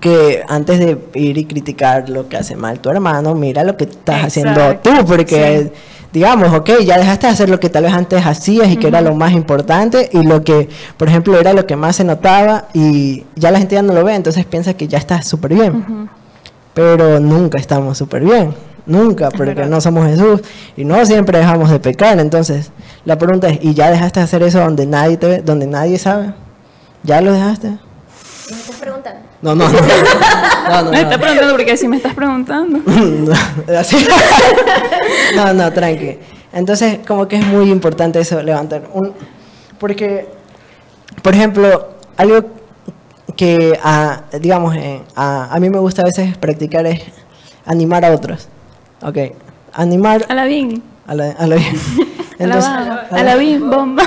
que 0.00 0.42
antes 0.48 0.78
de 0.78 0.98
ir 1.14 1.36
y 1.38 1.44
criticar 1.44 2.08
lo 2.08 2.28
que 2.28 2.36
hace 2.36 2.56
mal 2.56 2.80
tu 2.80 2.88
hermano, 2.88 3.34
mira 3.34 3.62
lo 3.64 3.76
que 3.76 3.84
estás 3.84 4.24
haciendo 4.24 4.76
tú, 4.78 4.90
porque 5.06 5.64
sí. 5.64 5.70
Digamos, 6.12 6.52
ok, 6.52 6.70
ya 6.84 6.98
dejaste 6.98 7.26
de 7.26 7.32
hacer 7.32 7.48
lo 7.48 7.58
que 7.58 7.70
tal 7.70 7.84
vez 7.84 7.92
antes 7.92 8.24
hacías 8.24 8.68
y 8.68 8.76
que 8.76 8.88
era 8.88 9.00
lo 9.00 9.14
más 9.14 9.32
importante 9.32 10.10
y 10.12 10.22
lo 10.22 10.42
que, 10.44 10.68
por 10.96 11.08
ejemplo, 11.08 11.38
era 11.38 11.52
lo 11.52 11.66
que 11.66 11.76
más 11.76 11.96
se 11.96 12.04
notaba 12.04 12.66
y 12.74 13.24
ya 13.34 13.50
la 13.50 13.58
gente 13.58 13.76
ya 13.76 13.82
no 13.82 13.94
lo 13.94 14.04
ve, 14.04 14.14
entonces 14.14 14.44
piensa 14.44 14.74
que 14.74 14.88
ya 14.88 14.98
estás 14.98 15.26
súper 15.26 15.54
bien. 15.54 16.08
Pero 16.74 17.20
nunca 17.20 17.58
estamos 17.58 17.98
súper 17.98 18.24
bien, 18.24 18.54
nunca, 18.86 19.30
porque 19.30 19.54
verdad. 19.54 19.68
no 19.68 19.80
somos 19.80 20.06
Jesús 20.06 20.42
y 20.76 20.84
no 20.84 21.04
siempre 21.06 21.38
dejamos 21.38 21.70
de 21.70 21.80
pecar. 21.80 22.18
Entonces, 22.18 22.70
la 23.04 23.18
pregunta 23.18 23.48
es, 23.48 23.58
¿y 23.62 23.74
ya 23.74 23.90
dejaste 23.90 24.20
de 24.20 24.24
hacer 24.24 24.42
eso 24.42 24.60
donde 24.60 24.86
nadie 24.86 25.16
te 25.16 25.26
ve, 25.26 25.42
donde 25.42 25.66
nadie 25.66 25.98
sabe? 25.98 26.34
¿Ya 27.02 27.20
lo 27.20 27.32
dejaste? 27.32 27.78
No, 29.42 29.54
no, 29.54 29.68
no. 29.68 29.78
No, 30.68 30.82
no, 30.84 30.90
Me 30.92 31.00
está 31.00 31.18
preguntando 31.18 31.54
porque 31.54 31.76
si 31.76 31.88
me 31.88 31.96
estás 31.96 32.14
preguntando. 32.14 32.78
No, 32.86 33.32
así. 33.78 34.06
no, 35.36 35.52
no, 35.52 35.72
tranqui. 35.72 36.18
Entonces, 36.52 37.00
como 37.06 37.26
que 37.26 37.36
es 37.36 37.46
muy 37.46 37.70
importante 37.70 38.20
eso, 38.20 38.42
levantar 38.42 38.82
un... 38.92 39.12
Porque, 39.78 40.28
por 41.20 41.34
ejemplo, 41.34 41.90
algo 42.16 42.44
que, 43.36 43.78
ah, 43.82 44.22
digamos, 44.40 44.76
eh, 44.76 45.02
a, 45.16 45.52
a 45.52 45.60
mí 45.60 45.68
me 45.68 45.78
gusta 45.78 46.02
a 46.02 46.04
veces 46.04 46.36
practicar 46.38 46.86
es 46.86 47.02
animar 47.66 48.04
a 48.04 48.12
otros. 48.12 48.48
Ok, 49.02 49.18
animar 49.72 50.24
A 50.28 50.34
la 50.34 50.44
bin. 50.44 50.82
a 51.06 51.14
la... 51.14 51.30
A 51.30 51.46
la, 51.46 51.56
A 52.38 52.46
la 52.46 53.06
a 53.10 53.22
la 53.22 53.36
bin, 53.36 53.68
bomba. 53.68 54.04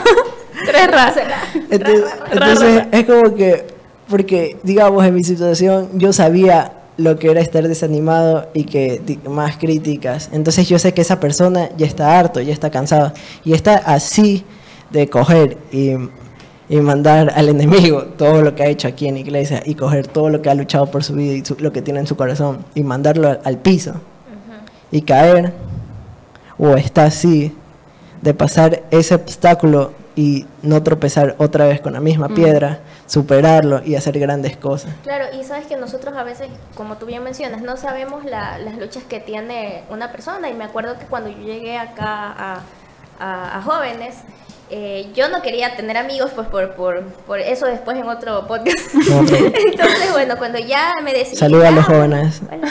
Tres 0.65 0.89
entonces, 1.69 2.05
entonces, 2.31 2.83
es 2.91 3.05
como 3.05 3.35
que, 3.35 3.74
porque, 4.09 4.57
digamos, 4.63 5.03
en 5.05 5.13
mi 5.15 5.23
situación 5.23 5.89
yo 5.93 6.13
sabía 6.13 6.73
lo 6.97 7.17
que 7.17 7.29
era 7.31 7.41
estar 7.41 7.67
desanimado 7.67 8.47
y 8.53 8.63
que 8.63 9.01
más 9.29 9.57
críticas. 9.57 10.29
Entonces 10.31 10.69
yo 10.69 10.79
sé 10.79 10.93
que 10.93 11.01
esa 11.01 11.19
persona 11.19 11.69
ya 11.77 11.85
está 11.85 12.17
harto, 12.17 12.39
ya 12.39 12.53
está 12.53 12.69
cansado 12.69 13.11
y 13.43 13.53
está 13.53 13.75
así 13.75 14.45
de 14.91 15.09
coger 15.09 15.57
y, 15.73 15.91
y 16.69 16.77
mandar 16.77 17.33
al 17.35 17.49
enemigo 17.49 18.03
todo 18.17 18.41
lo 18.41 18.55
que 18.55 18.63
ha 18.63 18.67
hecho 18.67 18.87
aquí 18.87 19.07
en 19.07 19.17
iglesia 19.17 19.61
y 19.65 19.75
coger 19.75 20.07
todo 20.07 20.29
lo 20.29 20.41
que 20.41 20.49
ha 20.49 20.55
luchado 20.55 20.85
por 20.85 21.03
su 21.03 21.13
vida 21.15 21.33
y 21.33 21.43
su- 21.43 21.57
lo 21.59 21.73
que 21.73 21.81
tiene 21.81 21.99
en 21.99 22.07
su 22.07 22.15
corazón 22.15 22.59
y 22.75 22.83
mandarlo 22.83 23.27
al, 23.29 23.41
al 23.43 23.57
piso 23.57 23.93
y 24.91 25.01
caer 25.01 25.51
o 26.57 26.75
está 26.77 27.05
así 27.05 27.53
de 28.21 28.33
pasar 28.33 28.83
ese 28.91 29.15
obstáculo 29.15 29.91
y 30.15 30.45
no 30.61 30.81
tropezar 30.81 31.35
otra 31.39 31.67
vez 31.67 31.81
con 31.81 31.91
la 31.91 31.99
misma 31.99 32.29
piedra, 32.29 32.79
superarlo 33.07 33.81
y 33.85 33.95
hacer 33.95 34.17
grandes 34.19 34.57
cosas. 34.57 34.91
Claro, 35.03 35.25
y 35.39 35.43
sabes 35.43 35.67
que 35.67 35.75
nosotros 35.77 36.15
a 36.17 36.23
veces, 36.23 36.47
como 36.75 36.97
tú 36.97 37.05
bien 37.05 37.23
mencionas, 37.23 37.61
no 37.61 37.77
sabemos 37.77 38.25
la- 38.25 38.57
las 38.57 38.77
luchas 38.77 39.03
que 39.03 39.19
tiene 39.19 39.83
una 39.89 40.11
persona. 40.11 40.49
Y 40.49 40.53
me 40.53 40.63
acuerdo 40.63 40.97
que 40.97 41.05
cuando 41.05 41.29
yo 41.29 41.37
llegué 41.37 41.77
acá 41.77 42.05
a, 42.31 42.59
a- 43.19 43.57
a 43.57 43.61
jóvenes, 43.61 44.15
eh, 44.71 45.11
yo 45.13 45.29
no 45.29 45.43
quería 45.43 45.75
tener 45.75 45.95
amigos, 45.97 46.31
pues 46.33 46.47
por, 46.47 46.71
por, 46.73 47.03
por 47.03 47.39
eso 47.39 47.67
después 47.67 47.95
en 47.97 48.09
otro 48.09 48.47
podcast. 48.47 48.79
Entonces, 48.95 50.11
bueno, 50.11 50.37
cuando 50.37 50.57
ya 50.57 50.91
me 51.03 51.13
decidí... 51.13 51.37
Saluda 51.37 51.67
a 51.67 51.71
los 51.71 51.85
"Ah, 51.87 51.93
jóvenes. 51.93 52.41
bueno, 52.47 52.67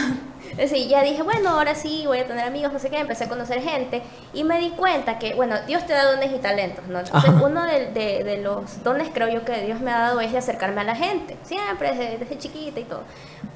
Sí, 0.69 0.89
ya 0.89 1.03
dije, 1.03 1.23
bueno, 1.23 1.51
ahora 1.51 1.75
sí 1.75 2.05
voy 2.07 2.19
a 2.19 2.27
tener 2.27 2.45
amigos, 2.45 2.73
no 2.73 2.79
sé 2.79 2.89
qué, 2.91 2.99
empecé 2.99 3.25
a 3.25 3.29
conocer 3.29 3.61
gente 3.61 4.03
y 4.33 4.45
me 4.45 4.59
di 4.59 4.71
cuenta 4.71 5.19
que, 5.19 5.35
bueno, 5.35 5.57
Dios 5.67 5.85
te 5.87 5.93
da 5.93 6.05
dones 6.13 6.33
y 6.33 6.39
talentos, 6.39 6.87
¿no? 6.87 7.01
Entonces, 7.01 7.31
Ajá. 7.31 7.43
uno 7.45 7.65
de, 7.65 7.87
de- 7.87 8.25
de 8.25 8.37
los 8.39 8.83
dones 8.85 9.09
creo 9.13 9.29
yo 9.29 9.45
que 9.45 9.61
Dios 9.63 9.81
me 9.81 9.91
ha 9.91 9.99
dado 10.01 10.21
es 10.21 10.31
de 10.33 10.39
acercarme 10.39 10.81
a 10.81 10.85
la 10.85 10.95
gente, 10.95 11.37
siempre, 11.43 11.91
desde, 11.95 12.19
desde 12.19 12.39
chiquita 12.39 12.79
y 12.81 12.85
todo. 12.85 13.03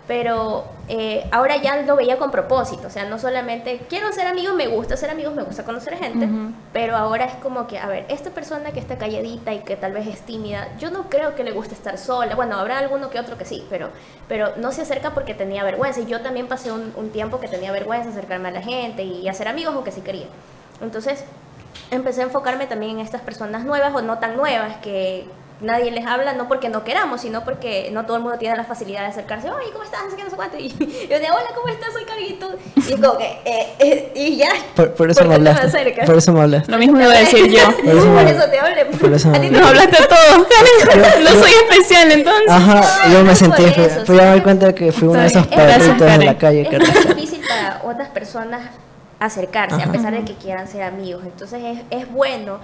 Pero 0.08 0.64
eh, 0.88 1.28
ahora 1.30 1.58
ya 1.58 1.82
lo 1.82 1.94
veía 1.94 2.16
con 2.16 2.30
propósito, 2.30 2.86
o 2.86 2.90
sea, 2.90 3.04
no 3.04 3.18
solamente 3.18 3.82
quiero 3.90 4.10
ser 4.10 4.26
amigos, 4.26 4.54
me 4.54 4.66
gusta 4.66 4.96
ser 4.96 5.10
amigos, 5.10 5.34
me 5.34 5.42
gusta 5.42 5.64
conocer 5.64 5.96
gente, 5.98 6.26
pero 6.72 6.96
ahora 6.96 7.26
es 7.26 7.34
como 7.34 7.66
que, 7.66 7.78
a 7.78 7.86
ver, 7.86 8.06
esta 8.08 8.30
persona 8.30 8.72
que 8.72 8.80
está 8.80 8.96
calladita 8.96 9.52
y 9.52 9.58
que 9.58 9.76
tal 9.76 9.92
vez 9.92 10.06
es 10.06 10.22
tímida, 10.22 10.68
yo 10.78 10.90
no 10.90 11.10
creo 11.10 11.34
que 11.34 11.44
le 11.44 11.52
guste 11.52 11.74
estar 11.74 11.98
sola, 11.98 12.34
bueno, 12.34 12.56
habrá 12.56 12.78
alguno 12.78 13.10
que 13.10 13.20
otro 13.20 13.36
que 13.36 13.44
sí, 13.44 13.66
pero, 13.68 13.90
pero 14.28 14.56
no 14.56 14.72
se 14.72 14.80
acerca 14.80 15.12
porque 15.12 15.34
tenía 15.34 15.62
vergüenza. 15.62 16.00
Y 16.00 16.06
yo 16.06 16.22
también 16.22 16.48
pasé 16.48 16.72
un, 16.72 16.90
un 16.96 17.10
tiempo 17.10 17.38
que 17.38 17.48
tenía 17.48 17.70
vergüenza 17.70 18.08
acercarme 18.08 18.48
a 18.48 18.52
la 18.52 18.62
gente 18.62 19.02
y 19.02 19.28
hacer 19.28 19.46
amigos 19.46 19.74
aunque 19.74 19.92
sí 19.92 20.00
quería. 20.00 20.26
Entonces 20.80 21.22
empecé 21.90 22.22
a 22.22 22.24
enfocarme 22.24 22.66
también 22.66 22.92
en 22.92 23.00
estas 23.00 23.20
personas 23.20 23.64
nuevas 23.64 23.94
o 23.94 24.02
no 24.02 24.18
tan 24.18 24.36
nuevas 24.36 24.76
que 24.78 25.26
nadie 25.60 25.90
les 25.90 26.06
habla, 26.06 26.32
no 26.34 26.46
porque 26.48 26.68
no 26.68 26.84
queramos, 26.84 27.20
sino 27.22 27.44
porque 27.44 27.90
no 27.92 28.04
todo 28.06 28.16
el 28.16 28.22
mundo 28.22 28.38
tiene 28.38 28.56
la 28.56 28.64
facilidad 28.64 29.00
de 29.00 29.06
acercarse, 29.08 29.50
oye, 29.50 29.70
¿cómo 29.72 29.84
estás? 29.84 30.00
No 30.04 30.10
sé 30.10 30.16
qué, 30.16 30.24
no 30.24 30.30
sé 30.30 30.36
cuánto. 30.36 30.56
Y 30.58 30.68
yo 30.70 31.18
de, 31.18 31.30
hola, 31.30 31.48
¿cómo 31.54 31.68
estás? 31.68 31.92
Soy 31.92 32.04
Carito. 32.04 32.50
Y 32.76 32.92
es 32.94 33.00
como 33.00 33.18
que, 33.18 33.24
eh, 33.44 33.74
eh, 33.78 34.12
y 34.14 34.36
ya. 34.36 34.48
Por, 34.76 34.92
por 34.94 35.10
eso 35.10 35.20
¿por 35.20 35.28
me 35.28 35.34
hablaste. 35.36 35.94
Por 36.06 36.16
eso 36.16 36.32
me 36.32 36.40
hablaste. 36.42 36.70
Lo 36.70 36.78
mismo 36.78 37.00
iba 37.00 37.12
a 37.12 37.18
decir 37.18 37.46
yo. 37.50 37.66
Por 37.84 37.88
eso 37.96 38.12
Por 38.14 38.26
eso 38.26 38.50
te 38.50 38.58
hablé. 38.58 38.84
por 38.86 39.12
eso 39.12 39.28
me- 39.28 39.40
ti 39.40 39.50
Nos 39.50 39.62
te- 39.62 39.68
hablaste 39.68 39.96
a 40.02 40.08
todos, 40.08 40.46
Karen. 40.46 41.24
No 41.24 41.30
soy 41.30 41.50
especial 41.68 42.12
entonces. 42.12 42.50
Ajá, 42.50 43.12
yo 43.12 43.24
me 43.24 43.34
sentí, 43.34 43.64
eso, 43.64 44.04
fui, 44.06 44.18
a 44.20 44.24
dar 44.24 44.42
cuenta 44.42 44.74
que 44.74 44.92
fui 44.92 45.08
uno 45.08 45.20
de 45.20 45.26
esos 45.26 45.46
perritos 45.46 45.98
de 45.98 46.24
la 46.24 46.38
calle 46.38 46.68
es 46.70 47.08
difícil 47.08 47.40
para 47.48 47.80
otras 47.84 48.08
personas 48.10 48.62
acercarse, 49.20 49.82
a 49.82 49.90
pesar 49.90 50.12
de 50.12 50.24
que 50.24 50.34
quieran 50.34 50.68
ser 50.68 50.82
amigos. 50.82 51.22
Entonces 51.24 51.60
es, 51.64 52.02
es 52.02 52.10
bueno 52.12 52.58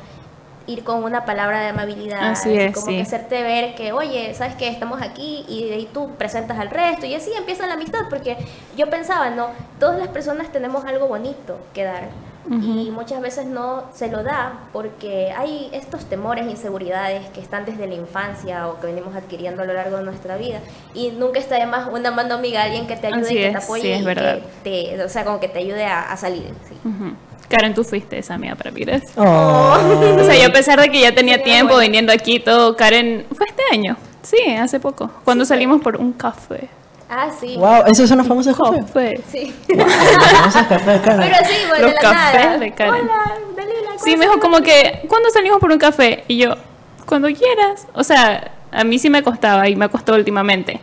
ir 0.67 0.83
con 0.85 1.05
una 1.05 1.25
palabra 1.25 1.61
de 1.61 1.69
amabilidad, 1.69 2.31
Así 2.31 2.57
es, 2.57 2.75
como 2.75 2.87
sí. 2.87 2.97
que 2.97 3.03
hacerte 3.03 3.43
ver 3.43 3.75
que, 3.75 3.93
oye, 3.93 4.33
sabes 4.35 4.55
que 4.55 4.69
estamos 4.69 5.03
aquí 5.03 5.45
y 5.49 5.69
de 5.69 5.75
ahí 5.75 5.89
tú 5.93 6.11
presentas 6.17 6.59
al 6.59 6.71
resto 6.71 7.07
y 7.07 7.15
así 7.15 7.31
empieza 7.37 7.67
la 7.67 7.75
amistad, 7.75 8.01
porque 8.09 8.37
yo 8.77 8.89
pensaba, 8.89 9.31
no, 9.31 9.49
todas 9.79 9.99
las 9.99 10.09
personas 10.09 10.51
tenemos 10.53 10.85
algo 10.85 11.07
bonito 11.07 11.59
que 11.75 11.85
dar 11.85 12.09
y 12.47 12.91
muchas 12.91 13.23
veces 13.23 13.47
no 13.47 13.85
se 13.95 14.09
lo 14.11 14.23
da 14.23 14.53
porque 14.75 15.33
hay 15.35 15.71
estos 15.73 16.05
temores, 16.05 16.47
inseguridades 16.47 17.27
que 17.31 17.41
están 17.41 17.65
desde 17.65 17.87
la 17.87 17.95
infancia 17.95 18.69
o 18.69 18.81
que 18.81 18.87
venimos 18.89 19.17
adquiriendo 19.17 19.63
a 19.63 19.65
lo 19.65 19.73
largo 19.73 19.97
de 19.97 20.03
nuestra 20.03 20.37
vida 20.37 20.61
y 20.93 21.09
nunca 21.13 21.39
está 21.41 21.55
de 21.59 21.65
más 21.65 21.89
una 21.91 22.11
mano 22.11 22.35
amiga, 22.35 22.63
alguien 22.65 22.87
que 22.87 22.97
te 22.97 23.07
ayude 23.07 23.23
Así 23.23 23.35
y 23.35 23.39
que 23.39 23.47
es, 23.47 23.53
te 23.53 23.59
apoye 23.65 23.83
sí, 23.83 23.93
es 23.93 24.01
y 24.01 24.05
verdad. 24.05 24.39
que 24.63 24.95
te, 24.97 25.03
o 25.03 25.09
sea, 25.09 25.25
como 25.25 25.41
que 25.41 25.49
te 25.49 25.61
ayude 25.61 25.87
a, 25.87 26.13
a 26.13 26.17
salir. 26.19 26.53
sí. 26.69 26.77
Ujú. 26.87 27.15
Karen, 27.49 27.75
tú 27.75 27.85
fuiste 27.85 28.19
esa 28.19 28.35
amiga 28.35 28.55
para 28.55 28.71
gracias. 28.71 29.13
Oh, 29.17 29.77
O 30.21 30.25
sea, 30.25 30.35
yo 30.37 30.49
a 30.49 30.53
pesar 30.53 30.81
de 30.81 30.91
que 30.91 31.01
ya 31.01 31.15
tenía 31.15 31.43
tiempo 31.43 31.75
bueno. 31.75 31.83
viniendo 31.87 32.13
aquí 32.13 32.37
y 32.37 32.41
todo, 32.41 32.77
Karen, 32.77 33.27
fue 33.35 33.47
este 33.47 33.63
año. 33.73 33.97
Sí, 34.23 34.39
hace 34.59 34.81
poco. 34.81 35.11
Cuando 35.25 35.45
salimos 35.45 35.83
por 35.83 35.97
un 35.97 36.13
café. 36.13 36.69
Ah, 37.11 37.29
sí. 37.39 37.57
wow, 37.57 37.83
esos 37.87 38.09
son 38.09 38.19
los 38.19 38.27
famosos 38.27 38.57
cafés. 38.57 38.85
Café. 38.87 39.21
Sí. 39.31 39.55
Los 39.69 39.93
famosos 39.93 40.63
cafés 40.69 40.87
de 40.87 41.01
cara. 41.01 41.23
Pero 41.23 41.37
sí, 41.49 41.57
bueno, 41.69 41.83
Los 41.85 41.91
de 41.95 41.95
la 41.95 42.01
cafés 42.01 42.45
nada. 42.45 42.59
de 42.59 42.73
Karen. 42.73 42.95
Hola, 42.95 43.35
Dalila. 43.57 43.75
¿cuál 43.87 43.99
Sí, 44.01 44.17
me 44.17 44.25
dijo 44.27 44.41
como 44.41 44.61
que, 44.63 45.03
¿cuándo 45.09 45.31
salimos 45.31 45.59
por 45.61 45.71
un 45.71 45.79
café? 45.79 46.25
Y 46.29 46.39
yo, 46.39 46.55
cuando 47.07 47.29
quieras. 47.29 47.87
O 47.95 48.03
sea, 48.03 48.53
a 48.73 48.83
mí 48.85 48.99
sí 48.99 49.11
me 49.11 49.23
costaba 49.23 49.69
y 49.69 49.77
me 49.77 49.85
ha 49.85 49.89
costado 49.89 50.17
últimamente. 50.19 50.81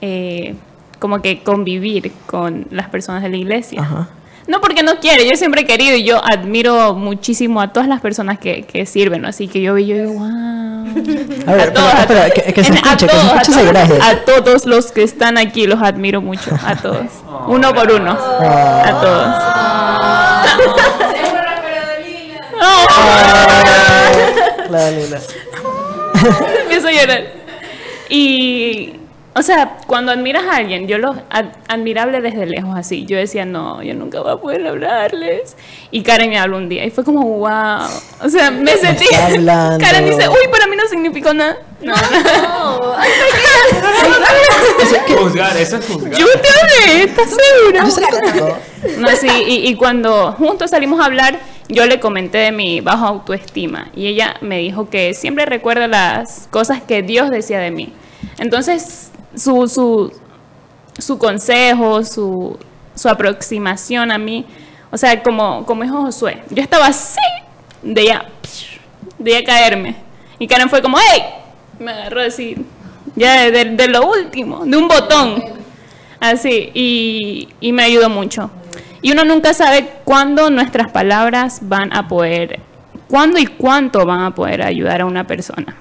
eh, 0.00 0.54
como 0.98 1.20
que 1.22 1.42
convivir 1.42 2.12
con 2.26 2.66
las 2.70 2.88
personas 2.88 3.22
de 3.22 3.28
la 3.28 3.36
iglesia. 3.36 3.80
Ajá. 3.82 4.08
No 4.52 4.60
porque 4.60 4.82
no 4.82 4.96
quiere, 5.00 5.26
yo 5.26 5.34
siempre 5.34 5.62
he 5.62 5.64
querido 5.64 5.96
y 5.96 6.04
yo 6.04 6.22
admiro 6.22 6.92
muchísimo 6.92 7.58
a 7.62 7.72
todas 7.72 7.88
las 7.88 8.02
personas 8.02 8.38
que, 8.38 8.64
que 8.64 8.84
sirven, 8.84 9.24
así 9.24 9.48
que 9.48 9.62
yo 9.62 9.72
vi, 9.72 9.86
yo 9.86 9.96
digo, 9.96 10.12
wow. 10.12 10.28
A 11.46 11.54
ver, 11.54 11.72
todos, 11.72 11.94
a 11.94 12.06
que, 12.28 12.52
que 12.52 12.62
se 12.62 12.72
a 12.72 12.74
escuche, 12.74 13.06
que 13.06 13.12
se 13.12 13.18
a 13.18 13.40
escuche 13.40 13.50
ese 13.62 13.72
todos. 13.72 14.02
A 14.02 14.16
todos 14.26 14.66
los 14.66 14.92
que 14.92 15.04
están 15.04 15.38
aquí 15.38 15.66
los 15.66 15.80
admiro 15.80 16.20
mucho, 16.20 16.50
a 16.66 16.76
todos. 16.76 17.06
Uno 17.46 17.72
por 17.72 17.92
uno. 17.92 18.10
A 18.10 19.00
todos. 19.00 19.26
La 24.70 24.90
Lila. 24.90 25.18
Empiezo 26.60 26.88
a 26.88 26.92
llorar. 26.92 27.24
Y, 28.10 28.96
o 29.34 29.42
sea, 29.42 29.78
cuando 29.86 30.12
admiras 30.12 30.44
a 30.44 30.56
alguien, 30.56 30.86
yo 30.86 30.98
los 30.98 31.16
ad- 31.30 31.46
admirable 31.68 32.20
desde 32.20 32.44
lejos 32.46 32.76
así. 32.76 33.06
Yo 33.06 33.16
decía, 33.16 33.44
no, 33.46 33.82
yo 33.82 33.94
nunca 33.94 34.20
voy 34.20 34.32
a 34.32 34.36
poder 34.36 34.66
hablarles. 34.66 35.56
Y 35.90 36.02
Karen 36.02 36.28
me 36.30 36.38
habló 36.38 36.58
un 36.58 36.68
día 36.68 36.84
y 36.84 36.90
fue 36.90 37.02
como, 37.04 37.22
wow. 37.22 37.86
O 38.22 38.28
sea, 38.28 38.50
me 38.50 38.76
sentí. 38.76 39.06
Karen 39.14 40.04
dice, 40.04 40.28
uy, 40.28 40.48
para 40.50 40.66
mí 40.66 40.76
no 40.76 40.86
significó 40.88 41.32
nada. 41.32 41.56
No, 41.80 41.94
No, 41.94 42.94
ay, 42.96 43.10
Juzgar, 45.16 45.56
eso 45.56 45.76
es 45.76 45.86
juzgar. 45.86 46.12
yo 46.18 46.26
te 46.26 46.48
hablé, 46.60 47.04
¿estás 47.04 47.28
segura? 47.30 47.84
No, 48.98 49.08
sí, 49.16 49.28
y, 49.46 49.68
y 49.68 49.74
cuando 49.76 50.32
juntos 50.32 50.70
salimos 50.70 51.00
a 51.00 51.06
hablar, 51.06 51.38
yo 51.68 51.86
le 51.86 52.00
comenté 52.00 52.38
de 52.38 52.52
mi 52.52 52.80
baja 52.80 53.08
autoestima 53.08 53.88
y 53.94 54.06
ella 54.08 54.36
me 54.40 54.58
dijo 54.58 54.88
que 54.90 55.14
siempre 55.14 55.46
recuerda 55.46 55.86
las 55.88 56.48
cosas 56.50 56.82
que 56.82 57.02
Dios 57.02 57.30
decía 57.30 57.58
de 57.60 57.70
mí. 57.70 57.92
Entonces, 58.38 59.10
su, 59.34 59.68
su, 59.68 60.12
su 60.98 61.18
consejo, 61.18 62.04
su, 62.04 62.58
su 62.94 63.08
aproximación 63.08 64.10
a 64.10 64.18
mí, 64.18 64.44
o 64.90 64.98
sea, 64.98 65.22
como, 65.22 65.64
como 65.64 65.86
Josué, 65.88 66.42
yo 66.50 66.62
estaba 66.62 66.86
así 66.86 67.20
de 67.82 68.06
ya, 68.06 68.26
de 69.18 69.30
ya 69.30 69.44
caerme. 69.44 69.96
Y 70.38 70.46
Karen 70.46 70.68
fue 70.68 70.82
como, 70.82 70.98
¡hey! 70.98 71.22
Me 71.78 71.92
agarró 71.92 72.20
así, 72.20 72.56
ya 73.16 73.50
de, 73.50 73.64
de 73.64 73.88
lo 73.88 74.06
último, 74.06 74.64
de 74.64 74.76
un 74.76 74.88
botón. 74.88 75.42
Así, 76.20 76.70
y, 76.74 77.48
y 77.60 77.72
me 77.72 77.82
ayudó 77.82 78.08
mucho. 78.08 78.50
Y 79.00 79.10
uno 79.10 79.24
nunca 79.24 79.52
sabe 79.54 79.88
cuándo 80.04 80.50
nuestras 80.50 80.92
palabras 80.92 81.60
van 81.62 81.92
a 81.96 82.06
poder, 82.06 82.60
cuándo 83.08 83.38
y 83.38 83.46
cuánto 83.46 84.06
van 84.06 84.20
a 84.20 84.34
poder 84.34 84.62
ayudar 84.62 85.00
a 85.00 85.06
una 85.06 85.26
persona. 85.26 85.76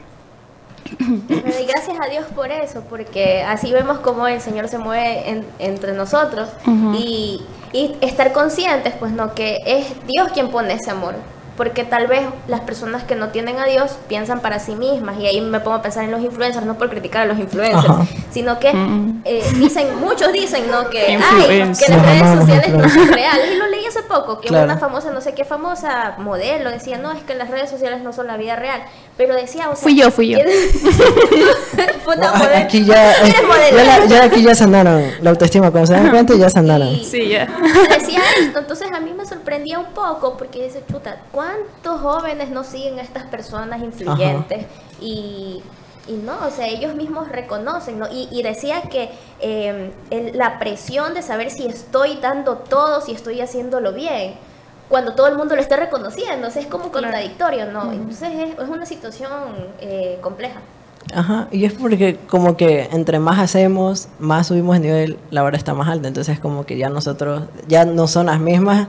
Y 0.99 1.65
gracias 1.65 1.97
a 2.03 2.09
Dios 2.09 2.25
por 2.35 2.51
eso, 2.51 2.83
porque 2.89 3.43
así 3.43 3.71
vemos 3.71 3.99
cómo 3.99 4.27
el 4.27 4.41
Señor 4.41 4.67
se 4.67 4.77
mueve 4.77 5.29
en- 5.29 5.45
entre 5.59 5.93
nosotros. 5.93 6.49
Y, 6.97 7.41
y 7.73 7.95
estar 8.01 8.31
conscientes, 8.33 8.93
pues 8.99 9.11
no, 9.11 9.33
que 9.33 9.57
es 9.65 9.87
Dios 10.07 10.31
quien 10.33 10.49
pone 10.49 10.73
ese 10.73 10.91
amor. 10.91 11.15
Porque 11.57 11.83
tal 11.83 12.07
vez 12.07 12.21
las 12.47 12.61
personas 12.61 13.03
que 13.03 13.13
no 13.15 13.27
tienen 13.29 13.59
a 13.59 13.65
Dios 13.65 13.97
piensan 14.07 14.39
para 14.39 14.57
sí 14.59 14.73
mismas, 14.75 15.19
y 15.19 15.25
ahí 15.27 15.41
me 15.41 15.59
pongo 15.59 15.75
a 15.77 15.81
pensar 15.81 16.03
en 16.05 16.11
los 16.11 16.21
influencers, 16.21 16.65
no 16.65 16.77
por 16.77 16.89
criticar 16.89 17.23
a 17.23 17.25
los 17.25 17.37
influencers, 17.37 17.85
Ajá. 17.85 18.05
sino 18.31 18.57
que 18.59 18.73
Mm. 18.73 19.21
eh, 19.25 19.43
dicen, 19.57 19.99
muchos 19.99 20.31
dicen, 20.31 20.71
¿no? 20.71 20.89
Que, 20.89 21.19
ay, 21.21 21.71
que 21.77 21.91
las 21.91 22.01
redes 22.05 22.39
sociales 22.39 22.69
no 22.73 22.89
son 22.89 23.07
reales. 23.13 23.51
Y 23.53 23.57
lo 23.57 23.67
leí 23.67 23.85
hace 23.85 24.01
poco 24.03 24.39
que 24.39 24.47
Claro. 24.47 24.65
una 24.65 24.77
famosa, 24.77 25.11
no 25.11 25.19
sé 25.21 25.33
qué 25.33 25.43
famosa 25.45 26.15
modelo 26.17 26.71
decía, 26.71 26.97
no, 26.97 27.11
es 27.11 27.21
que 27.23 27.35
las 27.35 27.49
redes 27.49 27.69
sociales 27.69 28.01
no 28.01 28.13
son 28.13 28.27
la 28.27 28.37
vida 28.37 28.55
real. 28.55 28.81
Pero 29.17 29.35
decía, 29.35 29.69
o 29.69 29.75
sea. 29.75 29.83
Fui 29.83 29.95
yo, 29.95 30.09
fui 30.09 30.29
yo. 30.29 30.39
Puta, 32.05 32.33
modelo. 32.37 32.57
Aquí 32.57 32.85
ya, 32.85 33.13
modelo. 33.47 33.77
ya, 33.77 33.83
la- 33.99 34.05
ya 34.05 34.23
aquí 34.23 34.41
ya 34.43 34.55
sanaron 34.55 35.03
la 35.21 35.29
autoestima. 35.31 35.69
Cuando 35.71 35.87
se 35.87 35.93
dan 35.93 36.09
cuenta, 36.09 36.33
ya 36.35 36.49
sanaron. 36.49 36.87
Y- 36.87 37.05
Sí, 37.05 37.27
ya. 37.29 37.47
decía 37.89 38.19
esto, 38.39 38.59
entonces 38.59 38.91
a 38.91 38.99
mí 38.99 39.13
me 39.13 39.25
sorprendía 39.25 39.79
un 39.79 39.87
poco 39.93 40.37
porque 40.37 40.63
dice, 40.63 40.81
chuta, 40.89 41.17
¿cuántos 41.51 42.01
jóvenes 42.01 42.49
no 42.49 42.63
siguen 42.63 42.99
a 42.99 43.01
estas 43.01 43.23
personas 43.23 43.81
influyentes? 43.81 44.65
Y, 44.99 45.61
y 46.07 46.13
no, 46.13 46.33
o 46.47 46.49
sea, 46.51 46.67
ellos 46.67 46.95
mismos 46.95 47.29
reconocen, 47.29 47.99
¿no? 47.99 48.07
Y, 48.11 48.27
y 48.31 48.43
decía 48.43 48.81
que 48.83 49.09
eh, 49.39 49.91
el- 50.09 50.37
la 50.37 50.59
presión 50.59 51.13
de 51.13 51.21
saber 51.21 51.49
si 51.51 51.65
estoy 51.67 52.17
dando 52.21 52.57
todo, 52.57 53.01
si 53.01 53.11
estoy 53.13 53.41
haciéndolo 53.41 53.93
bien, 53.93 54.35
cuando 54.89 55.13
todo 55.13 55.27
el 55.27 55.37
mundo 55.37 55.55
lo 55.55 55.61
está 55.61 55.77
reconociendo, 55.77 56.47
o 56.47 56.51
sea, 56.51 56.61
es 56.61 56.67
como 56.67 56.91
contradictorio, 56.91 57.71
¿no? 57.71 57.91
Entonces 57.91 58.29
es, 58.33 58.59
es 58.59 58.69
una 58.69 58.85
situación 58.85 59.31
eh, 59.79 60.19
compleja. 60.21 60.59
Ajá, 61.13 61.47
y 61.51 61.65
es 61.65 61.73
porque 61.73 62.17
como 62.29 62.55
que 62.57 62.87
entre 62.91 63.17
más 63.19 63.39
hacemos, 63.39 64.07
más 64.19 64.47
subimos 64.47 64.75
de 64.75 64.81
nivel, 64.81 65.19
la 65.29 65.41
vara 65.41 65.57
está 65.57 65.73
más 65.73 65.87
alta. 65.87 66.07
Entonces 66.07 66.39
como 66.39 66.65
que 66.65 66.77
ya 66.77 66.89
nosotros, 66.89 67.43
ya 67.67 67.85
no 67.85 68.07
son 68.07 68.27
las 68.27 68.39
mismas 68.39 68.87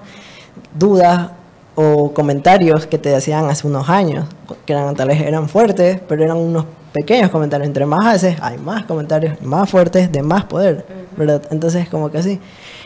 dudas 0.75 1.31
o 1.75 2.13
comentarios 2.13 2.87
que 2.87 2.99
te 2.99 3.09
decían 3.09 3.47
hace 3.47 3.67
unos 3.67 3.89
años, 3.89 4.27
que 4.67 4.73
eran, 4.73 4.95
tal 4.95 5.09
vez 5.09 5.21
eran 5.21 5.49
fuertes, 5.49 6.01
pero 6.07 6.25
eran 6.25 6.37
unos 6.37 6.67
pequeños 6.93 7.31
comentarios. 7.31 7.67
Entre 7.67 7.87
más 7.87 8.07
haces, 8.07 8.37
hay 8.41 8.59
más 8.59 8.85
comentarios 8.85 9.41
más 9.43 9.69
fuertes, 9.71 10.13
de 10.13 10.23
más 10.23 10.45
poder, 10.45 10.85
¿verdad? 11.17 11.43
Entonces 11.51 11.89
como 11.89 12.11
que 12.11 12.19
así. 12.19 12.41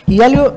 Y 0.06 0.22
algo, 0.22 0.54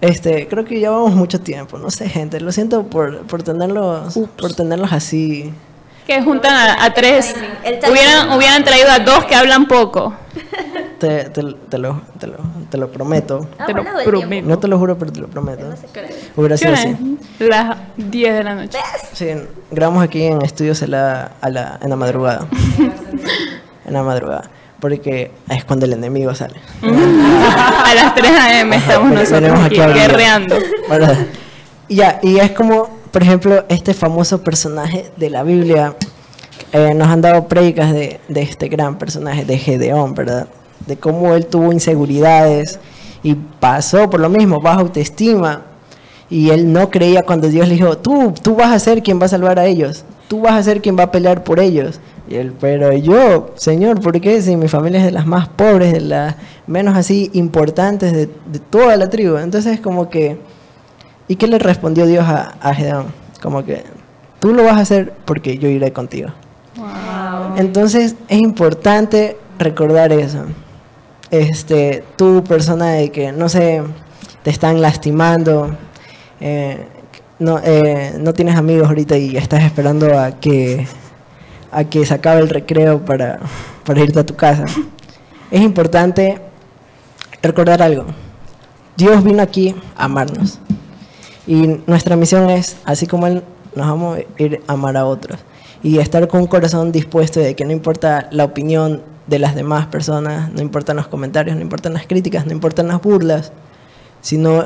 este, 0.00 0.46
creo 0.48 0.64
que 0.64 0.78
llevamos 0.78 1.14
mucho 1.14 1.40
tiempo, 1.40 1.78
no 1.78 1.90
sé 1.90 2.08
gente, 2.08 2.40
lo 2.40 2.52
siento 2.52 2.84
por, 2.84 3.26
por 3.26 3.42
tenerlos, 3.42 4.18
por 4.36 4.54
tenerlos 4.54 4.92
así. 4.92 5.52
Que 6.06 6.22
juntan 6.22 6.54
a, 6.54 6.84
a 6.84 6.94
tres. 6.94 7.34
Hubieran, 7.90 8.32
hubieran 8.32 8.64
traído 8.64 8.90
a 8.90 8.98
dos 8.98 9.24
que 9.26 9.34
hablan 9.34 9.66
poco. 9.66 10.14
Te, 10.98 11.24
te, 11.30 11.42
te 11.68 11.78
lo, 11.78 12.00
te, 12.18 12.26
lo, 12.26 12.36
te 12.70 12.76
lo 12.76 12.90
prometo. 12.90 13.46
Ah, 13.58 13.66
Te 13.66 13.72
lo 13.72 13.84
prometo. 13.84 14.26
tiempo. 14.28 14.48
No 14.50 14.58
te 14.58 14.66
lo 14.66 14.78
juro, 14.78 14.98
pero 14.98 15.12
te 15.12 15.20
lo 15.20 15.28
prometo. 15.28 15.64
No 15.68 15.76
sé. 15.76 15.86
Hubiera 16.36 16.56
¿Qué 16.56 16.62
sido 16.64 16.72
así. 16.74 17.18
Las 17.38 17.76
10 17.96 18.34
de 18.34 18.42
la 18.44 18.54
noche. 18.56 18.78
Sí, 19.12 19.26
grabamos 19.70 20.02
aquí 20.02 20.24
en 20.24 20.42
estudios 20.42 20.82
en 20.82 20.90
la, 20.90 21.30
a 21.40 21.48
la, 21.50 21.78
en 21.80 21.90
la 21.90 21.96
madrugada. 21.96 22.48
en 23.86 23.92
la 23.92 24.02
madrugada. 24.02 24.50
Porque 24.80 25.30
es 25.48 25.64
cuando 25.64 25.86
el 25.86 25.92
enemigo 25.92 26.34
sale. 26.34 26.54
A 26.82 27.94
las 27.94 28.14
3 28.14 28.30
a.m. 28.32 28.76
estamos 28.76 29.12
nosotros 29.12 29.58
aquí 29.60 29.76
guerreando. 29.76 30.56
¿Verdad? 30.88 31.16
Y 31.88 31.96
ya, 31.96 32.18
y 32.22 32.38
es 32.38 32.52
como, 32.52 32.88
por 33.10 33.22
ejemplo, 33.22 33.64
este 33.68 33.94
famoso 33.94 34.42
personaje 34.42 35.10
de 35.16 35.30
la 35.30 35.42
Biblia. 35.42 35.94
eh, 36.72 36.92
nos 36.94 37.08
han 37.08 37.20
dado 37.22 37.48
predicas 37.48 37.92
de, 37.92 38.20
de 38.28 38.42
este 38.42 38.68
gran 38.68 38.98
personaje, 38.98 39.44
de 39.44 39.58
Gedeón, 39.58 40.14
¿verdad? 40.14 40.48
De 40.88 40.96
cómo 40.96 41.34
él 41.34 41.46
tuvo 41.46 41.72
inseguridades 41.72 42.80
y 43.22 43.34
pasó 43.34 44.10
por 44.10 44.18
lo 44.18 44.28
mismo, 44.28 44.60
baja 44.60 44.80
autoestima. 44.80 45.62
Y 46.28 46.50
él 46.50 46.72
no 46.72 46.90
creía 46.90 47.22
cuando 47.22 47.48
Dios 47.48 47.68
le 47.68 47.74
dijo, 47.74 47.96
tú, 47.98 48.34
tú 48.42 48.56
vas 48.56 48.72
a 48.72 48.78
ser 48.78 49.02
quien 49.02 49.20
va 49.20 49.26
a 49.26 49.28
salvar 49.28 49.58
a 49.58 49.66
ellos, 49.66 50.04
tú 50.28 50.40
vas 50.40 50.54
a 50.54 50.62
ser 50.62 50.82
quien 50.82 50.98
va 50.98 51.04
a 51.04 51.12
pelear 51.12 51.44
por 51.44 51.60
ellos. 51.60 52.00
Y 52.28 52.34
él, 52.34 52.52
pero 52.60 52.92
yo, 52.92 53.52
Señor, 53.54 54.00
¿por 54.00 54.20
qué 54.20 54.42
si 54.42 54.56
mi 54.56 54.68
familia 54.68 54.98
es 54.98 55.06
de 55.06 55.12
las 55.12 55.26
más 55.26 55.48
pobres, 55.48 55.92
de 55.92 56.00
las 56.00 56.34
menos 56.66 56.96
así 56.96 57.30
importantes 57.32 58.12
de, 58.12 58.26
de 58.26 58.58
toda 58.58 58.96
la 58.96 59.08
tribu? 59.08 59.36
Entonces 59.36 59.80
como 59.80 60.10
que, 60.10 60.38
¿y 61.28 61.36
qué 61.36 61.46
le 61.46 61.58
respondió 61.58 62.04
Dios 62.04 62.24
a, 62.26 62.56
a 62.60 62.74
Gedeón? 62.74 63.06
Como 63.40 63.64
que, 63.64 63.84
tú 64.40 64.52
lo 64.52 64.64
vas 64.64 64.74
a 64.74 64.80
hacer 64.80 65.14
porque 65.24 65.58
yo 65.58 65.68
iré 65.68 65.92
contigo. 65.92 66.28
Entonces 67.56 68.14
es 68.28 68.38
importante 68.38 69.36
recordar 69.58 70.12
eso. 70.12 70.44
Este, 71.30 72.04
tú 72.16 72.42
persona 72.44 72.92
de 72.92 73.10
que, 73.10 73.32
no 73.32 73.48
sé, 73.48 73.82
te 74.42 74.50
están 74.50 74.80
lastimando, 74.80 75.76
eh, 76.40 76.86
no, 77.38 77.60
eh, 77.62 78.14
no 78.18 78.32
tienes 78.32 78.56
amigos 78.56 78.88
ahorita 78.88 79.16
y 79.16 79.36
estás 79.36 79.62
esperando 79.62 80.18
a 80.18 80.32
que, 80.32 80.86
a 81.70 81.84
que 81.84 82.06
se 82.06 82.14
acabe 82.14 82.40
el 82.40 82.48
recreo 82.48 83.04
para, 83.04 83.40
para 83.84 84.00
irte 84.00 84.18
a 84.20 84.26
tu 84.26 84.36
casa. 84.36 84.64
Es 85.50 85.62
importante 85.62 86.40
recordar 87.42 87.82
algo. 87.82 88.06
Dios 88.96 89.22
vino 89.22 89.42
aquí 89.42 89.74
a 89.96 90.04
amarnos. 90.04 90.58
Y 91.46 91.80
nuestra 91.86 92.16
misión 92.16 92.50
es, 92.50 92.76
así 92.84 93.06
como 93.06 93.26
Él, 93.26 93.42
nos 93.74 93.86
vamos 93.86 94.18
a 94.18 94.42
ir 94.42 94.60
a 94.66 94.72
amar 94.72 94.96
a 94.96 95.06
otros. 95.06 95.38
Y 95.82 95.98
estar 95.98 96.26
con 96.28 96.40
un 96.40 96.46
corazón 96.46 96.90
dispuesto 96.90 97.40
de 97.40 97.54
que 97.54 97.64
no 97.64 97.72
importa 97.72 98.28
la 98.32 98.44
opinión 98.44 99.02
de 99.28 99.38
las 99.38 99.54
demás 99.54 99.86
personas, 99.86 100.50
no 100.52 100.60
importan 100.62 100.96
los 100.96 101.06
comentarios, 101.08 101.54
no 101.56 101.62
importan 101.62 101.92
las 101.92 102.06
críticas, 102.06 102.46
no 102.46 102.52
importan 102.52 102.88
las 102.88 103.00
burlas, 103.00 103.52
sino 104.20 104.64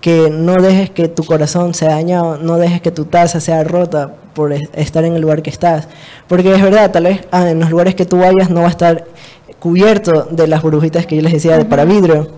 que 0.00 0.30
no 0.30 0.54
dejes 0.56 0.90
que 0.90 1.08
tu 1.08 1.24
corazón 1.24 1.74
sea 1.74 1.90
dañado, 1.90 2.36
no 2.38 2.58
dejes 2.58 2.80
que 2.80 2.90
tu 2.90 3.06
taza 3.06 3.40
sea 3.40 3.64
rota 3.64 4.14
por 4.34 4.52
es- 4.52 4.68
estar 4.74 5.04
en 5.04 5.14
el 5.14 5.22
lugar 5.22 5.42
que 5.42 5.50
estás. 5.50 5.88
Porque 6.28 6.54
es 6.54 6.60
verdad, 6.62 6.90
tal 6.90 7.04
vez 7.04 7.20
ah, 7.32 7.50
en 7.50 7.58
los 7.60 7.70
lugares 7.70 7.94
que 7.94 8.04
tú 8.04 8.18
vayas 8.18 8.50
no 8.50 8.60
va 8.60 8.66
a 8.66 8.70
estar 8.70 9.04
cubierto 9.58 10.28
de 10.30 10.46
las 10.46 10.62
burbujitas 10.62 11.06
que 11.06 11.16
yo 11.16 11.22
les 11.22 11.32
decía 11.32 11.56
de 11.56 11.64
para 11.64 11.84
vidrio, 11.86 12.28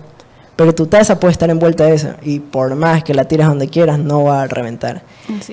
pero 0.55 0.73
tu 0.73 0.87
taza 0.87 1.19
puede 1.19 1.33
estar 1.33 1.49
envuelta 1.49 1.83
de 1.85 1.93
eso 1.95 2.09
y 2.23 2.39
por 2.39 2.73
más 2.75 3.03
que 3.03 3.13
la 3.13 3.25
tires 3.25 3.47
donde 3.47 3.67
quieras 3.67 3.99
no 3.99 4.23
va 4.23 4.43
a 4.43 4.47
reventar. 4.47 5.03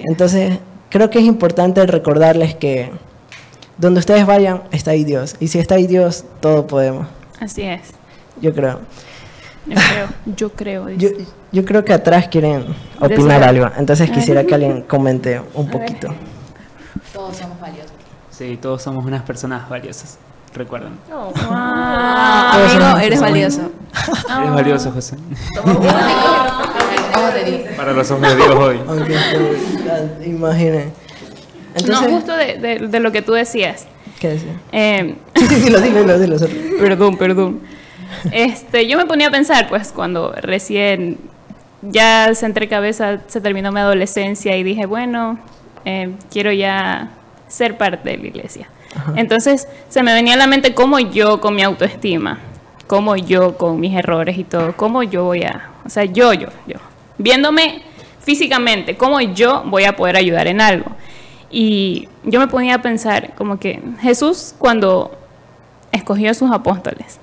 Entonces, 0.09 0.59
creo 0.91 1.11
que 1.11 1.19
es 1.19 1.25
importante 1.25 1.85
recordarles 1.87 2.55
que 2.55 2.91
donde 3.79 4.01
ustedes 4.01 4.27
vayan 4.27 4.63
está 4.71 4.91
ahí 4.93 5.05
Dios 5.05 5.37
y 5.41 5.49
si 5.49 5.59
está 5.59 5.75
ahí 5.77 5.87
Dios, 5.87 6.25
todo 6.41 6.67
podemos. 6.67 7.07
Así 7.41 7.63
es. 7.63 7.81
Yo 8.41 8.55
creo. 8.55 8.81
Yo 9.67 9.77
creo. 9.77 10.09
Yo 10.37 10.53
creo. 10.53 10.91
Yo, 10.91 11.09
yo 11.53 11.65
creo 11.65 11.85
que 11.85 11.93
atrás 11.93 12.29
quieren 12.29 12.67
opinar 13.01 13.43
algo, 13.45 13.71
entonces 13.77 14.11
quisiera 14.11 14.45
que 14.45 14.55
alguien 14.55 14.83
comente 14.89 15.41
un 15.55 15.71
poquito. 15.71 16.09
Todos 17.13 17.37
somos 17.37 17.61
valiosos. 17.61 17.93
Sí, 18.31 18.59
todos 18.61 18.83
somos 18.83 19.05
unas 19.05 19.23
personas 19.23 19.69
valiosas. 19.69 20.19
Recuerden. 20.53 20.99
Ah, 21.11 22.53
Todos 22.55 22.75
amigo, 22.75 22.99
eres 22.99 23.21
valioso. 23.21 23.71
Eres 24.39 24.53
valioso, 24.53 24.93
José. 24.93 25.17
Para 27.77 27.93
los 27.93 28.11
ojos 28.11 28.29
de 28.29 28.37
Dios 28.37 28.55
hoy. 28.57 28.81
Aunque 28.87 29.17
imaginen. 30.27 30.93
Entonces, 31.75 32.09
no, 32.11 32.17
justo 32.17 32.37
de, 32.37 32.57
de- 32.59 32.79
de 32.89 33.01
lo 33.01 33.11
que 33.13 33.23
tú 33.23 33.33
decías. 33.33 33.87
¿qué 34.21 34.29
decía? 34.29 34.53
Eh, 34.73 35.17
Sí, 35.35 35.47
sí, 35.47 35.55
dilo, 35.57 35.81
dilo, 35.81 36.19
dilo, 36.19 36.39
dilo, 36.39 36.39
perdón, 36.79 37.17
perdón. 37.17 37.61
Este, 38.33 38.87
yo 38.87 38.97
me 38.97 39.07
ponía 39.07 39.29
a 39.29 39.31
pensar, 39.31 39.69
pues, 39.69 39.93
cuando 39.93 40.33
recién 40.41 41.19
ya 41.83 42.35
senté 42.35 42.69
cabeza, 42.69 43.21
se 43.27 43.41
terminó 43.41 43.71
mi 43.73 43.81
adolescencia 43.81 44.57
y 44.57 44.63
dije, 44.63 44.87
bueno, 44.87 45.39
eh, 45.85 46.13
quiero 46.31 46.53
ya 46.53 47.11
ser 47.49 47.77
parte 47.77 48.11
de 48.11 48.17
la 48.19 48.27
iglesia. 48.27 48.69
Entonces, 49.17 49.67
se 49.89 50.03
me 50.05 50.15
venía 50.15 50.35
a 50.35 50.37
la 50.37 50.47
mente 50.47 50.73
cómo 50.73 51.01
yo 51.01 51.41
con 51.41 51.57
mi 51.57 51.63
autoestima, 51.63 52.39
cómo 52.87 53.17
yo 53.17 53.59
con 53.59 53.81
mis 53.81 53.95
errores 53.97 54.39
y 54.39 54.45
todo, 54.45 54.75
cómo 54.77 55.03
yo 55.03 55.25
voy 55.25 55.43
a, 55.43 55.71
o 55.85 55.91
sea, 55.91 56.05
yo, 56.05 56.33
yo, 56.33 56.49
yo, 56.69 56.77
viéndome 57.19 57.83
físicamente, 58.21 58.97
cómo 58.97 59.21
yo 59.21 59.65
voy 59.67 59.85
a 59.85 59.97
poder 59.97 60.17
ayudar 60.17 60.47
en 60.47 60.61
algo. 60.61 60.87
Y 61.51 62.09
yo 62.25 62.41
me 62.41 62.49
ponía 62.49 62.77
a 62.77 62.83
pensar 62.83 63.35
como 63.37 63.59
que 63.59 63.81
Jesús 64.01 64.55
cuando 64.59 65.17
escogió 65.93 66.31
a 66.31 66.35
sus 66.35 66.51
apóstoles, 66.51 67.19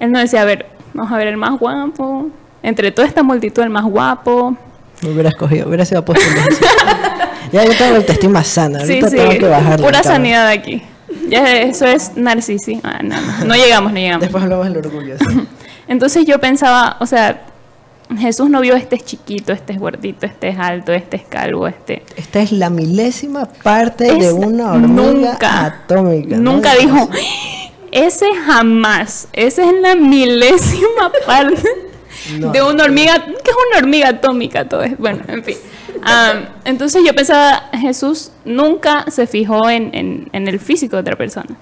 él 0.00 0.12
no 0.12 0.18
decía, 0.18 0.42
a 0.42 0.44
ver, 0.44 0.66
vamos 0.94 1.12
a 1.12 1.16
ver 1.16 1.26
el 1.28 1.36
más 1.36 1.58
guapo, 1.58 2.28
entre 2.62 2.90
toda 2.92 3.06
esta 3.08 3.22
multitud 3.22 3.62
el 3.62 3.70
más 3.70 3.84
guapo. 3.84 4.56
Me 5.02 5.10
hubiera 5.10 5.28
escogido, 5.30 5.68
hubiera 5.68 5.84
sido 5.84 6.00
apóstol 6.00 6.32
de. 6.34 6.40
Ya 7.50 7.64
yo 7.64 7.70
tengo 7.78 7.92
la 7.92 7.96
autoestima 7.98 8.44
sana, 8.44 8.80
Sí, 8.80 8.92
ahorita 8.92 9.08
sí, 9.08 9.16
tengo 9.16 9.30
que 9.30 9.48
bajarla. 9.48 9.86
pura 9.86 10.02
sanidad 10.02 10.48
aquí. 10.48 10.82
Ya 11.30 11.62
eso 11.62 11.86
es 11.86 12.14
narcisismo. 12.14 12.82
Ah, 12.84 13.00
no, 13.02 13.18
no, 13.18 13.44
no 13.46 13.54
llegamos, 13.54 13.90
no 13.90 13.98
llegamos. 13.98 14.20
Después 14.20 14.44
hablamos 14.44 14.66
del 14.66 14.76
orgullo. 14.76 15.16
sí. 15.18 15.48
Entonces 15.88 16.26
yo 16.26 16.38
pensaba, 16.38 16.98
o 17.00 17.06
sea, 17.06 17.44
Jesús 18.16 18.48
no 18.48 18.60
vio 18.62 18.74
este 18.74 18.96
es 18.96 19.04
chiquito, 19.04 19.52
este 19.52 19.74
es 19.74 19.78
gordito, 19.78 20.24
este 20.24 20.48
es 20.48 20.58
alto, 20.58 20.92
este 20.92 21.16
es 21.18 21.24
calvo, 21.24 21.66
este. 21.68 22.02
Esta 22.16 22.40
es 22.40 22.52
la 22.52 22.70
milésima 22.70 23.44
parte 23.46 24.04
de 24.14 24.32
una 24.32 24.72
hormiga 24.72 25.02
nunca, 25.32 25.64
atómica. 25.66 26.36
¿no? 26.36 26.52
Nunca 26.52 26.74
dijo, 26.74 27.08
ese 27.92 28.26
jamás, 28.46 29.28
esa 29.34 29.62
es 29.62 29.80
la 29.82 29.94
milésima 29.94 31.12
parte 31.26 31.62
No. 32.38 32.50
de 32.52 32.62
una 32.62 32.84
hormiga, 32.84 33.14
que 33.26 33.50
es 33.50 33.56
una 33.70 33.78
hormiga 33.78 34.08
atómica 34.08 34.66
todo 34.68 34.82
es, 34.82 34.96
bueno, 34.98 35.20
en 35.28 35.44
fin. 35.44 35.56
Entonces 36.64 37.02
yo 37.04 37.14
pensaba, 37.14 37.68
Jesús 37.74 38.32
nunca 38.44 39.04
se 39.10 39.26
fijó 39.26 39.68
en, 39.68 39.90
en- 39.94 40.28
en 40.32 40.48
el 40.48 40.60
físico 40.60 40.96
de 40.96 41.00
otra 41.02 41.16
persona. 41.16 41.56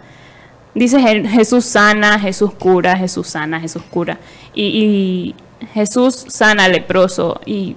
Dice 0.75 0.99
Je- 0.99 1.27
Jesús 1.29 1.65
sana, 1.65 2.19
Jesús 2.21 2.53
cura, 2.53 2.97
Jesús 2.97 3.27
sana, 3.29 3.59
Jesús 3.61 3.83
cura. 3.91 4.19
Y 4.55 5.35
Jesús 5.73 6.27
sana 6.29 6.65
al 6.65 6.73
leproso. 6.73 7.41
Y 7.47 7.77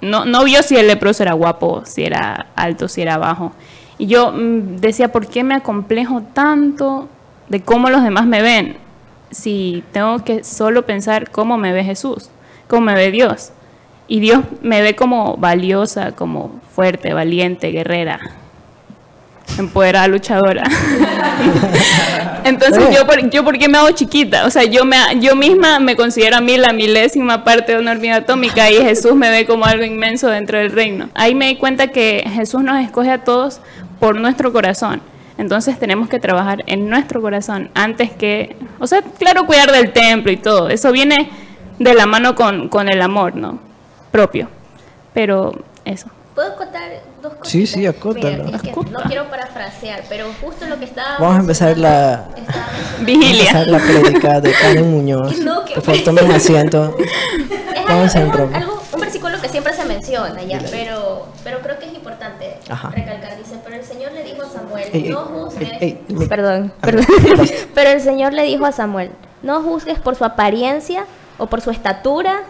no, 0.00 0.24
no 0.24 0.44
vio 0.44 0.62
si 0.62 0.76
el 0.76 0.86
leproso 0.86 1.22
era 1.22 1.32
guapo, 1.32 1.82
si 1.84 2.04
era 2.04 2.46
alto, 2.56 2.88
si 2.88 3.02
era 3.02 3.18
bajo. 3.18 3.52
Y 3.98 4.06
yo 4.06 4.32
mm, 4.32 4.76
decía, 4.76 5.12
¿por 5.12 5.26
qué 5.26 5.44
me 5.44 5.54
acomplejo 5.54 6.22
tanto 6.32 7.08
de 7.48 7.62
cómo 7.62 7.90
los 7.90 8.02
demás 8.02 8.26
me 8.26 8.42
ven? 8.42 8.76
Si 9.30 9.82
tengo 9.92 10.24
que 10.24 10.44
solo 10.44 10.86
pensar 10.86 11.30
cómo 11.30 11.58
me 11.58 11.72
ve 11.72 11.84
Jesús, 11.84 12.30
cómo 12.68 12.82
me 12.82 12.94
ve 12.94 13.10
Dios. 13.10 13.52
Y 14.06 14.20
Dios 14.20 14.44
me 14.62 14.82
ve 14.82 14.94
como 14.94 15.36
valiosa, 15.36 16.12
como 16.12 16.60
fuerte, 16.74 17.14
valiente, 17.14 17.70
guerrera, 17.70 18.20
empoderada, 19.58 20.08
luchadora. 20.08 20.64
Entonces, 22.44 22.94
yo 22.94 23.06
por, 23.06 23.30
yo 23.30 23.44
por 23.44 23.58
qué 23.58 23.68
me 23.68 23.78
hago 23.78 23.90
chiquita? 23.92 24.44
O 24.46 24.50
sea, 24.50 24.64
yo, 24.64 24.84
me, 24.84 24.96
yo 25.20 25.34
misma 25.34 25.78
me 25.78 25.96
considero 25.96 26.36
a 26.36 26.40
mí 26.40 26.56
la 26.56 26.72
milésima 26.72 27.42
parte 27.42 27.72
de 27.72 27.78
una 27.78 27.92
hormiga 27.92 28.16
atómica 28.16 28.70
y 28.70 28.76
Jesús 28.76 29.14
me 29.14 29.30
ve 29.30 29.46
como 29.46 29.64
algo 29.64 29.84
inmenso 29.84 30.28
dentro 30.28 30.58
del 30.58 30.70
reino. 30.72 31.08
Ahí 31.14 31.34
me 31.34 31.46
di 31.46 31.56
cuenta 31.56 31.88
que 31.88 32.24
Jesús 32.34 32.62
nos 32.62 32.82
escoge 32.82 33.10
a 33.10 33.24
todos 33.24 33.60
por 33.98 34.16
nuestro 34.16 34.52
corazón. 34.52 35.00
Entonces 35.38 35.78
tenemos 35.78 36.08
que 36.08 36.20
trabajar 36.20 36.62
en 36.66 36.88
nuestro 36.88 37.20
corazón 37.20 37.70
antes 37.74 38.10
que, 38.12 38.56
o 38.78 38.86
sea, 38.86 39.02
claro, 39.18 39.46
cuidar 39.46 39.72
del 39.72 39.92
templo 39.92 40.30
y 40.30 40.36
todo. 40.36 40.68
Eso 40.68 40.92
viene 40.92 41.30
de 41.78 41.94
la 41.94 42.06
mano 42.06 42.34
con, 42.34 42.68
con 42.68 42.88
el 42.88 43.02
amor, 43.02 43.34
¿no? 43.34 43.58
Propio. 44.12 44.48
Pero 45.12 45.52
eso. 45.84 46.08
¿Puedo 46.34 46.54
contar 46.56 46.82
dos 47.24 47.34
cosas? 47.34 47.48
Sí, 47.48 47.66
sí, 47.66 47.84
acótalo. 47.86 48.44
es 48.54 48.62
que 48.62 48.70
no 48.90 49.00
quiero 49.08 49.28
parafrasear, 49.28 50.04
pero 50.08 50.26
justo 50.40 50.66
lo 50.66 50.78
que 50.78 50.84
estaba. 50.84 51.16
Vamos 51.18 51.36
a 51.36 51.40
empezar 51.40 51.76
la, 51.78 52.26
Vigilia. 53.00 53.50
Vamos 53.52 53.54
a 53.54 53.58
empezar 53.62 53.66
la 53.68 53.78
prédica 54.02 54.40
de 54.40 54.52
Karen 54.62 54.90
Muñoz. 54.90 55.38
No, 55.40 55.64
que- 55.64 55.74
Por 55.74 55.82
favor, 55.82 56.00
tomen 56.04 56.30
asiento. 56.30 56.96
Es 57.84 57.90
algo, 57.90 57.98
Vamos 58.00 58.14
a 58.14 58.18
es 58.18 58.24
entrar. 58.24 58.54
algo- 58.62 58.82
un 58.94 59.00
versículo 59.00 59.40
que 59.42 59.48
siempre 59.48 59.72
se 59.74 59.84
menciona 59.84 60.42
ya, 60.42 60.58
pero, 60.70 61.26
pero 61.42 61.58
creo 61.58 61.78
que 61.78 61.86
es 61.86 61.92
importante 61.94 62.58
Ajá. 62.70 62.88
recalcar. 62.90 63.36
Dice, 63.36 63.56
pero 63.64 63.76
el 63.76 63.84
Señor 63.84 64.12
le 64.12 64.22
dijo 64.22 64.42
a 64.42 64.48
Samuel, 64.48 64.84
Ey, 64.92 65.02
no 65.10 65.18
juzgues. 65.18 65.68
ey, 65.72 65.78
ey, 66.08 66.14
mi- 66.14 66.26
perdón, 66.26 66.72
perdón. 66.80 67.04
pero 67.74 67.90
el 67.90 68.00
Señor 68.00 68.32
le 68.32 68.44
dijo 68.44 68.64
a 68.64 68.72
Samuel, 68.72 69.10
no 69.42 69.60
juzgues 69.62 69.98
por 69.98 70.14
su 70.14 70.24
apariencia 70.24 71.04
o 71.38 71.46
por 71.46 71.60
su 71.60 71.70
estatura, 71.70 72.42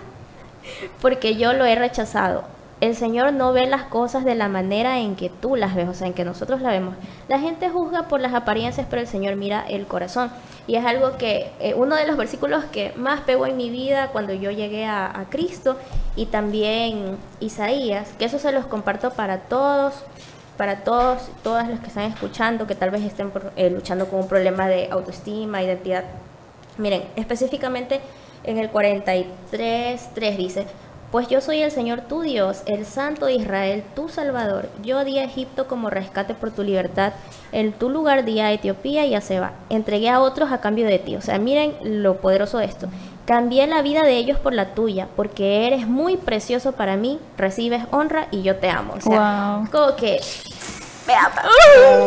porque 1.01 1.37
yo 1.37 1.53
lo 1.53 1.65
he 1.65 1.75
rechazado. 1.75 2.45
El 2.85 2.95
Señor 2.95 3.33
no 3.33 3.55
ve 3.55 3.67
las 3.67 3.85
cosas 3.85 4.27
de 4.27 4.35
la 4.35 4.49
manera 4.49 4.99
en 4.99 5.17
que 5.17 5.31
tú 5.31 5.57
las 5.57 5.75
ves, 5.75 5.89
o 5.89 5.95
sea, 5.95 6.07
en 6.07 6.13
que 6.13 6.23
nosotros 6.23 6.61
las 6.61 6.71
vemos. 6.71 6.95
La 7.29 7.39
gente 7.39 7.71
juzga 7.71 8.09
por 8.09 8.21
las 8.21 8.35
apariencias, 8.35 8.87
pero 8.91 9.01
el 9.01 9.09
Señor 9.09 9.37
mira 9.37 9.65
el 9.67 9.87
corazón. 9.87 10.31
Y 10.67 10.77
es 10.77 10.85
algo 10.85 11.17
que, 11.17 11.51
eh, 11.61 11.73
uno 11.73 11.97
de 11.97 12.07
los 12.07 12.19
versículos 12.19 12.63
que 12.67 12.93
más 12.95 13.23
pegó 13.23 13.47
en 13.47 13.57
mi 13.57 13.71
vida 13.71 14.09
cuando 14.09 14.35
yo 14.35 14.51
llegué 14.51 14.85
a, 14.85 15.25
Cristo, 15.31 15.79
y 16.15 16.27
también 16.27 17.17
Isaías, 17.41 18.11
que 18.19 18.27
eso 18.27 18.39
se 18.39 18.53
los 18.53 18.67
comparto 18.67 19.13
para 19.13 19.39
todos, 19.39 19.95
para 20.59 20.85
todos, 20.85 21.31
todas 21.43 21.67
los 21.71 21.81
que 21.81 21.87
están 21.87 22.13
escuchando, 22.13 22.67
que 22.67 22.75
tal 22.75 22.91
vez 22.91 23.01
estén 23.01 23.33
eh, 23.57 23.71
luchando 23.71 24.09
con 24.11 24.21
un 24.21 24.29
problema 24.29 24.69
de 24.69 24.91
autoestima, 24.91 25.63
identidad. 25.63 26.05
Miren, 26.77 27.05
específicamente 27.17 28.03
en 28.45 28.59
el 28.59 28.71
43.3 28.71 30.37
dice, 30.37 30.67
pues 31.15 31.29
yo 31.29 31.41
soy 31.41 31.63
el 31.63 31.71
Señor 31.71 32.01
tu 32.01 32.23
Dios, 32.23 32.63
el 32.67 32.85
Santo 32.85 33.27
de 33.27 33.35
Israel, 33.35 33.85
tu 33.95 34.09
Salvador. 34.09 34.69
Yo 34.83 35.05
di 35.05 35.21
a 35.21 35.23
Egipto 35.23 35.69
como 35.69 35.89
rescate 35.89 36.35
por 36.35 36.51
tu 36.51 36.65
libertad, 36.65 37.13
en 37.53 37.71
tu 37.73 37.89
lugar 37.89 38.25
di 38.25 38.41
a 38.41 38.51
Etiopía 38.51 39.07
y 39.07 39.15
a 39.15 39.21
Seba. 39.21 39.53
Entregué 39.71 40.11
a 40.11 40.19
otros 40.21 40.51
a 40.51 40.59
cambio 40.61 40.89
de 40.89 40.99
ti. 40.99 41.15
O 41.15 41.21
sea, 41.21 41.39
miren 41.39 41.77
lo 41.85 42.17
poderoso 42.17 42.59
de 42.59 42.65
esto. 42.65 42.89
Cambié 43.27 43.69
la 43.69 43.81
vida 43.81 44.03
de 44.03 44.17
ellos 44.17 44.41
por 44.41 44.55
la 44.55 44.75
tuya, 44.75 45.07
porque 45.15 45.69
eres 45.69 45.87
muy 45.87 46.17
precioso 46.17 46.73
para 46.73 46.97
mí, 46.97 47.21
recibes 47.39 47.85
honra 47.93 48.27
y 48.33 48.43
yo 48.43 48.57
te 48.57 48.69
amo. 48.69 48.95
O 48.97 49.01
sea, 49.01 49.59
Wow. 49.61 49.71
como 49.71 49.95
que. 49.95 50.21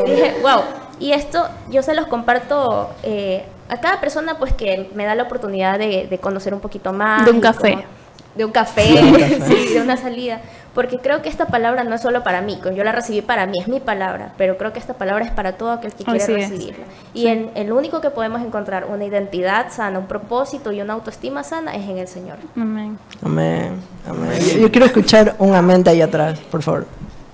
Dije, 0.06 0.36
wow. 0.42 0.64
Y 1.00 1.14
esto 1.14 1.48
yo 1.70 1.82
se 1.82 1.96
los 1.96 2.08
comparto 2.08 2.90
eh, 3.04 3.46
a 3.70 3.78
cada 3.80 4.02
persona 4.02 4.38
pues 4.38 4.52
que 4.52 4.90
me 4.96 5.06
da 5.06 5.16
la 5.16 5.24
oportunidad 5.24 5.80
de, 5.80 6.08
de 6.10 6.18
conocer 6.18 6.54
un 6.54 6.60
poquito 6.60 6.92
más. 6.92 7.24
De 7.24 7.32
un 7.32 7.40
café. 7.40 7.72
como- 7.72 7.97
de 8.38 8.46
un 8.46 8.52
café, 8.52 8.94
De 8.94 9.04
un 9.04 9.14
café. 9.14 9.42
sí, 9.48 9.74
de 9.74 9.82
una 9.82 9.98
salida. 9.98 10.42
Porque 10.74 11.00
creo 11.00 11.24
que 11.24 11.30
esta 11.30 11.48
palabra 11.48 11.84
no 11.84 11.96
es 11.96 12.02
solo 12.02 12.22
para 12.22 12.42
mí, 12.42 12.60
yo 12.76 12.84
la 12.84 12.92
recibí 12.92 13.22
para 13.22 13.48
mí, 13.48 13.58
es 13.60 13.68
mi 13.68 13.80
palabra, 13.80 14.34
pero 14.38 14.58
creo 14.60 14.74
que 14.74 14.80
esta 14.80 14.94
palabra 14.94 15.26
es 15.26 15.32
para 15.32 15.54
todo 15.54 15.72
aquel 15.72 15.92
que 15.92 16.04
quiere 16.04 16.22
Así 16.22 16.34
es. 16.34 16.52
recibirla. 16.52 16.86
Y 17.16 17.28
en, 17.28 17.50
el 17.56 17.72
único 17.72 18.00
que 18.00 18.12
podemos 18.12 18.44
encontrar 18.44 18.86
una 18.86 19.04
identidad 19.04 19.72
sana, 19.72 19.98
un 19.98 20.06
propósito 20.06 20.72
y 20.72 20.80
una 20.80 20.94
autoestima 20.94 21.44
sana 21.44 21.76
es 21.76 21.90
en 21.90 21.98
el 21.98 22.08
Señor. 22.08 22.38
Amén. 22.56 23.00
Amén. 23.26 23.72
Amén. 24.08 24.40
Yo, 24.54 24.60
yo 24.60 24.72
quiero 24.72 24.86
escuchar 24.86 25.36
un 25.40 25.56
amén 25.56 25.84
de 25.84 25.90
ahí 25.90 26.02
atrás, 26.02 26.38
por 26.52 26.62
favor. 26.62 26.86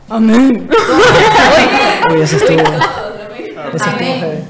Amén. 0.09 0.69
Uy, 2.13 2.21
eso 2.21 2.37
estuvo. 2.37 2.59
eso 2.61 3.75
estuvo 3.75 3.97
heavy. 3.97 4.43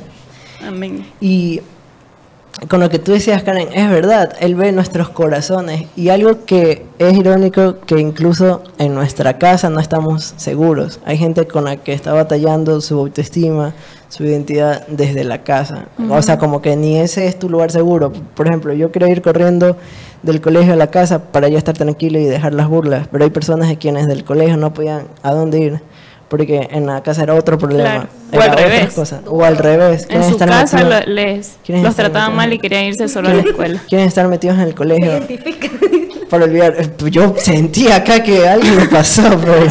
Amén. 0.68 1.12
Y 1.20 1.62
con 2.68 2.80
lo 2.80 2.90
que 2.90 3.00
tú 3.00 3.12
decías, 3.12 3.44
Karen, 3.44 3.70
es 3.74 3.90
verdad, 3.90 4.34
Él 4.40 4.56
ve 4.56 4.72
nuestros 4.72 5.10
corazones. 5.10 5.86
Y 5.96 6.10
algo 6.10 6.46
que 6.46 6.86
es 7.00 7.18
irónico, 7.18 7.80
que 7.86 8.00
incluso 8.00 8.64
en 8.78 8.94
nuestra 8.94 9.38
casa 9.38 9.70
no 9.70 9.80
estamos 9.80 10.34
seguros. 10.38 11.00
Hay 11.06 11.18
gente 11.18 11.48
con 11.48 11.66
la 11.66 11.78
que 11.78 11.94
está 11.94 12.14
batallando 12.14 12.82
su 12.82 13.00
autoestima, 13.00 13.74
su 14.10 14.24
identidad 14.24 14.86
desde 14.88 15.24
la 15.24 15.44
casa. 15.44 15.88
O 16.10 16.22
sea, 16.22 16.38
como 16.38 16.62
que 16.62 16.76
ni 16.76 17.00
ese 17.00 17.28
es 17.28 17.40
tu 17.40 17.50
lugar 17.50 17.72
seguro. 17.72 18.14
Por 18.36 18.48
ejemplo, 18.48 18.74
yo 18.74 18.92
quiero 18.92 19.08
ir 19.08 19.22
corriendo 19.22 19.78
del 20.22 20.40
colegio 20.40 20.74
a 20.74 20.78
la 20.78 20.88
casa 20.88 21.32
para 21.32 21.50
ya 21.50 21.58
estar 21.58 21.76
tranquilo 21.76 22.20
y 22.20 22.26
dejar 22.26 22.54
las 22.54 22.68
burlas. 22.68 23.08
Pero 23.12 23.24
hay 23.24 23.32
personas 23.32 23.70
de 23.70 23.78
quienes 23.78 24.08
del 24.08 24.24
colegio 24.24 24.58
no 24.58 24.74
podían 24.74 25.08
a 25.22 25.34
dónde 25.34 25.60
ir. 25.60 25.82
Porque 26.30 26.68
en 26.72 26.88
la 26.88 27.04
casa 27.04 27.24
era 27.24 27.36
otro 27.36 27.58
problema. 27.60 28.08
Claro. 28.32 28.48
O 28.48 28.52
al 28.52 28.58
revés. 28.58 28.94
cosas. 28.94 29.22
O 29.28 29.44
al 29.44 29.58
revés. 29.58 30.08
En 30.10 30.24
su 30.24 30.32
estar 30.32 30.50
casa 30.50 30.82
lo- 30.84 31.00
les, 31.14 31.58
¿Quieren 31.64 31.84
los 31.84 31.96
trataban 31.96 32.36
mal 32.36 32.52
y 32.54 32.58
querían 32.60 32.86
irse 32.86 33.08
solo 33.08 33.30
a 33.30 33.34
la 33.36 33.42
escuela. 33.44 33.82
quieren 33.88 34.08
estar 34.08 34.28
metidos 34.28 34.56
en 34.58 34.64
el 34.64 34.74
colegio 34.76 35.12
para 36.30 36.46
olvidar. 36.46 36.74
Eh, 36.80 36.90
Yo 37.12 37.36
sentí 37.38 37.92
acá 37.92 38.24
que 38.24 38.48
algo 38.48 38.66
me 38.76 38.88
pasó, 38.88 39.22
pero 39.40 39.68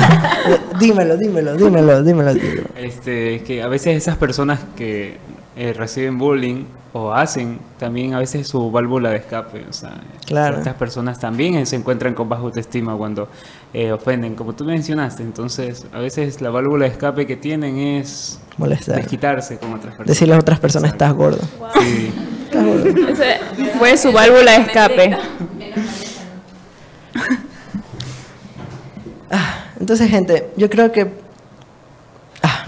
dímelo, 0.79 1.17
dímelo, 1.17 1.57
dímelo, 1.57 2.03
dímelo. 2.05 2.35
dímelo. 2.35 2.63
Este, 2.77 3.43
que 3.43 3.63
a 3.63 3.67
veces 3.67 3.97
esas 3.97 4.17
personas 4.17 4.61
que 4.77 5.17
eh, 5.57 5.73
reciben 5.73 6.19
bullying 6.19 6.65
o 6.95 7.13
hacen 7.13 7.59
también 7.79 8.13
a 8.15 8.19
veces 8.19 8.47
su 8.49 8.71
válvula 8.71 9.11
de 9.11 9.17
escape. 9.17 9.65
O 9.69 9.73
sea, 9.73 9.95
Claro. 10.27 10.59
estas 10.59 10.75
personas 10.75 11.19
también 11.19 11.65
se 11.67 11.77
encuentran 11.77 12.15
con 12.15 12.29
baja 12.29 12.43
autoestima 12.43 12.95
cuando 12.97 13.29
eh, 13.73 13.93
ofenden, 13.93 14.35
como 14.35 14.55
tú 14.55 14.65
mencionaste. 14.65 15.23
Entonces, 15.23 15.87
a 15.93 15.99
veces 16.01 16.41
la 16.43 16.51
válvula 16.51 16.85
de 16.87 16.91
escape 16.93 17.27
que 17.27 17.37
tienen 17.37 17.79
es 17.79 18.39
Molestar. 18.59 18.97
desquitarse 18.97 19.57
con 19.59 19.71
otras 19.71 19.95
personas. 19.95 20.07
Decirle 20.09 20.35
a 20.35 20.39
otras 20.39 20.61
personas, 20.61 20.93
estás 20.93 21.13
gordo. 21.15 21.41
Sí. 21.81 22.13
Estás 22.53 22.67
gordo. 22.67 23.09
Ese 23.09 23.39
fue 23.79 23.97
su 23.97 24.13
válvula 24.13 24.53
de 24.53 24.59
escape. 24.59 25.17
Entonces, 29.81 30.09
gente, 30.11 30.51
yo 30.57 30.69
creo 30.71 30.93
que. 30.93 31.22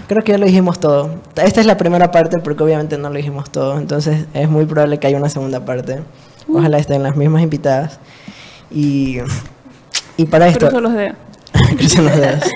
Creo 0.07 0.23
que 0.23 0.31
ya 0.31 0.37
lo 0.37 0.45
dijimos 0.45 0.79
todo. 0.79 1.09
Esta 1.35 1.61
es 1.61 1.65
la 1.65 1.77
primera 1.77 2.11
parte 2.11 2.39
porque 2.39 2.63
obviamente 2.63 2.97
no 2.97 3.09
lo 3.09 3.15
dijimos 3.15 3.49
todo. 3.49 3.77
Entonces, 3.77 4.25
es 4.33 4.49
muy 4.49 4.65
probable 4.65 4.99
que 4.99 5.07
haya 5.07 5.17
una 5.17 5.29
segunda 5.29 5.65
parte. 5.65 5.99
Ojalá 6.51 6.77
estén 6.77 7.03
las 7.03 7.15
mismas 7.15 7.41
invitadas. 7.41 7.99
Y. 8.71 9.17
Y 10.17 10.25
para 10.25 10.47
esto. 10.47 10.67
Cruzo 10.67 10.81
los 10.81 10.93
dedos. 10.93 11.15
Crucen 11.77 12.05
los 12.05 12.15
dedos. 12.15 12.43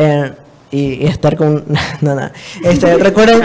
Eh, 0.00 0.32
y, 0.70 1.04
y 1.04 1.06
estar 1.06 1.36
con... 1.36 1.64
No, 2.00 2.14
no. 2.14 2.30
Este, 2.62 2.98
recuerden, 2.98 3.40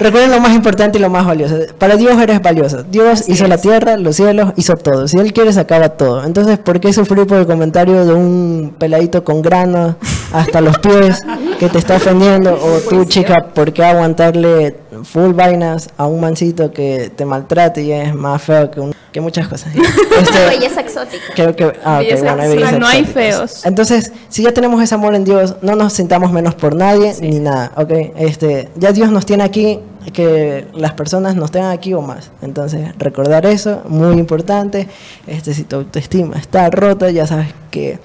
recuerden 0.00 0.32
lo 0.32 0.40
más 0.40 0.52
importante 0.52 0.98
y 0.98 1.00
lo 1.00 1.10
más 1.10 1.24
valioso. 1.24 1.56
Para 1.78 1.94
Dios 1.94 2.20
eres 2.20 2.42
valioso. 2.42 2.82
Dios 2.82 3.28
hizo 3.28 3.46
la 3.46 3.58
tierra, 3.58 3.96
los 3.96 4.16
cielos, 4.16 4.52
hizo 4.56 4.74
todo. 4.74 5.06
Si 5.06 5.16
Él 5.16 5.32
quiere, 5.32 5.52
se 5.52 5.60
acaba 5.60 5.90
todo. 5.90 6.24
Entonces, 6.24 6.58
¿por 6.58 6.80
qué 6.80 6.92
sufrir 6.92 7.24
por 7.28 7.38
el 7.38 7.46
comentario 7.46 8.04
de 8.04 8.14
un 8.14 8.74
peladito 8.76 9.22
con 9.22 9.42
granos 9.42 9.94
hasta 10.32 10.60
los 10.60 10.76
pies 10.80 11.22
que 11.62 11.68
te 11.68 11.78
está 11.78 11.94
ofendiendo? 11.96 12.54
O 12.60 12.78
tú, 12.88 13.04
chica, 13.04 13.46
¿por 13.54 13.72
qué 13.72 13.84
aguantarle 13.84 14.76
full 15.04 15.32
vainas 15.32 15.90
a 15.96 16.06
un 16.06 16.20
mancito 16.20 16.72
que 16.72 17.12
te 17.14 17.24
maltrate 17.24 17.82
y 17.82 17.92
es 17.92 18.12
más 18.14 18.42
feo 18.42 18.68
que, 18.68 18.80
un- 18.80 18.92
que 19.12 19.20
muchas 19.20 19.46
cosas? 19.46 19.72
Este, 20.22 20.44
Belleza 20.46 20.80
exótica. 20.80 21.22
Creo 21.34 21.54
que. 21.56 21.72
Ah, 21.84 21.98
ok, 22.00 22.04
Belleza 22.06 22.24
bueno, 22.34 22.42
hay 22.42 22.48
belleza 22.56 22.78
No 22.78 22.86
hay 22.86 23.04
feos. 23.04 23.64
Entonces, 23.64 24.12
si 24.28 24.42
ya 24.42 24.52
tenemos 24.52 24.82
ese 24.82 24.94
amor 24.94 25.14
en 25.14 25.24
Dios, 25.24 25.56
no 25.62 25.74
nos 25.76 25.92
sintamos 25.92 26.32
menos 26.32 26.54
por 26.56 26.74
nadie 26.74 27.14
ni 27.20 27.38
nada, 27.38 27.72
¿ok? 27.76 27.90
Este, 28.16 28.68
ya 28.76 28.92
Dios 28.92 29.10
nos 29.10 29.24
tiene 29.24 29.44
aquí, 29.44 29.78
que 30.12 30.66
las 30.74 30.92
personas 30.94 31.36
nos 31.36 31.50
tengan 31.52 31.70
aquí 31.70 31.94
o 31.94 32.02
más. 32.02 32.30
Entonces, 32.42 32.88
recordar 32.98 33.46
eso, 33.46 33.82
muy 33.88 34.18
importante. 34.18 34.88
Este, 35.28 35.54
si 35.54 35.62
tu 35.64 35.76
autoestima 35.76 36.36
está 36.36 36.68
rota, 36.70 37.08
ya 37.10 37.26
sabes 37.26 37.48
que 37.70 37.98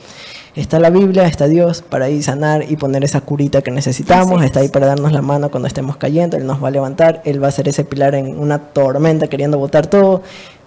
está 0.57 0.79
la 0.79 0.89
Biblia, 0.89 1.27
está 1.27 1.47
Dios 1.47 1.81
para 1.81 2.05
ahí 2.05 2.21
sanar 2.23 2.65
y 2.69 2.75
poner 2.77 3.03
esa 3.03 3.21
curita 3.21 3.61
que 3.61 3.71
necesitamos. 3.71 4.43
Está 4.43 4.59
es. 4.59 4.65
ahí 4.65 4.69
para 4.69 4.87
darnos 4.87 5.11
la 5.11 5.21
mano 5.21 5.49
cuando 5.51 5.67
estemos 5.67 5.97
cayendo. 5.97 6.35
Él 6.35 6.45
nos 6.45 6.61
va 6.63 6.69
a 6.69 6.71
levantar, 6.71 7.21
Él 7.25 7.41
va 7.41 7.47
a 7.47 7.51
ser 7.51 7.67
ese 7.67 7.83
pilar 7.83 8.15
en 8.15 8.37
una 8.39 8.59
tormenta 8.59 9.27
queriendo 9.27 9.57
botar 9.57 9.87
todo. 9.87 10.23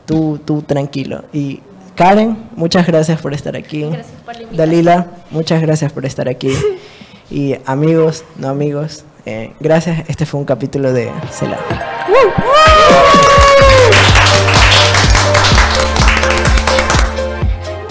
Tú, 0.07 0.41
tú 0.45 0.62
tranquilo. 0.62 1.24
Y 1.32 1.61
Karen, 1.97 2.36
muchas 2.57 2.86
gracias 2.86 3.20
por 3.20 3.34
estar 3.34 3.57
aquí. 3.57 3.82
Gracias 3.82 4.07
por 4.24 4.41
la. 4.41 4.49
Dalila, 4.53 5.07
muchas 5.30 5.61
gracias 5.61 5.93
por 5.93 6.07
estar 6.07 6.28
aquí. 6.28 6.53
Y 7.32 7.55
amigos, 7.64 8.24
no 8.38 8.49
amigos, 8.49 9.05
eh, 9.24 9.53
gracias. 9.61 10.09
Este 10.09 10.26
fue 10.26 10.41
un 10.41 10.47
capítulo 10.47 10.93
de 10.93 11.12
Cela. 11.30 11.59